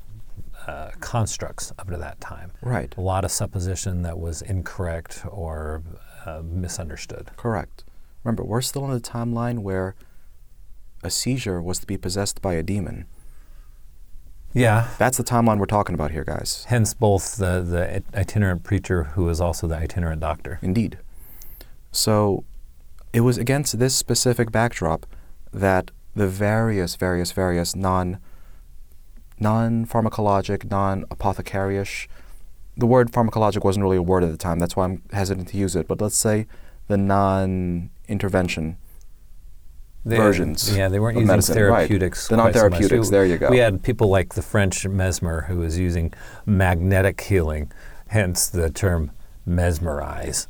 uh, 0.67 0.91
constructs 0.99 1.71
up 1.79 1.89
to 1.89 1.97
that 1.97 2.19
time. 2.19 2.51
Right. 2.61 2.93
A 2.97 3.01
lot 3.01 3.23
of 3.23 3.31
supposition 3.31 4.01
that 4.01 4.19
was 4.19 4.41
incorrect 4.41 5.23
or 5.29 5.81
uh, 6.25 6.41
misunderstood. 6.43 7.31
Correct. 7.37 7.83
Remember, 8.23 8.43
we're 8.43 8.61
still 8.61 8.83
in 8.85 8.91
the 8.91 8.99
timeline 8.99 9.59
where 9.59 9.95
a 11.03 11.09
seizure 11.09 11.61
was 11.61 11.79
to 11.79 11.87
be 11.87 11.97
possessed 11.97 12.41
by 12.41 12.53
a 12.53 12.63
demon. 12.63 13.05
Yeah. 14.53 14.89
That's 14.97 15.17
the 15.17 15.23
timeline 15.23 15.59
we're 15.59 15.65
talking 15.65 15.95
about 15.95 16.11
here, 16.11 16.23
guys. 16.23 16.65
Hence, 16.67 16.93
both 16.93 17.37
the, 17.37 17.61
the 17.61 18.03
itinerant 18.17 18.63
preacher 18.63 19.05
who 19.05 19.29
is 19.29 19.39
also 19.39 19.67
the 19.67 19.77
itinerant 19.77 20.19
doctor. 20.19 20.59
Indeed. 20.61 20.97
So 21.91 22.43
it 23.13 23.21
was 23.21 23.37
against 23.37 23.79
this 23.79 23.95
specific 23.95 24.51
backdrop 24.51 25.05
that 25.53 25.91
the 26.15 26.27
various, 26.27 26.95
various, 26.95 27.31
various 27.31 27.75
non 27.75 28.19
non 29.39 29.85
pharmacologic, 29.85 30.69
non 30.69 31.05
apothecary-ish 31.11 32.07
the 32.79 32.85
word 32.85 33.11
pharmacologic 33.11 33.63
wasn't 33.63 33.81
really 33.83 33.97
a 33.97 34.01
word 34.03 34.23
at 34.23 34.29
the 34.29 34.37
time, 34.37 34.59
that's 34.59 34.75
why 34.75 34.85
I'm 34.85 35.01
hesitant 35.11 35.47
to 35.49 35.57
use 35.57 35.75
it, 35.75 35.87
but 35.87 35.99
let's 35.99 36.15
say 36.15 36.45
the 36.87 36.95
non 36.97 37.89
intervention 38.07 38.77
versions 40.05 40.75
Yeah, 40.77 40.87
they 40.87 40.99
weren't 40.99 41.15
using 41.17 41.27
medicine, 41.27 41.55
right. 41.63 41.79
therapeutics. 41.87 42.27
The 42.27 42.35
quite 42.35 42.53
so 42.53 42.59
much. 42.61 42.69
non-therapeutics, 42.71 43.07
We- 43.07 43.11
there 43.11 43.25
you 43.25 43.37
go. 43.37 43.49
We 43.49 43.57
had 43.57 43.83
people 43.83 44.09
like 44.09 44.35
the 44.35 44.41
French 44.41 44.87
Mesmer 44.87 45.41
who 45.47 45.57
was 45.57 45.77
using 45.77 46.13
magnetic 46.45 47.19
healing, 47.21 47.71
hence 48.07 48.47
the 48.47 48.69
term 48.69 49.11
mesmerize, 49.45 50.47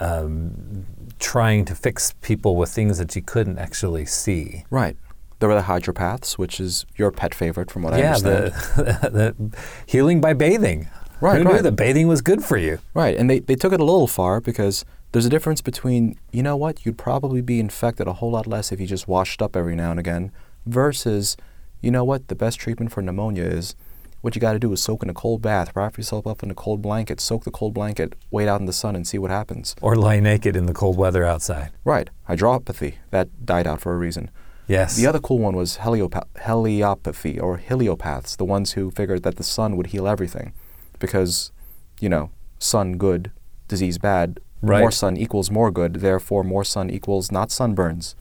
um, 0.00 0.86
trying 1.18 1.64
to 1.66 1.74
fix 1.74 2.14
people 2.22 2.56
with 2.56 2.70
things 2.70 2.98
that 2.98 3.14
you 3.16 3.22
couldn't 3.22 3.58
actually 3.58 4.06
see. 4.06 4.64
Right. 4.70 4.96
There 5.44 5.50
were 5.50 5.56
the 5.56 5.66
hydropaths, 5.66 6.38
which 6.38 6.58
is 6.58 6.86
your 6.96 7.10
pet 7.10 7.34
favorite 7.34 7.70
from 7.70 7.82
what 7.82 7.92
I 7.92 8.00
understand. 8.02 8.54
yeah, 8.54 8.98
the, 9.02 9.34
the 9.36 9.56
healing 9.84 10.18
by 10.18 10.32
bathing. 10.32 10.88
Right, 11.20 11.36
Who 11.36 11.44
knew 11.44 11.50
right. 11.50 11.62
that 11.62 11.72
bathing 11.72 12.08
was 12.08 12.22
good 12.22 12.42
for 12.42 12.56
you? 12.56 12.78
Right, 12.94 13.14
and 13.14 13.28
they, 13.28 13.40
they 13.40 13.54
took 13.54 13.74
it 13.74 13.78
a 13.78 13.84
little 13.84 14.06
far 14.06 14.40
because 14.40 14.86
there's 15.12 15.26
a 15.26 15.28
difference 15.28 15.60
between, 15.60 16.18
you 16.32 16.42
know 16.42 16.56
what, 16.56 16.86
you'd 16.86 16.96
probably 16.96 17.42
be 17.42 17.60
infected 17.60 18.08
a 18.08 18.14
whole 18.14 18.30
lot 18.30 18.46
less 18.46 18.72
if 18.72 18.80
you 18.80 18.86
just 18.86 19.06
washed 19.06 19.42
up 19.42 19.54
every 19.54 19.76
now 19.76 19.90
and 19.90 20.00
again, 20.00 20.32
versus, 20.64 21.36
you 21.82 21.90
know 21.90 22.04
what, 22.04 22.28
the 22.28 22.34
best 22.34 22.58
treatment 22.58 22.90
for 22.90 23.02
pneumonia 23.02 23.44
is 23.44 23.76
what 24.22 24.34
you 24.34 24.40
got 24.40 24.54
to 24.54 24.58
do 24.58 24.72
is 24.72 24.82
soak 24.82 25.02
in 25.02 25.10
a 25.10 25.12
cold 25.12 25.42
bath, 25.42 25.72
wrap 25.76 25.98
yourself 25.98 26.26
up 26.26 26.42
in 26.42 26.50
a 26.50 26.54
cold 26.54 26.80
blanket, 26.80 27.20
soak 27.20 27.44
the 27.44 27.50
cold 27.50 27.74
blanket, 27.74 28.14
wait 28.30 28.48
out 28.48 28.60
in 28.60 28.64
the 28.64 28.72
sun, 28.72 28.96
and 28.96 29.06
see 29.06 29.18
what 29.18 29.30
happens. 29.30 29.76
Or 29.82 29.94
lie 29.94 30.20
naked 30.20 30.56
in 30.56 30.64
the 30.64 30.72
cold 30.72 30.96
weather 30.96 31.22
outside. 31.22 31.70
Right. 31.84 32.08
Hydropathy. 32.30 32.94
That 33.10 33.44
died 33.44 33.66
out 33.66 33.82
for 33.82 33.92
a 33.92 33.98
reason. 33.98 34.30
Yes. 34.66 34.96
The 34.96 35.06
other 35.06 35.18
cool 35.18 35.38
one 35.38 35.56
was 35.56 35.78
heliopa- 35.78 36.26
heliopathy 36.38 37.40
or 37.42 37.58
heliopaths, 37.58 38.36
the 38.36 38.44
ones 38.44 38.72
who 38.72 38.90
figured 38.90 39.22
that 39.22 39.36
the 39.36 39.42
sun 39.42 39.76
would 39.76 39.88
heal 39.88 40.08
everything. 40.08 40.52
Because, 40.98 41.52
you 42.00 42.08
know, 42.08 42.30
sun 42.58 42.96
good, 42.96 43.30
disease 43.68 43.98
bad. 43.98 44.40
Right. 44.62 44.80
More 44.80 44.90
sun 44.90 45.16
equals 45.18 45.50
more 45.50 45.70
good, 45.70 45.96
therefore, 45.96 46.42
more 46.42 46.64
sun 46.64 46.88
equals 46.88 47.30
not 47.30 47.50
sunburns, 47.50 48.14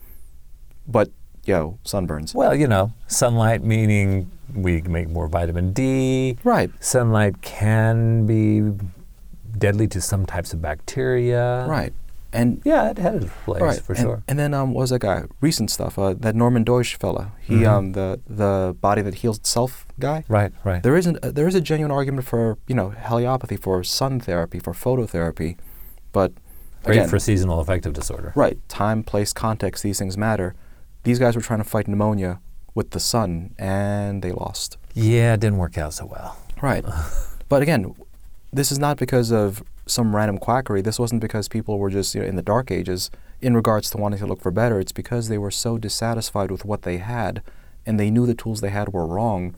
but, 0.85 1.09
yo, 1.45 1.77
sunburns. 1.85 2.35
Well, 2.35 2.53
you 2.53 2.67
know, 2.67 2.91
sunlight 3.07 3.63
meaning 3.63 4.29
we 4.53 4.81
make 4.81 5.07
more 5.07 5.29
vitamin 5.29 5.71
D. 5.71 6.37
Right. 6.43 6.69
Sunlight 6.83 7.41
can 7.41 8.25
be 8.25 8.77
deadly 9.57 9.87
to 9.87 10.01
some 10.01 10.25
types 10.25 10.51
of 10.51 10.61
bacteria. 10.61 11.65
Right. 11.65 11.93
And 12.33 12.61
Yeah, 12.65 12.89
it 12.89 12.97
had 12.97 13.15
its 13.15 13.31
place 13.45 13.61
right 13.61 13.79
for 13.79 13.93
and, 13.93 14.01
sure. 14.01 14.23
And 14.27 14.39
then 14.39 14.53
um, 14.53 14.73
what 14.73 14.81
was 14.81 14.89
that 14.89 14.99
guy? 14.99 15.23
Recent 15.41 15.69
stuff. 15.69 15.97
Uh, 15.99 16.13
that 16.19 16.35
Norman 16.35 16.65
Doidge 16.65 16.95
fella. 16.95 17.31
He 17.41 17.57
Mhm. 17.61 17.67
um 17.67 17.91
the 17.93 18.19
the 18.27 18.75
body 18.81 19.01
that 19.03 19.15
heals 19.21 19.37
itself 19.37 19.85
guy. 19.99 20.23
Right, 20.27 20.51
right. 20.63 20.81
There 20.83 20.97
isn't 20.97 21.17
uh, 21.23 21.31
there 21.31 21.47
is 21.47 21.55
a 21.55 21.61
genuine 21.61 21.91
argument 21.91 22.25
for 22.25 22.57
you 22.67 22.75
know 22.75 22.89
heliopathy 23.07 23.57
for 23.59 23.83
sun 23.83 24.19
therapy 24.19 24.59
for 24.59 24.73
phototherapy, 24.73 25.57
but 26.11 26.31
Great 26.83 26.97
again, 26.97 27.09
for 27.09 27.19
seasonal 27.19 27.59
affective 27.59 27.93
disorder. 27.93 28.33
right 28.35 28.57
time 28.67 29.03
place 29.03 29.31
context 29.33 29.83
these 29.83 29.99
things 29.99 30.17
matter. 30.17 30.55
These 31.03 31.19
guys 31.19 31.35
were 31.35 31.41
trying 31.41 31.59
to 31.63 31.69
fight 31.69 31.87
pneumonia 31.87 32.39
with 32.75 32.89
the 32.91 32.99
sun 32.99 33.53
and 33.59 34.21
they 34.23 34.31
lost. 34.31 34.77
Yeah, 34.93 35.33
it 35.35 35.39
didn't 35.41 35.57
work 35.57 35.77
out 35.77 35.93
so 35.93 36.05
well. 36.05 36.37
Right. 36.61 36.83
but 37.49 37.61
again, 37.61 37.93
this 38.51 38.71
is 38.71 38.79
not 38.79 38.97
because 38.97 39.31
of 39.31 39.63
some 39.85 40.15
random 40.15 40.37
quackery. 40.37 40.81
This 40.81 40.99
wasn't 40.99 41.21
because 41.21 41.47
people 41.47 41.77
were 41.79 41.89
just 41.89 42.15
you 42.15 42.21
know, 42.21 42.27
in 42.27 42.35
the 42.35 42.41
dark 42.41 42.71
ages 42.71 43.11
in 43.41 43.53
regards 43.55 43.89
to 43.91 43.97
wanting 43.97 44.19
to 44.19 44.25
look 44.25 44.41
for 44.41 44.51
better. 44.51 44.79
It's 44.79 44.91
because 44.93 45.27
they 45.27 45.37
were 45.37 45.51
so 45.51 45.77
dissatisfied 45.77 46.49
with 46.51 46.63
what 46.65 46.83
they 46.83 46.97
had 46.97 47.41
and 47.85 47.99
they 47.99 48.09
knew 48.09 48.25
the 48.25 48.33
tools 48.35 48.61
they 48.61 48.69
had 48.69 48.93
were 48.93 49.05
wrong 49.05 49.55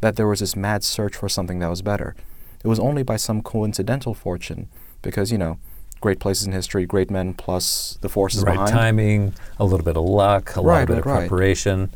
that 0.00 0.16
there 0.16 0.26
was 0.26 0.40
this 0.40 0.56
mad 0.56 0.82
search 0.84 1.14
for 1.14 1.28
something 1.28 1.58
that 1.60 1.68
was 1.70 1.82
better. 1.82 2.16
It 2.64 2.68
was 2.68 2.80
only 2.80 3.02
by 3.04 3.16
some 3.16 3.40
coincidental 3.42 4.14
fortune 4.14 4.68
because, 5.02 5.30
you 5.30 5.38
know, 5.38 5.58
great 6.00 6.18
places 6.18 6.46
in 6.46 6.52
history, 6.52 6.86
great 6.86 7.10
men 7.10 7.34
plus 7.34 7.98
the 8.00 8.08
forces 8.08 8.42
right 8.42 8.52
behind. 8.54 8.70
timing, 8.72 9.34
a 9.60 9.64
little 9.64 9.84
bit 9.84 9.96
of 9.96 10.04
luck, 10.04 10.56
a 10.56 10.60
Right, 10.60 10.80
little 10.88 10.96
bit 10.96 11.06
right, 11.06 11.22
of 11.22 11.28
preparation. 11.28 11.90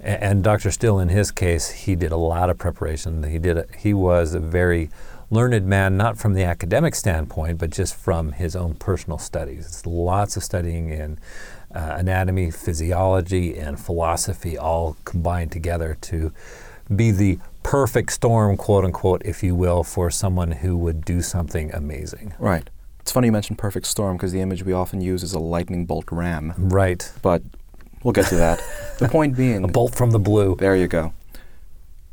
A- 0.00 0.22
And 0.22 0.44
Dr. 0.44 0.70
Still, 0.70 1.00
in 1.00 1.08
his 1.08 1.30
case, 1.32 1.70
he 1.70 1.96
did 1.96 2.12
a 2.12 2.16
lot 2.16 2.48
of 2.50 2.58
preparation. 2.58 3.24
He 3.24 3.38
did. 3.40 3.58
A, 3.58 3.66
he 3.78 3.92
was 3.94 4.34
a 4.34 4.40
very 4.40 4.90
learned 5.34 5.66
man, 5.66 5.96
not 5.96 6.16
from 6.16 6.32
the 6.34 6.44
academic 6.44 6.94
standpoint, 6.94 7.58
but 7.58 7.70
just 7.70 7.94
from 7.96 8.32
his 8.32 8.54
own 8.56 8.74
personal 8.74 9.18
studies. 9.18 9.66
It's 9.66 9.84
lots 9.86 10.36
of 10.36 10.42
studying 10.44 10.90
in 10.90 11.18
uh, 11.74 11.96
anatomy, 11.98 12.50
physiology, 12.50 13.56
and 13.58 13.78
philosophy, 13.78 14.56
all 14.56 14.96
combined 15.04 15.52
together 15.52 15.98
to 16.02 16.32
be 16.94 17.10
the 17.10 17.38
perfect 17.62 18.12
storm, 18.12 18.56
quote 18.56 18.84
unquote, 18.84 19.22
if 19.24 19.42
you 19.42 19.54
will, 19.54 19.82
for 19.82 20.10
someone 20.10 20.52
who 20.52 20.76
would 20.76 21.04
do 21.04 21.20
something 21.20 21.72
amazing. 21.74 22.34
Right. 22.38 22.70
It's 23.00 23.10
funny 23.12 23.26
you 23.28 23.32
mentioned 23.32 23.58
perfect 23.58 23.86
storm 23.86 24.16
because 24.16 24.32
the 24.32 24.40
image 24.40 24.62
we 24.64 24.72
often 24.72 25.00
use 25.00 25.22
is 25.22 25.32
a 25.34 25.38
lightning 25.38 25.84
bolt 25.84 26.06
ram, 26.10 26.54
Right. 26.56 27.12
but 27.22 27.42
we'll 28.02 28.12
get 28.12 28.26
to 28.26 28.36
that. 28.36 28.62
the 28.98 29.08
point 29.08 29.36
being, 29.42 29.64
A 29.64 29.68
bolt 29.68 29.94
from 29.94 30.10
the 30.12 30.18
blue. 30.18 30.56
There 30.56 30.76
you 30.76 30.86
go. 30.88 31.12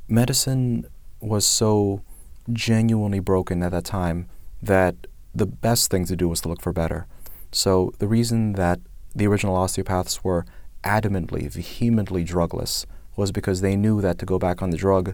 Medicine 0.08 0.86
was 1.22 1.46
so 1.46 2.02
genuinely 2.52 3.20
broken 3.20 3.64
at 3.64 3.72
that 3.72 3.86
time 3.86 4.28
that 4.62 4.96
the 5.34 5.46
best 5.46 5.90
thing 5.90 6.06
to 6.06 6.16
do 6.16 6.28
was 6.28 6.42
to 6.42 6.50
look 6.50 6.62
for 6.62 6.74
better. 6.74 7.08
So 7.52 7.94
the 8.00 8.08
reason 8.08 8.54
that 8.54 8.80
the 9.16 9.28
original 9.28 9.56
osteopaths 9.56 10.24
were 10.24 10.46
adamantly, 10.84 11.50
vehemently 11.52 12.24
drugless 12.24 12.86
was 13.16 13.32
because 13.32 13.62
they 13.62 13.76
knew 13.76 14.02
that 14.02 14.18
to 14.20 14.26
go 14.26 14.40
back 14.40 14.62
on 14.62 14.70
the 14.70 14.78
drug 14.78 15.14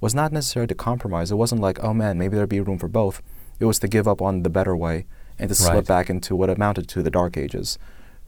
was 0.00 0.14
not 0.14 0.32
necessary 0.32 0.66
to 0.66 0.74
compromise. 0.74 1.30
It 1.30 1.36
wasn't 1.36 1.60
like, 1.60 1.82
oh 1.82 1.94
man, 1.94 2.18
maybe 2.18 2.36
there'd 2.36 2.48
be 2.48 2.60
room 2.60 2.78
for 2.78 2.88
both. 2.88 3.22
It 3.60 3.64
was 3.66 3.78
to 3.80 3.88
give 3.88 4.08
up 4.08 4.20
on 4.20 4.42
the 4.42 4.50
better 4.50 4.76
way 4.76 5.06
and 5.38 5.48
to 5.48 5.54
slip 5.54 5.86
back 5.86 6.10
into 6.10 6.36
what 6.36 6.50
amounted 6.50 6.88
to 6.88 7.02
the 7.02 7.10
Dark 7.10 7.36
Ages. 7.36 7.78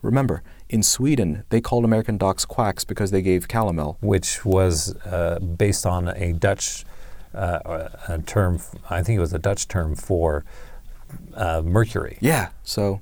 Remember, 0.02 0.42
in 0.68 0.82
Sweden, 0.82 1.44
they 1.48 1.60
called 1.60 1.84
American 1.84 2.16
docs 2.16 2.44
quacks 2.44 2.84
because 2.84 3.10
they 3.10 3.22
gave 3.22 3.48
calomel. 3.48 3.96
which 4.00 4.44
was 4.44 4.94
uh, 5.04 5.38
based 5.40 5.86
on 5.86 6.08
a 6.08 6.32
Dutch 6.32 6.84
uh, 7.36 7.88
a 8.08 8.18
term. 8.22 8.60
I 8.88 9.02
think 9.02 9.16
it 9.16 9.20
was 9.20 9.32
a 9.32 9.38
Dutch 9.38 9.68
term 9.68 9.94
for 9.94 10.44
uh, 11.34 11.62
mercury. 11.62 12.18
Yeah. 12.20 12.48
So, 12.62 13.00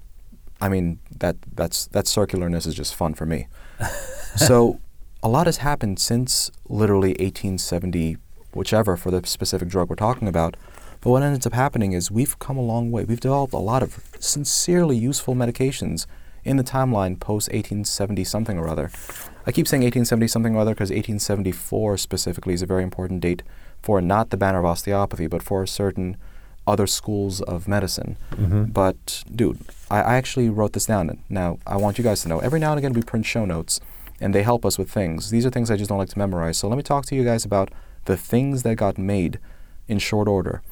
I 0.61 0.68
mean 0.68 0.99
that 1.18 1.37
that's 1.55 1.87
that 1.89 2.07
circularness 2.07 2.66
is 2.66 2.74
just 2.74 2.95
fun 2.95 3.14
for 3.14 3.26
me. 3.26 3.47
so, 4.37 4.80
a 5.22 5.28
lot 5.28 5.47
has 5.47 5.59
happened 5.59 5.99
since 5.99 6.51
literally 6.68 7.11
1870, 7.11 8.16
whichever 8.53 8.97
for 8.97 9.11
the 9.11 9.26
specific 9.26 9.68
drug 9.68 9.89
we're 9.89 9.97
talking 9.97 10.28
about. 10.28 10.57
But 11.01 11.11
what 11.11 11.22
ends 11.22 11.47
up 11.47 11.53
happening 11.53 11.93
is 11.93 12.11
we've 12.11 12.39
come 12.39 12.57
a 12.57 12.62
long 12.62 12.91
way. 12.91 13.05
We've 13.05 13.20
developed 13.20 13.53
a 13.53 13.59
lot 13.59 13.82
of 13.82 14.03
sincerely 14.18 14.97
useful 14.97 15.35
medications 15.35 16.07
in 16.45 16.57
the 16.57 16.64
timeline 16.64 17.18
post 17.18 17.49
1870 17.49 18.24
something 18.24 18.59
or 18.59 18.68
other. 18.68 18.91
I 19.47 19.53
keep 19.53 19.68
saying 19.68 19.82
1870 19.82 20.28
something 20.28 20.57
or 20.57 20.61
other 20.61 20.72
because 20.72 20.91
1874 20.91 21.99
specifically 21.99 22.55
is 22.55 22.62
a 22.62 22.66
very 22.66 22.82
important 22.82 23.20
date 23.20 23.43
for 23.85 24.01
not 24.01 24.30
the 24.30 24.37
banner 24.39 24.61
of 24.61 24.64
osteopathy, 24.64 25.26
but 25.26 25.43
for 25.43 25.66
certain 25.66 26.16
other 26.66 26.87
schools 26.87 27.43
of 27.43 27.68
medicine. 27.68 28.16
Mhm. 28.30 28.72
But, 28.72 29.22
dude, 29.41 29.59
I, 29.91 29.99
I 30.01 30.14
actually 30.16 30.49
wrote 30.49 30.72
this 30.72 30.87
down. 30.87 31.18
Now, 31.28 31.59
I 31.66 31.76
want 31.76 31.99
you 31.99 32.05
guys 32.05 32.22
to 32.22 32.28
know 32.30 32.39
every 32.39 32.59
now 32.59 32.70
and 32.72 32.78
again 32.78 32.95
we 32.95 33.03
print 33.03 33.26
show 33.26 33.45
notes 33.45 33.80
and 34.22 34.35
they 34.35 34.43
help 34.43 34.64
us 34.64 34.78
with 34.78 34.91
things. 34.91 35.28
These 35.28 35.45
are 35.45 35.51
things 35.51 35.70
I 35.70 35.76
just 35.76 35.91
don't 35.91 35.99
like 35.99 36.09
to 36.09 36.18
memorize. 36.18 36.57
So 36.57 36.66
let 36.66 36.76
me 36.78 36.82
talk 36.82 37.05
to 37.07 37.14
you 37.14 37.24
guys 37.24 37.45
about 37.45 37.68
the 38.07 38.16
things 38.16 38.62
that 38.62 38.76
got 38.76 38.97
made 38.97 39.39
in 39.87 39.99
short 39.99 40.28
order. 40.28 40.62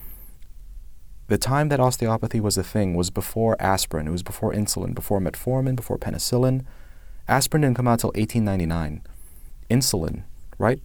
The 1.29 1.37
time 1.37 1.69
that 1.69 1.81
osteopathy 1.81 2.41
was 2.41 2.57
a 2.57 2.63
thing 2.63 2.95
was 2.95 3.11
before 3.11 3.61
aspirin, 3.61 4.07
it 4.09 4.11
was 4.11 4.23
before 4.23 4.55
insulin, 4.55 4.95
before 4.95 5.21
metformin, 5.21 5.77
before 5.77 5.99
penicillin. 5.99 6.65
Aspirin 7.29 7.61
didn't 7.63 7.77
come 7.77 7.89
out 7.89 8.03
until 8.05 8.13
1899. 8.15 9.03
Insulin, 9.71 10.23
right? 10.59 10.81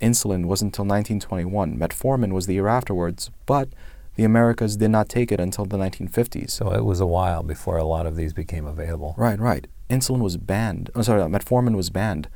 Insulin 0.00 0.46
wasn't 0.46 0.76
until 0.76 0.84
1921. 0.84 1.78
Metformin 1.78 2.32
was 2.32 2.46
the 2.46 2.54
year 2.54 2.68
afterwards, 2.68 3.30
but 3.46 3.68
the 4.16 4.24
Americas 4.24 4.76
did 4.76 4.90
not 4.90 5.08
take 5.08 5.30
it 5.30 5.40
until 5.40 5.64
the 5.64 5.76
1950s. 5.76 6.50
So 6.50 6.72
it 6.72 6.84
was 6.84 7.00
a 7.00 7.06
while 7.06 7.42
before 7.42 7.76
a 7.76 7.84
lot 7.84 8.06
of 8.06 8.16
these 8.16 8.32
became 8.32 8.66
available. 8.66 9.14
Right, 9.16 9.38
right. 9.38 9.66
Insulin 9.88 10.20
was 10.20 10.36
banned. 10.36 10.90
Oh, 10.94 11.02
sorry, 11.02 11.22
metformin 11.22 11.76
was 11.76 11.90
banned 11.90 12.28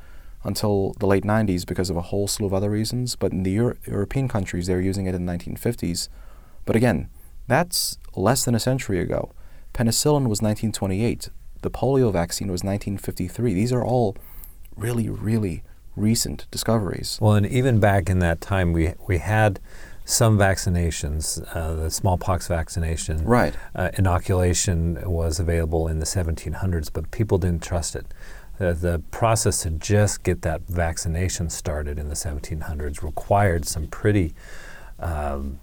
until 0.43 0.93
the 0.99 1.07
late 1.07 1.23
90s 1.23 1.65
because 1.65 1.89
of 1.89 1.97
a 1.97 2.01
whole 2.01 2.27
slew 2.27 2.45
of 2.45 2.53
other 2.53 2.69
reasons. 2.69 3.15
But 3.15 3.31
in 3.31 3.43
the 3.43 3.51
Euro- 3.51 3.77
European 3.85 4.27
countries, 4.27 4.67
they 4.67 4.75
were 4.75 4.81
using 4.81 5.05
it 5.05 5.15
in 5.15 5.25
the 5.25 5.31
1950s. 5.33 6.09
But 6.65 6.75
again, 6.75 7.09
that's 7.47 7.97
less 8.15 8.45
than 8.45 8.55
a 8.55 8.59
century 8.59 8.99
ago. 8.99 9.31
Penicillin 9.73 10.27
was 10.27 10.41
1928. 10.41 11.29
The 11.61 11.71
polio 11.71 12.11
vaccine 12.11 12.51
was 12.51 12.63
1953. 12.63 13.53
These 13.53 13.73
are 13.73 13.83
all 13.83 14.15
really, 14.75 15.09
really 15.09 15.63
recent 15.95 16.45
discoveries. 16.51 17.17
Well, 17.21 17.33
and 17.33 17.45
even 17.45 17.79
back 17.79 18.09
in 18.09 18.19
that 18.19 18.41
time, 18.41 18.73
we 18.73 18.93
we 19.07 19.17
had 19.19 19.59
some 20.03 20.37
vaccinations. 20.37 21.43
Uh, 21.55 21.73
the 21.75 21.89
smallpox 21.89 22.47
vaccination, 22.47 23.23
Right. 23.25 23.55
uh, 23.73 23.89
inoculation 23.97 24.99
was 25.09 25.39
available 25.39 25.87
in 25.87 25.99
the 25.99 26.05
1700s, 26.05 26.89
but 26.93 27.09
people 27.11 27.37
didn't 27.39 27.63
trust 27.63 27.95
it. 27.95 28.05
Uh, 28.59 28.71
the 28.73 29.01
process 29.11 29.63
to 29.63 29.71
just 29.71 30.23
get 30.23 30.41
that 30.43 30.61
vaccination 30.67 31.49
started 31.49 31.97
in 31.99 32.07
the 32.07 32.15
1700s 32.15 33.01
required 33.03 33.65
some 33.65 33.87
pretty 33.87 34.33
um, 34.99 35.59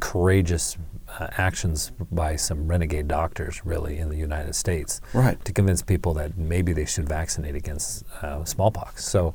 courageous 0.00 0.76
uh, 1.18 1.28
actions 1.38 1.92
by 2.10 2.36
some 2.36 2.66
renegade 2.68 3.08
doctors, 3.08 3.60
really, 3.64 3.98
in 3.98 4.08
the 4.08 4.16
United 4.16 4.54
States 4.54 5.00
Right. 5.12 5.42
to 5.44 5.52
convince 5.52 5.82
people 5.82 6.14
that 6.14 6.36
maybe 6.36 6.72
they 6.72 6.84
should 6.86 7.08
vaccinate 7.08 7.54
against 7.54 8.04
uh, 8.22 8.44
smallpox. 8.44 9.04
So, 9.04 9.34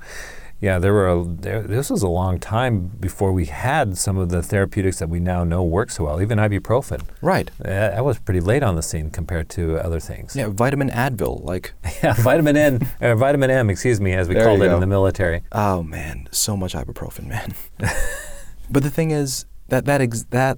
yeah, 0.61 0.77
there 0.77 0.91
were. 0.91 1.07
A, 1.07 1.23
there, 1.23 1.61
this 1.63 1.89
was 1.89 2.03
a 2.03 2.09
long 2.09 2.37
time 2.37 2.87
before 2.99 3.31
we 3.31 3.45
had 3.45 3.97
some 3.97 4.17
of 4.17 4.27
the 4.27 4.43
therapeutics 4.43 4.99
that 4.99 5.07
we 5.07 5.21
now 5.21 5.45
know 5.45 5.63
work 5.63 5.89
so 5.89 6.03
well. 6.03 6.21
Even 6.21 6.37
ibuprofen. 6.37 7.03
Right. 7.21 7.49
Uh, 7.63 7.67
that 7.69 8.03
was 8.03 8.19
pretty 8.19 8.41
late 8.41 8.61
on 8.61 8.75
the 8.75 8.81
scene 8.83 9.09
compared 9.09 9.47
to 9.51 9.77
other 9.77 10.01
things. 10.01 10.35
Yeah, 10.35 10.49
vitamin 10.49 10.89
Advil. 10.89 11.45
Like, 11.45 11.71
Yeah, 12.03 12.11
vitamin 12.13 12.57
N, 12.57 12.85
uh, 12.99 13.15
vitamin 13.15 13.49
M, 13.51 13.69
excuse 13.69 14.01
me, 14.01 14.11
as 14.11 14.27
we 14.27 14.35
There 14.35 14.43
called 14.43 14.61
it 14.61 14.67
go. 14.67 14.73
in 14.75 14.81
the 14.81 14.87
military. 14.87 15.43
Oh 15.53 15.81
man, 15.81 16.27
so 16.31 16.57
much 16.57 16.73
ibuprofen, 16.73 17.27
man. 17.27 17.53
but 18.69 18.83
the 18.83 18.89
thing 18.89 19.11
is 19.11 19.45
that 19.69 19.85
that 19.85 20.01
ex- 20.01 20.25
that 20.31 20.57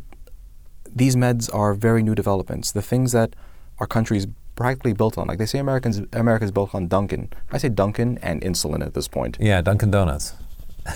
these 0.95 1.15
meds 1.15 1.53
are 1.53 1.73
very 1.73 2.03
new 2.03 2.15
developments. 2.15 2.71
The 2.71 2.81
things 2.81 3.11
that 3.11 3.35
our 3.79 3.87
country's 3.87 4.27
practically 4.55 4.93
built 4.93 5.17
on, 5.17 5.27
like 5.27 5.37
they 5.39 5.45
say, 5.45 5.59
Americans 5.59 6.01
America's 6.13 6.51
built 6.51 6.75
on 6.75 6.87
Dunkin'. 6.87 7.29
I 7.51 7.57
say 7.57 7.69
Dunkin' 7.69 8.19
and 8.21 8.41
insulin 8.41 8.85
at 8.85 8.93
this 8.93 9.07
point. 9.07 9.37
Yeah, 9.39 9.61
Dunkin' 9.61 9.91
Donuts. 9.91 10.33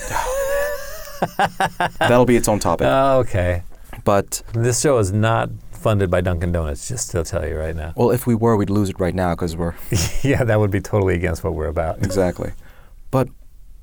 That'll 1.99 2.25
be 2.25 2.35
its 2.35 2.47
own 2.47 2.59
topic. 2.59 2.87
Oh, 2.87 3.19
okay. 3.19 3.63
but 4.03 4.41
This 4.53 4.81
show 4.81 4.97
is 4.97 5.11
not 5.11 5.49
funded 5.71 6.09
by 6.11 6.21
Dunkin' 6.21 6.51
Donuts, 6.51 6.87
just 6.87 7.11
to 7.11 7.23
tell 7.23 7.47
you 7.47 7.55
right 7.57 7.75
now. 7.75 7.93
well, 7.95 8.11
if 8.11 8.27
we 8.27 8.35
were, 8.35 8.55
we'd 8.57 8.69
lose 8.69 8.89
it 8.89 8.99
right 8.99 9.15
now 9.15 9.33
because 9.33 9.55
we're 9.55 9.75
yeah, 10.23 10.43
that 10.43 10.59
would 10.59 10.71
be 10.71 10.81
totally 10.81 11.15
against 11.15 11.43
what 11.43 11.53
we're 11.53 11.67
about. 11.67 11.97
exactly. 12.03 12.51
But 13.11 13.29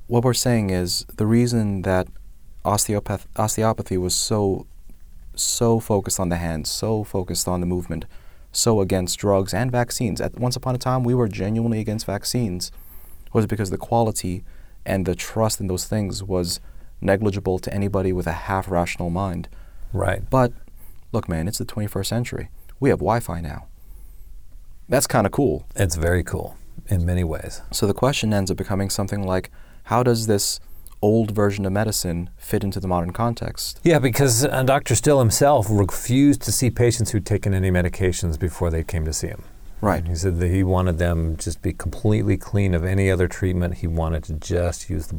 what 0.07 0.23
we're 0.23 0.33
saying 0.33 0.69
is 0.69 1.05
the 1.15 1.25
reason 1.25 1.81
that 1.83 2.07
osteopath 2.65 3.27
osteopathy 3.35 3.97
was 3.97 4.15
so 4.15 4.67
so 5.35 5.79
focused 5.79 6.19
on 6.19 6.29
the 6.29 6.37
hands, 6.37 6.69
so 6.69 7.03
focused 7.03 7.47
on 7.47 7.59
the 7.59 7.65
movement, 7.65 8.05
so 8.51 8.81
against 8.81 9.19
drugs 9.19 9.53
and 9.53 9.71
vaccines. 9.71 10.21
At 10.21 10.37
once 10.39 10.55
upon 10.55 10.75
a 10.75 10.77
time, 10.77 11.03
we 11.03 11.13
were 11.13 11.27
genuinely 11.27 11.79
against 11.79 12.05
vaccines, 12.05 12.71
was 13.33 13.47
because 13.47 13.69
the 13.69 13.77
quality 13.77 14.43
and 14.85 15.05
the 15.05 15.15
trust 15.15 15.59
in 15.59 15.67
those 15.67 15.85
things 15.85 16.23
was 16.23 16.59
negligible 17.01 17.59
to 17.59 17.73
anybody 17.73 18.13
with 18.13 18.27
a 18.27 18.33
half 18.33 18.69
rational 18.69 19.09
mind. 19.09 19.49
Right. 19.91 20.29
But 20.29 20.53
look, 21.11 21.27
man, 21.27 21.47
it's 21.47 21.57
the 21.57 21.65
21st 21.65 22.05
century. 22.05 22.49
We 22.79 22.89
have 22.89 22.99
Wi-Fi 22.99 23.41
now. 23.41 23.67
That's 24.89 25.07
kind 25.07 25.25
of 25.25 25.31
cool. 25.31 25.65
It's 25.75 25.95
very 25.95 26.23
cool 26.23 26.57
in 26.87 27.05
many 27.05 27.23
ways. 27.23 27.61
So 27.71 27.87
the 27.87 27.93
question 27.93 28.33
ends 28.33 28.51
up 28.51 28.57
becoming 28.57 28.89
something 28.89 29.23
like, 29.23 29.49
how 29.85 30.03
does 30.03 30.27
this 30.27 30.59
old 31.03 31.31
version 31.31 31.65
of 31.65 31.73
medicine 31.73 32.29
fit 32.37 32.63
into 32.63 32.79
the 32.79 32.87
modern 32.87 33.11
context? 33.11 33.79
Yeah, 33.83 33.99
because 33.99 34.45
uh, 34.45 34.63
Dr. 34.63 34.95
Still 34.95 35.19
himself 35.19 35.67
refused 35.69 36.41
to 36.43 36.51
see 36.51 36.69
patients 36.69 37.11
who'd 37.11 37.25
taken 37.25 37.53
any 37.53 37.69
medications 37.69 38.39
before 38.39 38.71
they 38.71 38.83
came 38.83 39.03
to 39.05 39.13
see 39.13 39.27
him. 39.27 39.43
Right. 39.81 40.07
He 40.07 40.15
said 40.15 40.39
that 40.39 40.47
he 40.47 40.63
wanted 40.63 40.97
them 40.97 41.35
just 41.35 41.61
be 41.61 41.73
completely 41.73 42.37
clean 42.37 42.73
of 42.73 42.85
any 42.85 43.11
other 43.11 43.27
treatment. 43.27 43.79
He 43.79 43.87
wanted 43.87 44.23
to 44.23 44.33
just 44.35 44.89
use 44.89 45.07
the 45.07 45.13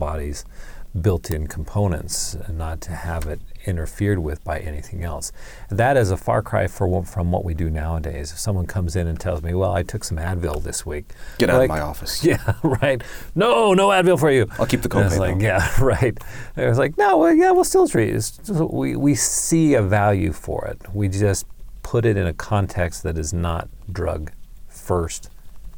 body's 0.95 1.03
built-in 1.03 1.47
components 1.47 2.35
and 2.35 2.59
not 2.59 2.81
to 2.81 2.93
have 2.93 3.27
it 3.27 3.41
interfered 3.67 4.19
with 4.19 4.43
by 4.45 4.59
anything 4.61 5.03
else. 5.03 5.33
That 5.71 5.97
is 5.97 6.11
a 6.11 6.17
far 6.17 6.43
cry 6.43 6.67
for, 6.67 7.05
from 7.05 7.33
what 7.33 7.45
we 7.45 7.55
do 7.55 7.71
nowadays. 7.71 8.33
If 8.33 8.39
someone 8.39 8.67
comes 8.67 8.97
in 8.97 9.07
and 9.07 9.19
tells 9.19 9.43
me, 9.43 9.55
"Well, 9.55 9.73
I 9.73 9.83
took 9.83 10.05
some 10.05 10.19
Advil 10.19 10.63
this 10.63 10.87
week," 10.87 11.13
Get 11.39 11.51
out 11.51 11.59
like, 11.59 11.71
of 11.71 11.77
my 11.77 11.81
office. 11.81 12.25
Yeah, 12.35 12.55
right. 12.63 13.03
No, 13.35 13.75
no 13.75 13.89
Advil 13.89 14.19
for 14.19 14.31
you. 14.31 14.47
I'll 14.59 14.67
keep 14.67 14.83
the 14.83 14.89
copay, 14.89 15.19
like, 15.19 15.41
yeah, 15.41 15.69
right. 15.83 16.17
I 16.57 16.69
was 16.69 16.79
like, 16.79 16.97
no, 16.97 17.19
well, 17.19 17.35
yeah, 17.35 17.51
we'll 17.51 17.65
still 17.65 17.87
treat 17.87 18.15
it. 18.15 18.41
We, 18.49 18.97
we 18.97 19.15
see 19.15 19.75
a 19.75 19.83
value 19.83 20.33
for 20.33 20.65
it. 20.67 20.81
We 20.95 21.09
just 21.09 21.47
put 21.83 22.07
it 22.07 22.17
in 22.17 22.27
a 22.27 22.33
context 22.33 23.03
that 23.03 23.19
is 23.19 23.33
not 23.33 23.69
drug 23.93 24.33
first 24.69 25.31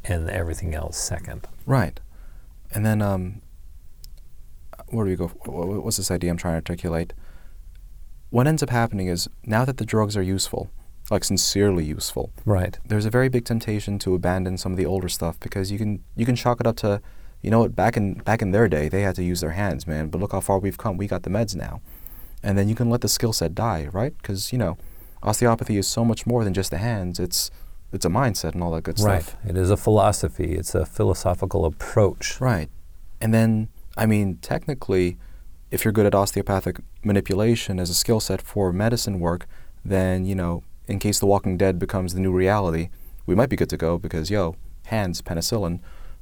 and 0.05 0.31
everything 0.31 0.75
else 0.75 0.97
second. 0.97 1.47
Right. 1.67 1.99
And 2.73 2.87
then, 2.87 3.03
um, 3.03 3.43
where 4.91 5.05
do 5.05 5.11
we 5.11 5.17
go? 5.17 5.29
Wh- 5.29 5.79
wh- 5.81 5.85
What's 5.85 5.97
this 5.97 6.11
idea 6.11 6.31
I'm 6.31 6.37
trying 6.37 6.55
to 6.55 6.57
articulate? 6.71 7.13
What 8.31 8.47
ends 8.47 8.63
up 8.63 8.71
happening 8.71 9.07
is 9.09 9.29
now 9.45 9.65
that 9.65 9.77
the 9.79 9.85
drugs 9.87 10.17
are 10.17 10.23
useful, 10.23 10.71
like 11.11 11.25
sincerely 11.25 11.85
useful, 11.85 12.33
Right. 12.45 12.79
there's 12.87 13.07
a 13.07 13.11
very 13.11 13.29
big 13.29 13.45
temptation 13.45 13.99
to 14.01 14.15
abandon 14.15 14.59
some 14.59 14.73
of 14.73 14.79
the 14.79 14.87
older 14.87 15.09
stuff 15.09 15.39
because 15.41 15.71
you 15.71 15.79
can 15.79 16.03
you 16.17 16.27
can 16.27 16.35
chalk 16.37 16.61
it 16.61 16.67
up 16.67 16.77
to, 16.79 17.01
you 17.43 17.51
know 17.51 17.61
what? 17.61 17.77
Back 17.77 17.97
in 17.97 18.15
back 18.15 18.43
in 18.43 18.51
their 18.51 18.69
day, 18.69 18.89
they 18.89 19.03
had 19.03 19.15
to 19.17 19.23
use 19.23 19.41
their 19.41 19.53
hands, 19.53 19.87
man. 19.87 20.09
But 20.09 20.21
look 20.21 20.33
how 20.33 20.41
far 20.41 20.59
we've 20.59 20.79
come. 20.79 20.97
We 20.97 21.07
got 21.07 21.23
the 21.23 21.31
meds 21.31 21.55
now, 21.55 21.81
and 22.43 22.59
then 22.59 22.69
you 22.69 22.75
can 22.75 22.91
let 22.91 23.01
the 23.03 23.09
skill 23.09 23.33
set 23.33 23.55
die, 23.55 23.89
right? 23.93 24.17
Because 24.19 24.53
you 24.53 24.59
know, 24.59 24.77
osteopathy 25.23 25.77
is 25.77 25.87
so 25.87 26.05
much 26.05 26.27
more 26.27 26.43
than 26.45 26.53
just 26.55 26.71
the 26.71 26.79
hands. 26.79 27.21
It's 27.21 27.51
it's 27.93 28.05
a 28.05 28.09
mindset 28.11 28.55
and 28.55 28.63
all 28.63 28.73
that 28.73 28.83
good 28.83 28.99
Right. 28.99 29.23
stuff. 29.23 29.37
Right. 29.45 29.51
It 29.51 29.57
is 29.57 29.71
a 29.71 29.77
philosophy. 29.77 30.57
It's 30.57 30.75
a 30.75 30.85
philosophical 30.85 31.65
approach. 31.65 32.41
Right. 32.41 32.69
And 33.21 33.33
then, 33.33 33.69
I 33.97 34.07
mean, 34.07 34.37
technically, 34.37 35.17
if 35.71 35.85
you're 35.85 35.93
good 35.93 36.07
at 36.07 36.15
osteopathic 36.15 36.79
manipulation 37.03 37.81
as 37.81 37.91
a 37.91 37.95
skill 37.95 38.21
set 38.21 38.43
for 38.43 38.73
medicine 38.73 39.21
work, 39.21 39.47
then, 39.85 40.25
you 40.25 40.35
know, 40.35 40.63
in 40.87 40.99
case 40.99 41.19
The 41.19 41.27
Walking 41.27 41.57
Dead 41.57 41.79
becomes 41.79 42.15
the 42.15 42.21
new 42.21 42.33
reality, 42.33 42.91
we 43.25 43.35
might 43.35 43.49
be 43.49 43.57
good 43.57 43.71
to 43.71 43.77
go 43.77 43.99
because, 43.99 44.31
yo, 44.31 44.57
hands, 44.87 45.23
penicillin. 45.23 45.81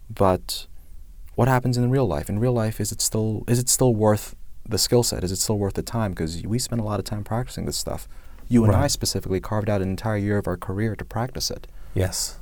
But 0.08 0.66
what 1.34 1.48
happens 1.48 1.76
in 1.76 1.90
real 1.90 2.06
life? 2.06 2.28
In 2.28 2.38
real 2.38 2.52
life, 2.52 2.80
is 2.80 2.92
it 2.92 3.00
still 3.00 3.44
is 3.48 3.58
it 3.58 3.68
still 3.68 3.94
worth 3.94 4.34
the 4.66 4.78
skill 4.78 5.02
set? 5.02 5.24
Is 5.24 5.32
it 5.32 5.36
still 5.36 5.58
worth 5.58 5.74
the 5.74 5.82
time? 5.82 6.12
Because 6.12 6.42
we 6.42 6.58
spend 6.58 6.80
a 6.80 6.84
lot 6.84 6.98
of 6.98 7.04
time 7.04 7.24
practicing 7.24 7.66
this 7.66 7.76
stuff. 7.76 8.08
You 8.48 8.64
and 8.64 8.74
I 8.74 8.86
specifically 8.88 9.40
carved 9.40 9.70
out 9.70 9.80
an 9.80 9.88
entire 9.88 10.18
year 10.18 10.38
of 10.38 10.46
our 10.46 10.56
career 10.56 10.94
to 10.96 11.04
practice 11.04 11.50
it. 11.50 11.66
Yes. 11.94 12.38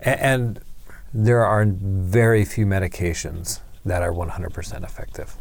A- 0.00 0.22
and 0.22 0.60
there 1.12 1.44
are 1.44 1.64
very 1.64 2.44
few 2.44 2.66
medications 2.66 3.60
that 3.84 4.02
are 4.02 4.12
100% 4.12 4.84
effective. 4.84 5.36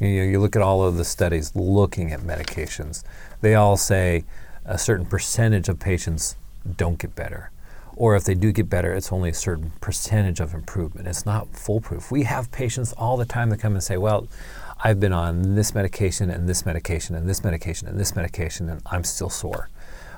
You, 0.00 0.08
know, 0.08 0.24
you 0.24 0.40
look 0.40 0.56
at 0.56 0.62
all 0.62 0.84
of 0.84 0.96
the 0.96 1.04
studies 1.04 1.54
looking 1.54 2.12
at 2.12 2.20
medications, 2.20 3.04
they 3.40 3.54
all 3.54 3.76
say 3.76 4.24
a 4.64 4.78
certain 4.78 5.06
percentage 5.06 5.68
of 5.68 5.78
patients 5.78 6.36
don't 6.76 6.98
get 6.98 7.14
better. 7.14 7.50
Or 7.96 8.16
if 8.16 8.24
they 8.24 8.34
do 8.34 8.50
get 8.50 8.68
better, 8.68 8.92
it's 8.92 9.12
only 9.12 9.30
a 9.30 9.34
certain 9.34 9.72
percentage 9.80 10.40
of 10.40 10.52
improvement. 10.52 11.06
It's 11.06 11.24
not 11.24 11.54
foolproof. 11.54 12.10
We 12.10 12.24
have 12.24 12.50
patients 12.50 12.92
all 12.94 13.16
the 13.16 13.24
time 13.24 13.50
that 13.50 13.60
come 13.60 13.74
and 13.74 13.82
say, 13.84 13.96
Well, 13.96 14.26
I've 14.82 14.98
been 14.98 15.12
on 15.12 15.54
this 15.54 15.74
medication 15.74 16.28
and 16.28 16.48
this 16.48 16.66
medication 16.66 17.14
and 17.14 17.28
this 17.28 17.44
medication 17.44 17.86
and 17.86 18.00
this 18.00 18.16
medication, 18.16 18.68
and 18.68 18.82
I'm 18.86 19.04
still 19.04 19.30
sore 19.30 19.68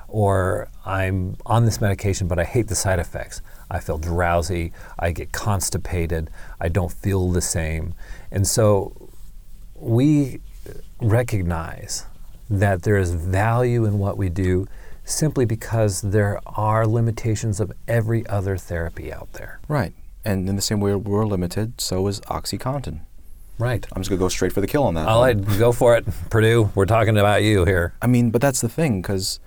or 0.07 0.69
I'm 0.85 1.37
on 1.45 1.65
this 1.65 1.81
medication, 1.81 2.27
but 2.27 2.39
I 2.39 2.43
hate 2.43 2.67
the 2.67 2.75
side 2.75 2.99
effects. 2.99 3.41
I 3.69 3.79
feel 3.79 3.97
drowsy, 3.97 4.71
I 4.97 5.11
get 5.11 5.31
constipated, 5.31 6.29
I 6.59 6.69
don't 6.69 6.91
feel 6.91 7.31
the 7.31 7.41
same. 7.41 7.93
And 8.31 8.47
so 8.47 9.09
we 9.75 10.39
recognize 11.01 12.05
that 12.49 12.83
there 12.83 12.97
is 12.97 13.13
value 13.13 13.85
in 13.85 13.99
what 13.99 14.17
we 14.17 14.29
do 14.29 14.67
simply 15.03 15.45
because 15.45 16.01
there 16.01 16.39
are 16.45 16.87
limitations 16.87 17.59
of 17.59 17.71
every 17.87 18.25
other 18.27 18.57
therapy 18.57 19.11
out 19.11 19.33
there. 19.33 19.59
Right. 19.67 19.93
And 20.23 20.47
in 20.49 20.55
the 20.55 20.61
same 20.61 20.79
way 20.79 20.95
we're 20.95 21.25
limited, 21.25 21.79
so 21.79 22.07
is 22.07 22.21
OxyContin. 22.21 23.01
Right. 23.59 23.85
I'm 23.91 24.01
just 24.01 24.09
gonna 24.09 24.19
go 24.19 24.29
straight 24.29 24.53
for 24.53 24.61
the 24.61 24.67
kill 24.67 24.83
on 24.83 24.93
that. 24.93 25.07
I'll 25.07 25.21
let 25.21 25.45
go 25.57 25.71
for 25.71 25.95
it, 25.97 26.05
Purdue. 26.29 26.69
We're 26.75 26.85
talking 26.85 27.17
about 27.17 27.43
you 27.43 27.65
here. 27.65 27.93
I 28.01 28.07
mean, 28.07 28.29
but 28.29 28.41
that's 28.41 28.61
the 28.61 28.69
thing, 28.69 29.01
because 29.01 29.39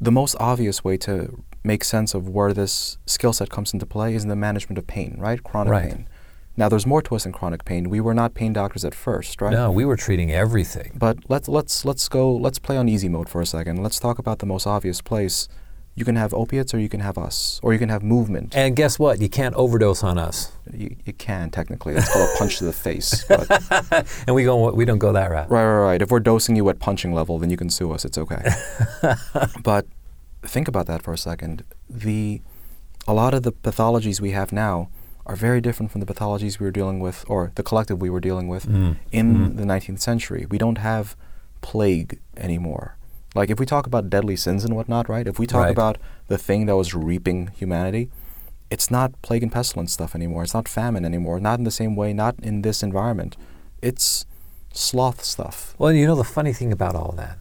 the 0.00 0.12
most 0.12 0.36
obvious 0.38 0.84
way 0.84 0.96
to 0.98 1.42
make 1.64 1.84
sense 1.84 2.14
of 2.14 2.28
where 2.28 2.52
this 2.52 2.98
skill 3.06 3.32
set 3.32 3.50
comes 3.50 3.72
into 3.72 3.84
play 3.86 4.14
is 4.14 4.22
in 4.22 4.28
the 4.28 4.36
management 4.36 4.78
of 4.78 4.86
pain, 4.86 5.16
right? 5.18 5.42
Chronic 5.42 5.70
Right. 5.72 5.90
pain. 5.90 6.08
Now, 6.56 6.68
there's 6.68 6.86
more 6.86 7.02
to 7.02 7.14
us 7.14 7.22
than 7.22 7.32
chronic 7.32 7.64
pain. 7.64 7.88
We 7.88 8.00
were 8.00 8.14
not 8.14 8.34
pain 8.34 8.52
doctors 8.52 8.84
at 8.84 8.94
first, 8.94 9.40
right? 9.40 9.52
No, 9.52 9.70
we 9.70 9.84
were 9.84 9.96
treating 9.96 10.32
everything. 10.32 10.90
But 10.98 11.18
let's 11.28 11.48
let's 11.48 11.84
let's 11.84 12.08
go. 12.08 12.34
Let's 12.34 12.58
play 12.58 12.76
on 12.76 12.88
easy 12.88 13.08
mode 13.08 13.28
for 13.28 13.40
a 13.40 13.46
second. 13.46 13.80
Let's 13.82 14.00
talk 14.00 14.18
about 14.18 14.40
the 14.40 14.46
most 14.46 14.66
obvious 14.66 15.00
place. 15.00 15.46
You 15.98 16.04
can 16.04 16.14
have 16.16 16.32
opiates, 16.32 16.72
or 16.74 16.78
you 16.78 16.88
can 16.88 17.00
have 17.00 17.18
us, 17.18 17.58
or 17.62 17.72
you 17.72 17.78
can 17.78 17.88
have 17.88 18.02
movement. 18.04 18.54
And 18.56 18.76
guess 18.76 18.98
what? 18.98 19.20
You 19.20 19.28
can't 19.28 19.54
overdose 19.56 20.04
on 20.04 20.16
us. 20.16 20.52
You, 20.72 20.94
you 21.04 21.12
can 21.12 21.50
technically. 21.50 21.94
That's 21.94 22.12
called 22.12 22.28
a 22.34 22.38
punch 22.38 22.58
to 22.58 22.64
the 22.64 22.72
face. 22.72 23.24
But 23.28 23.46
And 24.26 24.36
we 24.36 24.44
go 24.44 24.70
we 24.72 24.84
don't 24.84 24.98
go 24.98 25.12
that 25.12 25.30
route. 25.30 25.50
Right, 25.50 25.64
right, 25.64 25.80
right. 25.90 26.02
If 26.02 26.10
we're 26.12 26.20
dosing 26.20 26.54
you 26.56 26.68
at 26.68 26.78
punching 26.78 27.12
level, 27.12 27.38
then 27.40 27.50
you 27.50 27.56
can 27.56 27.68
sue 27.70 27.90
us. 27.92 28.04
It's 28.04 28.16
okay. 28.18 28.42
but 29.62 29.86
think 30.42 30.68
about 30.68 30.86
that 30.86 31.02
for 31.02 31.12
a 31.12 31.18
second. 31.18 31.64
The 31.90 32.40
a 33.06 33.14
lot 33.14 33.34
of 33.34 33.42
the 33.42 33.52
pathologies 33.52 34.20
we 34.20 34.30
have 34.32 34.52
now 34.52 34.88
are 35.26 35.36
very 35.36 35.60
different 35.60 35.90
from 35.92 36.00
the 36.00 36.06
pathologies 36.06 36.58
we 36.60 36.64
were 36.66 36.70
dealing 36.80 37.00
with, 37.00 37.24
or 37.28 37.52
the 37.56 37.62
collective 37.62 38.00
we 38.00 38.08
were 38.10 38.20
dealing 38.20 38.48
with 38.48 38.66
Mm. 38.66 38.96
in 39.10 39.26
Mm. 39.36 39.56
the 39.56 39.64
19th 39.64 40.00
century. 40.00 40.46
We 40.48 40.58
don't 40.58 40.78
have 40.78 41.16
plague 41.60 42.18
anymore. 42.36 42.96
Like 43.34 43.50
if 43.50 43.60
we 43.60 43.66
talk 43.66 43.86
about 43.86 44.10
deadly 44.10 44.36
sins 44.36 44.64
and 44.64 44.74
whatnot, 44.74 45.08
right? 45.08 45.26
If 45.26 45.38
we 45.38 45.46
talk 45.46 45.64
Right. 45.64 45.70
about 45.70 45.98
the 46.28 46.38
thing 46.38 46.66
that 46.66 46.76
was 46.76 46.94
reaping 46.94 47.48
humanity, 47.48 48.10
it's 48.70 48.90
not 48.90 49.20
plague 49.22 49.42
and 49.42 49.52
pestilence 49.52 49.92
stuff 49.92 50.14
anymore. 50.14 50.42
It's 50.42 50.54
not 50.54 50.68
famine 50.68 51.04
anymore. 51.04 51.40
Not 51.40 51.58
in 51.58 51.64
the 51.64 51.70
same 51.70 51.96
way. 51.96 52.12
Not 52.12 52.34
in 52.42 52.62
this 52.62 52.82
environment. 52.82 53.36
It's 53.82 54.26
sloth 54.72 55.24
stuff. 55.24 55.74
Well, 55.78 55.92
you 55.92 56.06
know 56.06 56.14
the 56.16 56.24
funny 56.24 56.52
thing 56.52 56.72
about 56.72 56.94
all 56.94 57.12
that, 57.16 57.38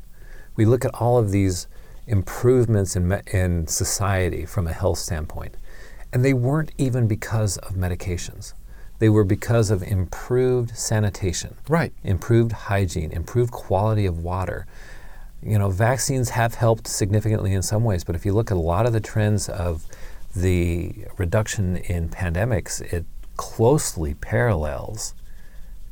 we 0.56 0.66
look 0.66 0.86
at 0.86 0.94
all 0.96 1.18
of 1.18 1.32
these 1.32 1.68
improvements 2.06 2.96
in 2.96 3.08
me- 3.08 3.22
in 3.32 3.68
society 3.68 4.46
from 4.46 4.68
a 4.68 4.74
health 4.74 4.98
standpoint, 5.00 5.56
and 6.14 6.24
they 6.24 6.34
weren't 6.34 6.72
even 6.78 7.08
because 7.08 7.58
of 7.58 7.74
medications. 7.76 8.54
They 9.00 9.10
were 9.10 9.26
because 9.26 9.70
of 9.70 9.84
improved 9.84 10.76
sanitation, 10.78 11.56
Right. 11.68 11.94
improved 12.04 12.54
hygiene, 12.54 13.12
improved 13.12 13.52
quality 13.52 14.06
of 14.06 14.24
water. 14.24 14.66
You 15.42 15.60
know, 15.60 15.70
vaccines 15.70 16.30
have 16.32 16.56
helped 16.56 16.88
significantly 16.88 17.54
in 17.54 17.62
some 17.62 17.84
ways, 17.84 18.04
but 18.04 18.16
if 18.16 18.26
you 18.26 18.34
look 18.34 18.52
at 18.52 18.58
a 18.58 18.60
lot 18.60 18.86
of 18.86 18.94
the 18.94 19.00
trends 19.00 19.48
of 19.50 19.86
the 20.36 20.94
reduction 21.18 21.78
in 21.78 22.10
pandemics, 22.10 22.82
it 22.94 23.06
closely 23.38 24.16
parallels 24.16 25.14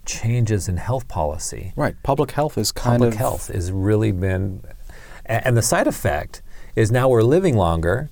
changes 0.05 0.67
in 0.67 0.77
health 0.77 1.07
policy 1.07 1.73
Right. 1.75 1.95
Public 2.03 2.31
health 2.31 2.57
is 2.57 2.71
kind 2.71 2.99
public 2.99 3.13
of 3.13 3.19
health 3.19 3.47
has 3.47 3.71
really 3.71 4.11
been, 4.11 4.61
and 5.25 5.57
the 5.57 5.61
side 5.61 5.87
effect 5.87 6.41
is 6.75 6.91
now 6.91 7.09
we're 7.09 7.23
living 7.23 7.55
longer, 7.55 8.09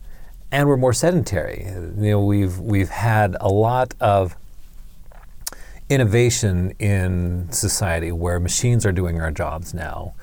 and 0.52 0.68
we're 0.68 0.78
more 0.78 0.94
sedentary. 0.94 1.66
You 1.68 2.12
know, 2.12 2.24
we've 2.24 2.60
we've 2.60 2.90
had 2.90 3.36
a 3.42 3.50
lot 3.50 3.94
of 4.00 4.36
innovation 5.90 6.72
in 6.80 7.52
society 7.52 8.12
where 8.12 8.40
machines 8.40 8.86
are 8.86 8.92
doing 8.92 9.22
our 9.22 9.32
jobs 9.32 9.74
now. 9.74 10.14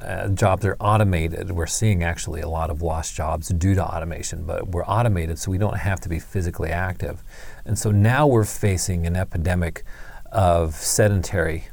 Uh, 0.00 0.28
jobs 0.28 0.64
are 0.64 0.76
automated. 0.80 1.50
We're 1.50 1.66
seeing 1.66 2.02
actually 2.04 2.40
a 2.40 2.48
lot 2.48 2.70
of 2.70 2.82
lost 2.82 3.14
jobs 3.14 3.48
due 3.48 3.74
to 3.74 3.84
automation, 3.84 4.44
but 4.44 4.68
we're 4.68 4.84
automated 4.84 5.38
so 5.38 5.50
we 5.50 5.58
don't 5.58 5.76
have 5.78 6.00
to 6.00 6.08
be 6.08 6.18
physically 6.18 6.70
active. 6.70 7.22
And 7.64 7.78
so 7.78 7.90
now 7.90 8.26
we're 8.26 8.44
facing 8.44 9.06
an 9.06 9.16
epidemic 9.16 9.82
of 10.30 10.74
sedentary 10.74 11.64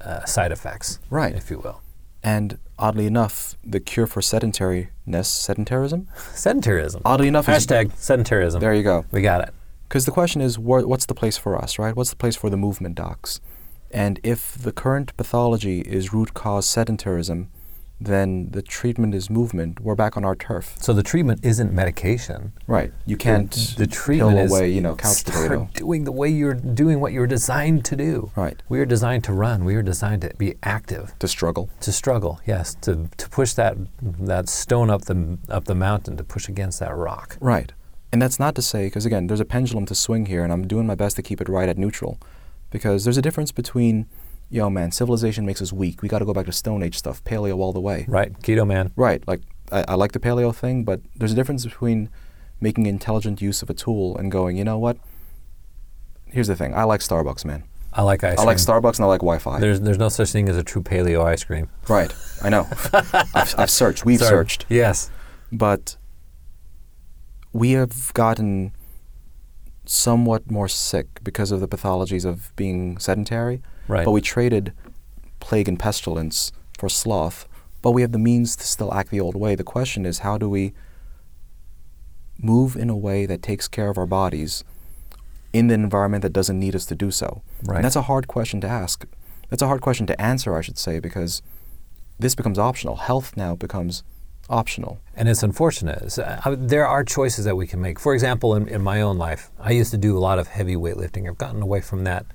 uh, 0.00 0.24
side 0.24 0.52
effects, 0.52 0.98
Right. 1.10 1.34
if 1.34 1.50
you 1.50 1.58
will. 1.58 1.82
And 2.22 2.58
oddly 2.78 3.06
enough, 3.06 3.56
the 3.64 3.80
cure 3.80 4.06
for 4.06 4.20
sedentariness, 4.20 4.88
sedentarism? 5.08 6.06
Sedentarism. 6.34 7.02
Oddly 7.04 7.28
enough, 7.28 7.46
Hashtag 7.46 7.92
sedentarism. 7.92 8.60
there 8.60 8.74
you 8.74 8.82
go. 8.82 9.04
We 9.10 9.22
got 9.22 9.42
it. 9.42 9.54
Because 9.88 10.04
the 10.06 10.12
question 10.12 10.40
is, 10.40 10.58
wha- 10.58 10.82
what's 10.86 11.06
the 11.06 11.14
place 11.14 11.36
for 11.36 11.56
us, 11.60 11.78
right? 11.78 11.94
What's 11.96 12.10
the 12.10 12.16
place 12.16 12.36
for 12.36 12.48
the 12.48 12.56
movement 12.56 12.94
docs? 12.94 13.40
And 13.90 14.20
if 14.22 14.54
the 14.54 14.72
current 14.72 15.16
pathology 15.16 15.80
is 15.80 16.12
root 16.12 16.34
cause 16.34 16.66
sedentarism, 16.66 17.48
then 18.02 18.48
the 18.52 18.62
treatment 18.62 19.14
is 19.14 19.28
movement. 19.28 19.78
We're 19.80 19.94
back 19.94 20.16
on 20.16 20.24
our 20.24 20.34
turf. 20.34 20.74
So 20.80 20.94
the 20.94 21.02
treatment 21.02 21.44
isn't 21.44 21.70
medication. 21.70 22.52
Right. 22.66 22.92
You 23.04 23.18
can't 23.18 23.50
the 23.76 23.86
treatment 23.86 24.36
pill 24.36 24.44
is 24.46 24.50
away, 24.50 24.70
you 24.70 24.80
know, 24.80 24.96
couch 24.96 25.16
start 25.16 25.48
potato. 25.48 25.68
doing 25.74 26.04
the 26.04 26.12
way 26.12 26.30
you're 26.30 26.54
doing 26.54 27.00
what 27.00 27.12
you're 27.12 27.26
designed 27.26 27.84
to 27.86 27.96
do. 27.96 28.30
Right. 28.36 28.62
We 28.70 28.80
are 28.80 28.86
designed 28.86 29.24
to 29.24 29.34
run. 29.34 29.64
We 29.66 29.74
are 29.74 29.82
designed 29.82 30.22
to 30.22 30.32
be 30.38 30.54
active, 30.62 31.12
To 31.18 31.28
struggle. 31.28 31.68
to 31.80 31.92
struggle. 31.92 32.40
Yes, 32.46 32.74
to, 32.82 33.10
to 33.18 33.28
push 33.28 33.52
that 33.54 33.76
that 34.00 34.48
stone 34.48 34.88
up 34.88 35.02
the 35.02 35.36
up 35.50 35.66
the 35.66 35.74
mountain, 35.74 36.16
to 36.16 36.24
push 36.24 36.48
against 36.48 36.80
that 36.80 36.96
rock. 36.96 37.36
Right. 37.38 37.72
And 38.12 38.22
that's 38.22 38.40
not 38.40 38.54
to 38.54 38.62
say, 38.62 38.86
because 38.86 39.04
again, 39.04 39.26
there's 39.26 39.40
a 39.40 39.44
pendulum 39.44 39.84
to 39.86 39.94
swing 39.94 40.24
here, 40.26 40.42
and 40.42 40.52
I'm 40.52 40.66
doing 40.66 40.86
my 40.86 40.94
best 40.94 41.16
to 41.16 41.22
keep 41.22 41.40
it 41.42 41.48
right 41.50 41.68
at 41.68 41.76
neutral. 41.76 42.18
Because 42.70 43.04
there's 43.04 43.16
a 43.16 43.22
difference 43.22 43.52
between, 43.52 44.06
yo, 44.48 44.70
man, 44.70 44.92
civilization 44.92 45.44
makes 45.44 45.60
us 45.60 45.72
weak. 45.72 46.02
We 46.02 46.08
got 46.08 46.20
to 46.20 46.24
go 46.24 46.32
back 46.32 46.46
to 46.46 46.52
Stone 46.52 46.82
Age 46.82 46.96
stuff, 46.96 47.22
paleo 47.24 47.56
all 47.58 47.72
the 47.72 47.80
way. 47.80 48.04
Right, 48.08 48.32
keto 48.40 48.66
man. 48.66 48.92
Right. 48.96 49.26
Like, 49.26 49.42
I, 49.72 49.84
I 49.88 49.94
like 49.94 50.12
the 50.12 50.20
paleo 50.20 50.54
thing, 50.54 50.84
but 50.84 51.00
there's 51.16 51.32
a 51.32 51.34
difference 51.34 51.64
between 51.64 52.08
making 52.60 52.86
intelligent 52.86 53.40
use 53.40 53.62
of 53.62 53.70
a 53.70 53.74
tool 53.74 54.16
and 54.16 54.30
going, 54.30 54.56
you 54.56 54.64
know 54.64 54.78
what? 54.78 54.98
Here's 56.26 56.46
the 56.46 56.54
thing 56.56 56.74
I 56.74 56.84
like 56.84 57.00
Starbucks, 57.00 57.44
man. 57.44 57.64
I 57.92 58.02
like 58.02 58.22
ice 58.22 58.38
I 58.38 58.44
like. 58.44 58.58
Starbucks 58.58 58.96
and 58.96 59.04
I 59.04 59.08
like 59.08 59.20
Wi 59.20 59.38
Fi. 59.38 59.58
There's 59.58 59.80
there's 59.80 59.98
no 59.98 60.08
such 60.08 60.30
thing 60.30 60.48
as 60.48 60.56
a 60.56 60.62
true 60.62 60.80
paleo 60.82 61.24
ice 61.24 61.42
cream. 61.42 61.68
Right. 61.88 62.14
I 62.40 62.48
know. 62.48 62.68
I've, 63.34 63.54
I've 63.58 63.70
searched. 63.70 64.04
We've 64.04 64.20
Sorry. 64.20 64.30
searched. 64.30 64.64
Yes. 64.68 65.10
but 65.50 65.96
we 67.52 67.72
have 67.72 68.14
gotten 68.14 68.70
somewhat 69.90 70.48
more 70.48 70.68
sick 70.68 71.06
because 71.24 71.50
of 71.50 71.58
the 71.58 71.66
pathologies 71.66 72.24
of 72.24 72.54
being 72.54 72.96
sedentary. 72.98 73.60
Right. 73.88 74.04
But 74.04 74.12
we 74.12 74.20
traded 74.20 74.72
plague 75.40 75.66
and 75.66 75.80
pestilence 75.80 76.52
for 76.78 76.88
sloth, 76.88 77.48
but 77.82 77.90
we 77.90 78.02
have 78.02 78.12
the 78.12 78.18
means 78.18 78.54
to 78.56 78.64
still 78.64 78.94
act 78.94 79.10
the 79.10 79.20
old 79.20 79.34
way. 79.34 79.56
The 79.56 79.64
question 79.64 80.06
is 80.06 80.20
how 80.20 80.38
do 80.38 80.48
we 80.48 80.72
move 82.38 82.76
in 82.76 82.88
a 82.88 82.96
way 82.96 83.26
that 83.26 83.42
takes 83.42 83.66
care 83.66 83.90
of 83.90 83.98
our 83.98 84.06
bodies 84.06 84.62
in 85.52 85.66
the 85.66 85.74
environment 85.74 86.22
that 86.22 86.32
doesn't 86.32 86.60
need 86.60 86.76
us 86.76 86.86
to 86.86 86.94
do 86.94 87.10
so? 87.10 87.42
Right. 87.64 87.76
And 87.76 87.84
that's 87.84 87.96
a 87.96 88.02
hard 88.02 88.28
question 88.28 88.60
to 88.60 88.68
ask. 88.68 89.04
That's 89.48 89.62
a 89.62 89.66
hard 89.66 89.80
question 89.80 90.06
to 90.06 90.20
answer, 90.20 90.54
I 90.56 90.60
should 90.60 90.78
say, 90.78 91.00
because 91.00 91.42
this 92.16 92.36
becomes 92.36 92.60
optional. 92.60 92.94
Health 92.94 93.36
now 93.36 93.56
becomes 93.56 94.04
optional. 94.50 95.00
And 95.16 95.28
it's 95.28 95.42
unfortunate. 95.42 96.18
Uh, 96.18 96.56
there 96.58 96.86
are 96.86 97.04
choices 97.04 97.44
that 97.46 97.56
we 97.56 97.66
can 97.66 97.80
make. 97.80 97.98
For 97.98 98.12
example, 98.12 98.54
in, 98.54 98.68
in 98.68 98.82
my 98.82 99.00
own 99.00 99.16
life, 99.16 99.50
I 99.58 99.70
used 99.70 99.90
to 99.92 99.98
do 99.98 100.16
a 100.16 100.20
lot 100.20 100.38
of 100.38 100.48
heavy 100.48 100.74
weightlifting. 100.76 101.28
I've 101.28 101.38
gotten 101.38 101.62
away 101.62 101.80
from 101.80 102.04
that. 102.04 102.26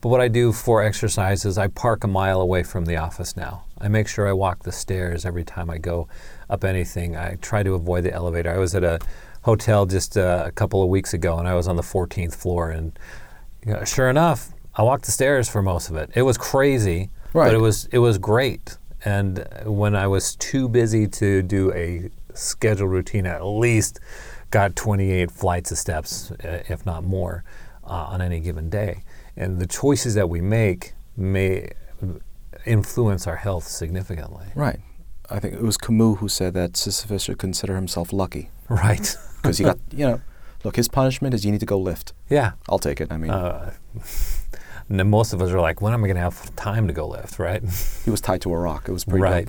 But 0.00 0.08
what 0.10 0.20
I 0.20 0.28
do 0.28 0.52
for 0.52 0.82
exercise 0.82 1.44
is 1.44 1.58
I 1.58 1.66
park 1.68 2.04
a 2.04 2.08
mile 2.08 2.40
away 2.40 2.62
from 2.62 2.84
the 2.86 2.96
office 2.96 3.36
now. 3.36 3.64
I 3.80 3.88
make 3.88 4.08
sure 4.08 4.28
I 4.28 4.32
walk 4.32 4.62
the 4.62 4.72
stairs 4.72 5.26
every 5.26 5.44
time 5.44 5.68
I 5.70 5.78
go 5.78 6.08
up 6.48 6.64
anything. 6.64 7.16
I 7.16 7.34
try 7.42 7.62
to 7.64 7.74
avoid 7.74 8.04
the 8.04 8.12
elevator. 8.12 8.50
I 8.52 8.58
was 8.58 8.74
at 8.74 8.84
a 8.84 9.00
hotel 9.42 9.86
just 9.86 10.16
uh, 10.16 10.44
a 10.46 10.52
couple 10.52 10.82
of 10.82 10.88
weeks 10.88 11.14
ago 11.14 11.38
and 11.38 11.48
I 11.48 11.54
was 11.54 11.66
on 11.68 11.76
the 11.76 11.82
14th 11.82 12.34
floor. 12.34 12.70
And 12.70 12.96
you 13.66 13.72
know, 13.72 13.84
sure 13.84 14.08
enough, 14.08 14.50
I 14.74 14.82
walked 14.82 15.04
the 15.06 15.12
stairs 15.12 15.48
for 15.48 15.62
most 15.62 15.90
of 15.90 15.96
it. 15.96 16.10
It 16.14 16.22
was 16.22 16.38
crazy, 16.38 17.10
Right. 17.34 17.46
but 17.46 17.54
it 17.54 17.60
was, 17.60 17.86
it 17.90 17.98
was 17.98 18.18
great. 18.18 18.78
And 19.08 19.32
when 19.64 19.94
I 20.04 20.06
was 20.06 20.36
too 20.36 20.68
busy 20.68 21.06
to 21.22 21.42
do 21.42 21.72
a 21.72 22.10
scheduled 22.34 22.90
routine, 22.90 23.26
I 23.26 23.34
at 23.36 23.44
least 23.66 24.00
got 24.50 24.76
28 24.76 25.30
flights 25.30 25.70
of 25.72 25.78
steps, 25.78 26.30
uh, 26.44 26.62
if 26.68 26.84
not 26.84 27.04
more, 27.04 27.42
uh, 27.84 28.12
on 28.12 28.20
any 28.20 28.40
given 28.40 28.68
day. 28.70 29.02
And 29.36 29.58
the 29.58 29.66
choices 29.66 30.12
that 30.14 30.28
we 30.28 30.40
make 30.40 30.92
may 31.16 31.70
influence 32.66 33.26
our 33.26 33.36
health 33.36 33.64
significantly. 33.64 34.46
Right. 34.54 34.80
I 35.30 35.38
think 35.40 35.54
it 35.54 35.62
was 35.62 35.76
Camus 35.78 36.18
who 36.18 36.28
said 36.28 36.52
that 36.54 36.76
Sisyphus 36.76 37.22
should 37.24 37.38
consider 37.38 37.74
himself 37.76 38.12
lucky 38.12 38.50
Right. 38.68 39.16
because 39.42 39.58
he 39.58 39.64
got, 39.64 39.78
you 39.92 40.06
know, 40.06 40.20
look, 40.64 40.76
his 40.76 40.88
punishment 40.88 41.34
is 41.34 41.44
you 41.46 41.52
need 41.52 41.60
to 41.60 41.66
go 41.66 41.78
lift. 41.78 42.12
yeah. 42.28 42.52
I'll 42.68 42.78
take 42.78 43.00
it. 43.00 43.10
I 43.12 43.16
mean, 43.16 43.30
Uh, 43.30 43.72
and 44.88 44.98
then 44.98 45.10
most 45.10 45.32
of 45.32 45.42
us 45.42 45.50
are 45.50 45.60
like, 45.60 45.82
when 45.82 45.92
am 45.92 46.02
I 46.02 46.06
going 46.06 46.16
to 46.16 46.22
have 46.22 46.54
time 46.56 46.86
to 46.88 46.94
go 46.94 47.06
lift, 47.06 47.38
right? 47.38 47.62
he 48.04 48.10
was 48.10 48.20
tied 48.20 48.40
to 48.42 48.52
a 48.52 48.58
rock. 48.58 48.88
It 48.88 48.92
was 48.92 49.04
pretty 49.04 49.22
right. 49.22 49.48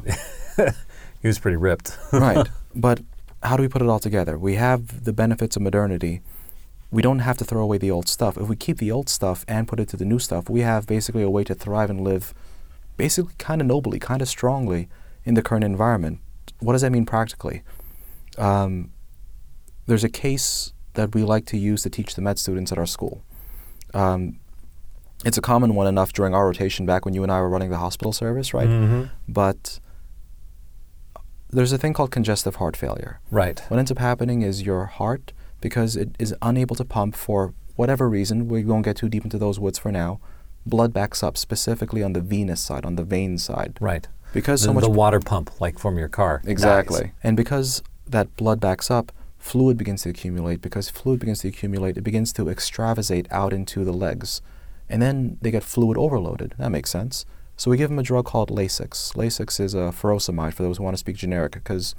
he 1.22 1.28
was 1.28 1.40
pretty 1.40 1.58
ripped. 1.58 1.98
right. 2.14 2.48
But 2.76 3.02
how 3.42 3.56
do 3.56 3.64
we 3.64 3.70
put 3.70 3.82
it 3.82 3.88
all 3.88 4.00
together? 4.00 4.38
We 4.38 4.56
have 4.56 5.06
the 5.06 5.14
benefits 5.14 5.56
of 5.56 5.62
modernity. 5.62 6.22
We 6.92 7.02
don't 7.02 7.20
have 7.20 7.38
to 7.38 7.46
throw 7.46 7.64
away 7.64 7.78
the 7.78 7.92
old 7.92 8.10
stuff. 8.10 8.38
If 8.38 8.50
we 8.50 8.56
keep 8.56 8.80
the 8.80 8.92
old 8.92 9.08
stuff 9.08 9.46
and 9.48 9.68
put 9.68 9.80
it 9.80 9.88
to 9.90 9.98
the 9.98 10.06
new 10.06 10.20
stuff, 10.20 10.50
we 10.50 10.62
have 10.62 10.88
basically 10.88 11.24
a 11.24 11.30
way 11.30 11.44
to 11.46 11.56
thrive 11.56 11.90
and 11.90 12.02
live 12.02 12.34
basically 12.98 13.34
kind 13.38 13.62
of 13.62 13.68
nobly, 13.68 13.98
kind 13.98 14.22
of 14.22 14.28
strongly 14.28 14.90
in 15.24 15.36
the 15.36 15.42
current 15.42 15.64
environment. 15.64 16.20
What 16.60 16.74
does 16.74 16.82
that 16.82 16.92
mean 16.92 17.06
practically? 17.06 17.62
Um, 18.38 18.92
there's 19.86 20.04
a 20.04 20.10
case 20.10 20.74
that 20.96 21.16
we 21.16 21.24
like 21.24 21.46
to 21.46 21.58
use 21.58 21.84
to 21.84 21.90
teach 21.90 22.16
the 22.16 22.22
med 22.22 22.38
students 22.38 22.74
at 22.74 22.78
our 22.78 22.86
school. 22.86 23.24
Um, 23.94 24.40
it's 25.26 25.38
a 25.38 25.42
common 25.42 25.76
one 25.76 25.88
enough 25.88 26.14
during 26.14 26.34
our 26.34 26.46
rotation 26.48 26.86
back 26.86 27.06
when 27.06 27.14
you 27.14 27.24
and 27.24 27.32
I 27.32 27.42
were 27.42 27.50
running 27.50 27.70
the 27.70 27.78
hospital 27.78 28.14
service, 28.14 28.54
right? 28.54 28.68
Mhm. 28.70 29.10
But 29.28 29.80
there's 31.52 31.72
a 31.72 31.78
thing 31.78 31.94
called 31.94 32.12
congestive 32.12 32.56
heart 32.56 32.78
failure. 32.78 33.20
Right. 33.32 33.60
What 33.70 33.80
ends 33.80 33.92
up 33.92 33.98
happening 33.98 34.42
is 34.44 34.62
your 34.62 34.86
heart, 34.86 35.34
because 35.62 35.96
it 35.96 36.16
is 36.20 36.34
unable 36.42 36.76
to 36.76 36.86
pump 36.86 37.16
for 37.16 37.54
whatever 37.76 38.08
reason, 38.10 38.48
we 38.48 38.64
won't 38.64 38.86
get 38.86 38.98
too 38.98 39.10
deep 39.10 39.24
into 39.24 39.38
those 39.38 39.60
woods 39.60 39.80
for 39.80 39.92
now, 39.92 40.20
blood 40.66 40.94
backs 40.94 41.24
up 41.24 41.38
specifically 41.38 42.04
on 42.04 42.14
the 42.14 42.22
venous 42.22 42.62
side, 42.62 42.86
on 42.86 42.96
the 42.96 43.04
vein 43.04 43.38
side. 43.38 43.78
Right. 43.80 44.08
Because 44.34 44.62
the, 44.62 44.66
so 44.66 44.74
much 44.74 44.84
the 44.84 44.90
water 44.90 45.20
pump, 45.20 45.60
like 45.60 45.80
from 45.80 45.98
your 45.98 46.10
car. 46.10 46.42
Exactly. 46.46 47.00
dies. 47.02 47.12
And 47.24 47.36
because 47.36 47.82
that 48.06 48.36
blood 48.36 48.60
backs 48.60 48.92
up, 48.92 49.12
fluid 49.38 49.78
begins 49.78 50.04
to 50.04 50.10
accumulate. 50.10 50.62
Because 50.62 50.90
fluid 50.90 51.20
begins 51.20 51.40
to 51.40 51.48
accumulate, 51.48 51.98
it 51.98 52.04
begins 52.04 52.32
to 52.34 52.48
extravasate 52.50 53.28
out 53.32 53.54
into 53.54 53.84
the 53.84 53.94
legs. 53.94 54.42
And 54.90 55.02
then 55.02 55.38
they 55.42 55.52
get 55.52 55.64
fluid 55.64 55.98
overloaded. 55.98 56.56
That 56.58 56.72
makes 56.72 56.90
sense. 56.90 57.26
So 57.56 57.70
we 57.70 57.78
give 57.78 57.90
them 57.90 58.00
a 58.00 58.04
drug 58.04 58.26
called 58.26 58.50
Lasix. 58.50 59.14
Lasix 59.16 59.60
is 59.60 59.74
a 59.74 59.92
furosemide 59.92 60.54
for 60.54 60.64
those 60.64 60.78
who 60.78 60.84
want 60.84 60.96
to 60.96 61.00
speak 61.00 61.18
generic. 61.18 61.54
Because, 61.54 61.94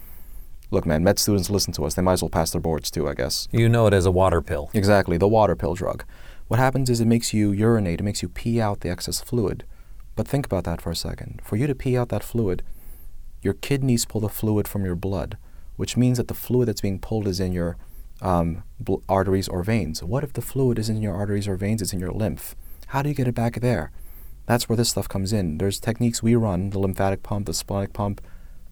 look, 0.70 0.86
man, 0.86 1.04
med 1.04 1.18
students 1.18 1.50
listen 1.50 1.72
to 1.74 1.84
us. 1.84 1.94
They 1.94 2.02
might 2.02 2.14
as 2.14 2.22
well 2.22 2.30
pass 2.30 2.50
their 2.50 2.60
boards 2.60 2.90
too, 2.90 3.08
I 3.08 3.14
guess. 3.14 3.46
You 3.52 3.68
know 3.68 3.86
it 3.86 3.94
as 3.94 4.06
a 4.06 4.10
water 4.10 4.40
pill. 4.40 4.70
Exactly, 4.74 5.18
the 5.18 5.28
water 5.28 5.54
pill 5.54 5.74
drug. 5.74 6.04
What 6.48 6.58
happens 6.58 6.90
is 6.90 7.00
it 7.00 7.06
makes 7.06 7.32
you 7.32 7.52
urinate, 7.52 8.00
it 8.00 8.02
makes 8.02 8.22
you 8.22 8.28
pee 8.28 8.60
out 8.60 8.80
the 8.80 8.90
excess 8.90 9.20
fluid. 9.20 9.64
But 10.16 10.26
think 10.26 10.46
about 10.46 10.64
that 10.64 10.80
for 10.80 10.90
a 10.90 10.96
second. 10.96 11.40
For 11.44 11.56
you 11.56 11.68
to 11.68 11.74
pee 11.76 11.96
out 11.96 12.08
that 12.08 12.24
fluid, 12.24 12.64
your 13.40 13.54
kidneys 13.54 14.04
pull 14.04 14.20
the 14.20 14.28
fluid 14.28 14.66
from 14.66 14.84
your 14.84 14.96
blood, 14.96 15.38
which 15.76 15.96
means 15.96 16.18
that 16.18 16.28
the 16.28 16.34
fluid 16.34 16.68
that's 16.68 16.80
being 16.80 16.98
pulled 16.98 17.28
is 17.28 17.38
in 17.38 17.52
your 17.52 17.76
um, 18.20 18.64
bl- 18.80 18.96
arteries 19.08 19.48
or 19.48 19.62
veins. 19.62 20.02
What 20.02 20.24
if 20.24 20.32
the 20.32 20.42
fluid 20.42 20.78
isn't 20.78 20.96
in 20.96 21.02
your 21.02 21.14
arteries 21.14 21.46
or 21.46 21.56
veins, 21.56 21.80
it's 21.82 21.92
in 21.92 22.00
your 22.00 22.10
lymph? 22.10 22.56
How 22.90 23.02
do 23.02 23.08
you 23.08 23.14
get 23.14 23.28
it 23.28 23.36
back 23.36 23.60
there? 23.60 23.92
That's 24.46 24.68
where 24.68 24.74
this 24.74 24.88
stuff 24.88 25.08
comes 25.08 25.32
in. 25.32 25.58
There's 25.58 25.78
techniques 25.78 26.24
we 26.24 26.34
run 26.34 26.70
the 26.70 26.80
lymphatic 26.80 27.22
pump, 27.22 27.46
the 27.46 27.54
splenic 27.54 27.92
pump, 27.92 28.20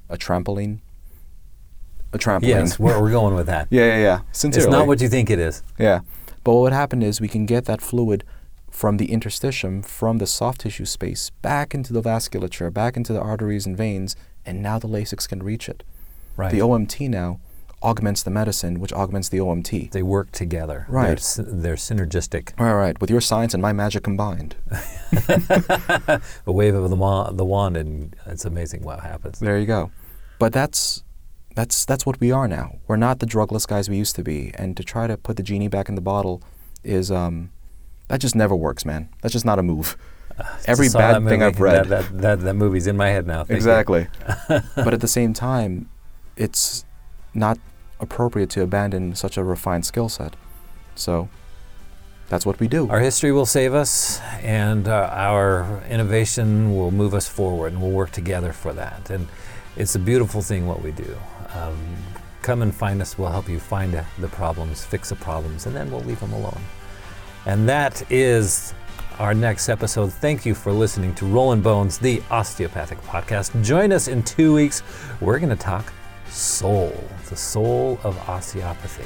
a 0.08 0.16
trampoline. 0.16 0.80
A 2.12 2.18
trampoline. 2.18 2.48
Yes, 2.48 2.80
we're, 2.80 3.00
we're 3.00 3.12
going 3.12 3.36
with 3.36 3.46
that. 3.46 3.68
yeah, 3.70 3.84
yeah, 3.84 3.98
yeah. 3.98 4.20
Sincerely. 4.32 4.66
It's 4.66 4.72
not 4.72 4.88
what 4.88 5.00
you 5.00 5.08
think 5.08 5.30
it 5.30 5.38
is. 5.38 5.62
Yeah. 5.78 6.00
But 6.42 6.54
what 6.54 6.62
would 6.62 6.72
happen 6.72 7.00
is 7.00 7.20
we 7.20 7.28
can 7.28 7.46
get 7.46 7.66
that 7.66 7.80
fluid 7.80 8.24
from 8.72 8.96
the 8.96 9.06
interstitium, 9.06 9.86
from 9.86 10.18
the 10.18 10.26
soft 10.26 10.62
tissue 10.62 10.84
space, 10.84 11.30
back 11.40 11.72
into 11.72 11.92
the 11.92 12.02
vasculature, 12.02 12.72
back 12.72 12.96
into 12.96 13.12
the 13.12 13.20
arteries 13.20 13.66
and 13.66 13.76
veins, 13.76 14.16
and 14.44 14.60
now 14.60 14.80
the 14.80 14.88
Lasix 14.88 15.28
can 15.28 15.44
reach 15.44 15.68
it. 15.68 15.84
Right. 16.36 16.50
The 16.50 16.58
OMT 16.58 17.08
now 17.08 17.38
augments 17.82 18.22
the 18.22 18.30
medicine, 18.30 18.80
which 18.80 18.92
augments 18.92 19.28
the 19.28 19.38
OMT. 19.38 19.90
they 19.92 20.02
work 20.02 20.32
together. 20.32 20.86
They're, 20.88 20.94
Right. 21.00 21.36
they're 21.38 21.76
synergistic. 21.76 22.50
All 22.58 22.74
right, 22.74 23.00
with 23.00 23.10
your 23.10 23.20
science 23.20 23.54
and 23.54 23.62
my 23.62 23.72
magic 23.72 24.02
combined. 24.02 24.56
A 25.28 26.20
wave 26.52 26.74
of 26.74 26.90
the, 26.90 26.96
mo- 26.96 27.30
the 27.32 27.44
wand, 27.44 27.76
and 27.76 28.16
it's 28.26 28.44
amazing 28.44 28.82
what 28.82 29.00
happens. 29.00 29.38
There 29.38 29.58
you 29.58 29.66
go. 29.66 29.90
But 30.38 30.52
that's 30.52 31.02
that's 31.54 31.84
that's 31.84 32.06
what 32.06 32.20
we 32.20 32.30
are 32.30 32.46
now. 32.46 32.78
We're 32.86 32.96
not 32.96 33.18
the 33.18 33.26
drugless 33.26 33.66
guys 33.66 33.88
we 33.88 33.96
used 33.96 34.14
to 34.16 34.22
be, 34.22 34.52
and 34.54 34.76
to 34.76 34.84
try 34.84 35.06
to 35.06 35.16
put 35.16 35.36
the 35.36 35.42
genie 35.42 35.68
back 35.68 35.88
in 35.88 35.94
the 35.96 36.00
bottle 36.00 36.42
is 36.84 37.10
um, 37.10 37.50
that 38.08 38.20
just 38.20 38.34
never 38.36 38.54
works, 38.54 38.84
man. 38.84 39.08
That's 39.22 39.32
just 39.32 39.44
not 39.44 39.58
a 39.58 39.62
move. 39.62 39.96
Every 40.66 40.88
bad 40.88 41.24
thing. 41.24 41.42
I've 41.42 41.60
read. 41.60 41.86
That, 41.86 42.04
that, 42.10 42.20
that, 42.22 42.40
that 42.42 42.54
movie's 42.54 42.86
in 42.86 42.96
my 42.96 43.08
head 43.08 43.26
now. 43.26 43.44
Exactly. 43.48 44.06
but 44.48 44.94
at 44.94 45.00
the 45.00 45.08
same 45.08 45.32
time, 45.32 45.88
it's 46.36 46.84
not 47.34 47.58
appropriate 48.00 48.50
to 48.50 48.62
abandon 48.62 49.14
such 49.14 49.36
a 49.36 49.44
refined 49.44 49.84
skill 49.86 50.08
set. 50.08 50.36
So 50.94 51.28
that's 52.28 52.44
what 52.44 52.60
we 52.60 52.68
do. 52.68 52.88
Our 52.88 53.00
history 53.00 53.32
will 53.32 53.46
save 53.46 53.74
us, 53.74 54.20
and 54.42 54.86
uh, 54.86 55.10
our 55.12 55.82
innovation 55.88 56.76
will 56.76 56.90
move 56.90 57.14
us 57.14 57.28
forward, 57.28 57.72
and 57.72 57.80
we'll 57.80 57.90
work 57.90 58.10
together 58.10 58.52
for 58.52 58.72
that. 58.74 59.10
And 59.10 59.28
it's 59.76 59.94
a 59.94 59.98
beautiful 59.98 60.42
thing 60.42 60.66
what 60.66 60.82
we 60.82 60.92
do. 60.92 61.16
Um, 61.54 61.78
come 62.42 62.62
and 62.62 62.74
find 62.74 63.00
us. 63.00 63.16
We'll 63.16 63.30
help 63.30 63.48
you 63.48 63.58
find 63.58 63.94
uh, 63.94 64.04
the 64.18 64.28
problems, 64.28 64.84
fix 64.84 65.08
the 65.08 65.16
problems, 65.16 65.66
and 65.66 65.74
then 65.74 65.90
we'll 65.90 66.02
leave 66.02 66.20
them 66.20 66.32
alone. 66.32 66.60
And 67.46 67.68
that 67.68 68.10
is 68.12 68.74
our 69.18 69.34
next 69.34 69.68
episode. 69.68 70.12
Thank 70.12 70.44
you 70.44 70.54
for 70.54 70.70
listening 70.70 71.14
to 71.16 71.26
Rolling 71.26 71.60
Bones, 71.60 71.98
the 71.98 72.22
osteopathic 72.30 73.00
podcast. 73.02 73.64
Join 73.64 73.90
us 73.92 74.06
in 74.06 74.22
two 74.22 74.54
weeks. 74.54 74.82
We're 75.20 75.38
going 75.38 75.48
to 75.48 75.56
talk 75.56 75.92
soul, 76.28 76.92
the 77.28 77.36
soul 77.36 78.00
of 78.02 78.16
osteopathy. 78.28 79.04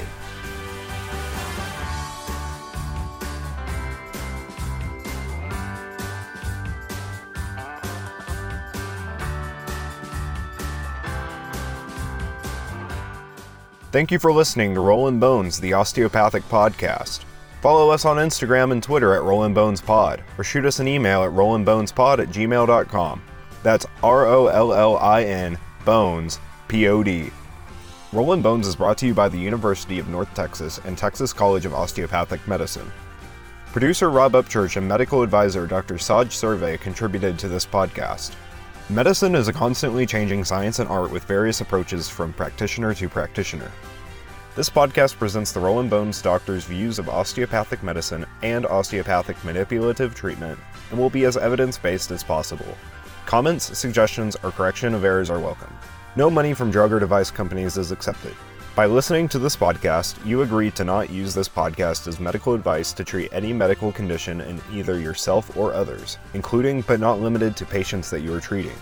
Thank 13.91 14.09
you 14.09 14.17
for 14.17 14.33
listening 14.33 14.73
to 14.73 14.79
Rollin' 14.79 15.19
Bones, 15.19 15.59
the 15.59 15.73
osteopathic 15.73 16.41
podcast. 16.49 17.25
Follow 17.61 17.91
us 17.91 18.05
on 18.05 18.17
Instagram 18.17 18.71
and 18.71 18.81
Twitter 18.81 19.13
at 19.13 19.21
Rollin' 19.21 19.53
Bones 19.53 19.81
Pod, 19.81 20.23
or 20.37 20.43
shoot 20.43 20.65
us 20.65 20.79
an 20.79 20.87
email 20.87 21.23
at 21.23 21.31
rollinbonespod 21.31 22.19
at 22.19 22.29
gmail.com. 22.29 23.21
That's 23.61 23.85
R 24.01 24.25
O 24.25 24.47
L 24.47 24.73
L 24.73 24.97
I 24.97 25.23
N 25.23 25.57
Bones 25.85 26.39
P 26.67 26.87
O 26.87 27.03
D. 27.03 27.31
Rollin' 28.13 28.43
Bones 28.43 28.67
is 28.67 28.75
brought 28.75 28.99
to 28.99 29.07
you 29.07 29.13
by 29.15 29.27
the 29.27 29.39
University 29.39 29.97
of 29.97 30.07
North 30.07 30.31
Texas 30.35 30.79
and 30.85 30.95
Texas 30.95 31.33
College 31.33 31.65
of 31.65 31.73
Osteopathic 31.73 32.47
Medicine. 32.47 32.91
Producer 33.71 34.11
Rob 34.11 34.33
Upchurch 34.33 34.77
and 34.77 34.87
medical 34.87 35.23
advisor 35.23 35.65
Dr. 35.65 35.97
Saj 35.97 36.31
Survey 36.31 36.77
contributed 36.77 37.39
to 37.39 37.47
this 37.47 37.65
podcast. 37.65 38.35
Medicine 38.87 39.33
is 39.33 39.47
a 39.47 39.53
constantly 39.53 40.05
changing 40.05 40.45
science 40.45 40.77
and 40.77 40.87
art 40.89 41.09
with 41.09 41.23
various 41.23 41.61
approaches 41.61 42.07
from 42.07 42.33
practitioner 42.33 42.93
to 42.93 43.09
practitioner. 43.09 43.71
This 44.55 44.69
podcast 44.69 45.17
presents 45.17 45.51
the 45.51 45.61
Rollin' 45.61 45.89
Bones 45.89 46.21
doctor's 46.21 46.65
views 46.65 46.99
of 46.99 47.09
osteopathic 47.09 47.81
medicine 47.81 48.27
and 48.43 48.67
osteopathic 48.67 49.43
manipulative 49.43 50.13
treatment 50.13 50.59
and 50.91 50.99
will 50.99 51.09
be 51.09 51.25
as 51.25 51.35
evidence 51.35 51.79
based 51.79 52.11
as 52.11 52.23
possible. 52.23 52.77
Comments, 53.25 53.75
suggestions, 53.75 54.37
or 54.43 54.51
correction 54.51 54.93
of 54.93 55.03
errors 55.03 55.31
are 55.31 55.39
welcome. 55.39 55.75
No 56.15 56.29
money 56.29 56.53
from 56.53 56.69
drug 56.69 56.93
or 56.93 56.99
device 56.99 57.31
companies 57.31 57.75
is 57.75 57.91
accepted. 57.91 58.35
By 58.75 58.85
listening 58.85 59.27
to 59.29 59.39
this 59.39 59.55
podcast, 59.55 60.23
you 60.23 60.43
agree 60.43 60.69
to 60.69 60.83
not 60.83 61.09
use 61.09 61.33
this 61.33 61.49
podcast 61.49 62.07
as 62.07 62.19
medical 62.19 62.53
advice 62.53 62.93
to 62.93 63.03
treat 63.03 63.33
any 63.33 63.51
medical 63.51 63.91
condition 63.91 64.39
in 64.41 64.61
either 64.71 64.99
yourself 64.99 65.57
or 65.57 65.73
others, 65.73 66.19
including 66.35 66.81
but 66.81 66.99
not 66.99 67.19
limited 67.19 67.57
to 67.57 67.65
patients 67.65 68.11
that 68.11 68.21
you 68.21 68.31
are 68.31 68.39
treating. 68.39 68.77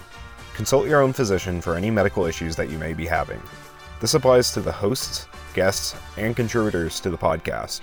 Consult 0.55 0.89
your 0.89 1.01
own 1.01 1.13
physician 1.13 1.61
for 1.61 1.75
any 1.75 1.89
medical 1.89 2.25
issues 2.25 2.57
that 2.57 2.69
you 2.69 2.77
may 2.77 2.93
be 2.93 3.05
having. 3.05 3.41
This 4.01 4.13
applies 4.13 4.51
to 4.51 4.59
the 4.59 4.71
hosts, 4.71 5.27
guests, 5.53 5.95
and 6.17 6.35
contributors 6.35 6.99
to 6.99 7.09
the 7.09 7.17
podcast. 7.17 7.79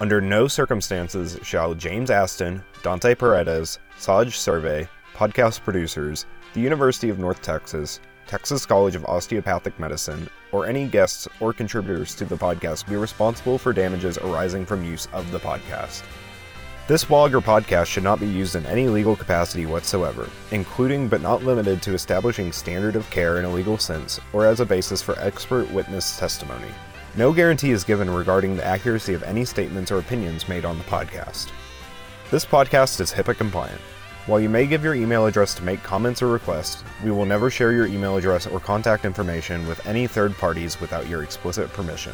Under 0.00 0.22
no 0.22 0.48
circumstances 0.48 1.38
shall 1.42 1.74
James 1.74 2.10
Aston, 2.10 2.64
Dante 2.82 3.14
Paredes, 3.14 3.80
Saj 3.98 4.34
Survey, 4.34 4.88
podcast 5.14 5.62
producers, 5.62 6.24
the 6.54 6.60
University 6.60 7.10
of 7.10 7.18
North 7.18 7.42
Texas, 7.42 8.00
Texas 8.26 8.66
College 8.66 8.96
of 8.96 9.04
Osteopathic 9.04 9.78
Medicine, 9.78 10.28
or 10.52 10.66
any 10.66 10.86
guests 10.86 11.28
or 11.40 11.52
contributors 11.52 12.14
to 12.16 12.24
the 12.24 12.36
podcast 12.36 12.88
be 12.88 12.96
responsible 12.96 13.58
for 13.58 13.72
damages 13.72 14.18
arising 14.18 14.66
from 14.66 14.84
use 14.84 15.06
of 15.12 15.30
the 15.30 15.38
podcast. 15.38 16.02
This 16.88 17.04
blog 17.04 17.34
or 17.34 17.40
podcast 17.40 17.86
should 17.86 18.04
not 18.04 18.20
be 18.20 18.26
used 18.26 18.54
in 18.54 18.64
any 18.66 18.88
legal 18.88 19.16
capacity 19.16 19.66
whatsoever, 19.66 20.28
including 20.52 21.08
but 21.08 21.20
not 21.20 21.42
limited 21.42 21.82
to 21.82 21.94
establishing 21.94 22.52
standard 22.52 22.94
of 22.94 23.10
care 23.10 23.38
in 23.38 23.44
a 23.44 23.50
legal 23.50 23.78
sense 23.78 24.20
or 24.32 24.46
as 24.46 24.60
a 24.60 24.66
basis 24.66 25.02
for 25.02 25.18
expert 25.18 25.70
witness 25.72 26.16
testimony. 26.18 26.70
No 27.16 27.32
guarantee 27.32 27.70
is 27.70 27.82
given 27.82 28.08
regarding 28.08 28.56
the 28.56 28.64
accuracy 28.64 29.14
of 29.14 29.22
any 29.22 29.44
statements 29.44 29.90
or 29.90 29.98
opinions 29.98 30.48
made 30.48 30.64
on 30.64 30.78
the 30.78 30.84
podcast. 30.84 31.50
This 32.30 32.44
podcast 32.44 33.00
is 33.00 33.12
HIPAA 33.12 33.36
compliant. 33.36 33.80
While 34.26 34.40
you 34.40 34.48
may 34.48 34.66
give 34.66 34.82
your 34.82 34.96
email 34.96 35.26
address 35.26 35.54
to 35.54 35.62
make 35.62 35.84
comments 35.84 36.20
or 36.20 36.26
requests, 36.26 36.82
we 37.04 37.12
will 37.12 37.26
never 37.26 37.48
share 37.48 37.70
your 37.70 37.86
email 37.86 38.16
address 38.16 38.48
or 38.48 38.58
contact 38.58 39.04
information 39.04 39.64
with 39.68 39.86
any 39.86 40.08
third 40.08 40.36
parties 40.36 40.80
without 40.80 41.06
your 41.08 41.22
explicit 41.22 41.72
permission. 41.72 42.12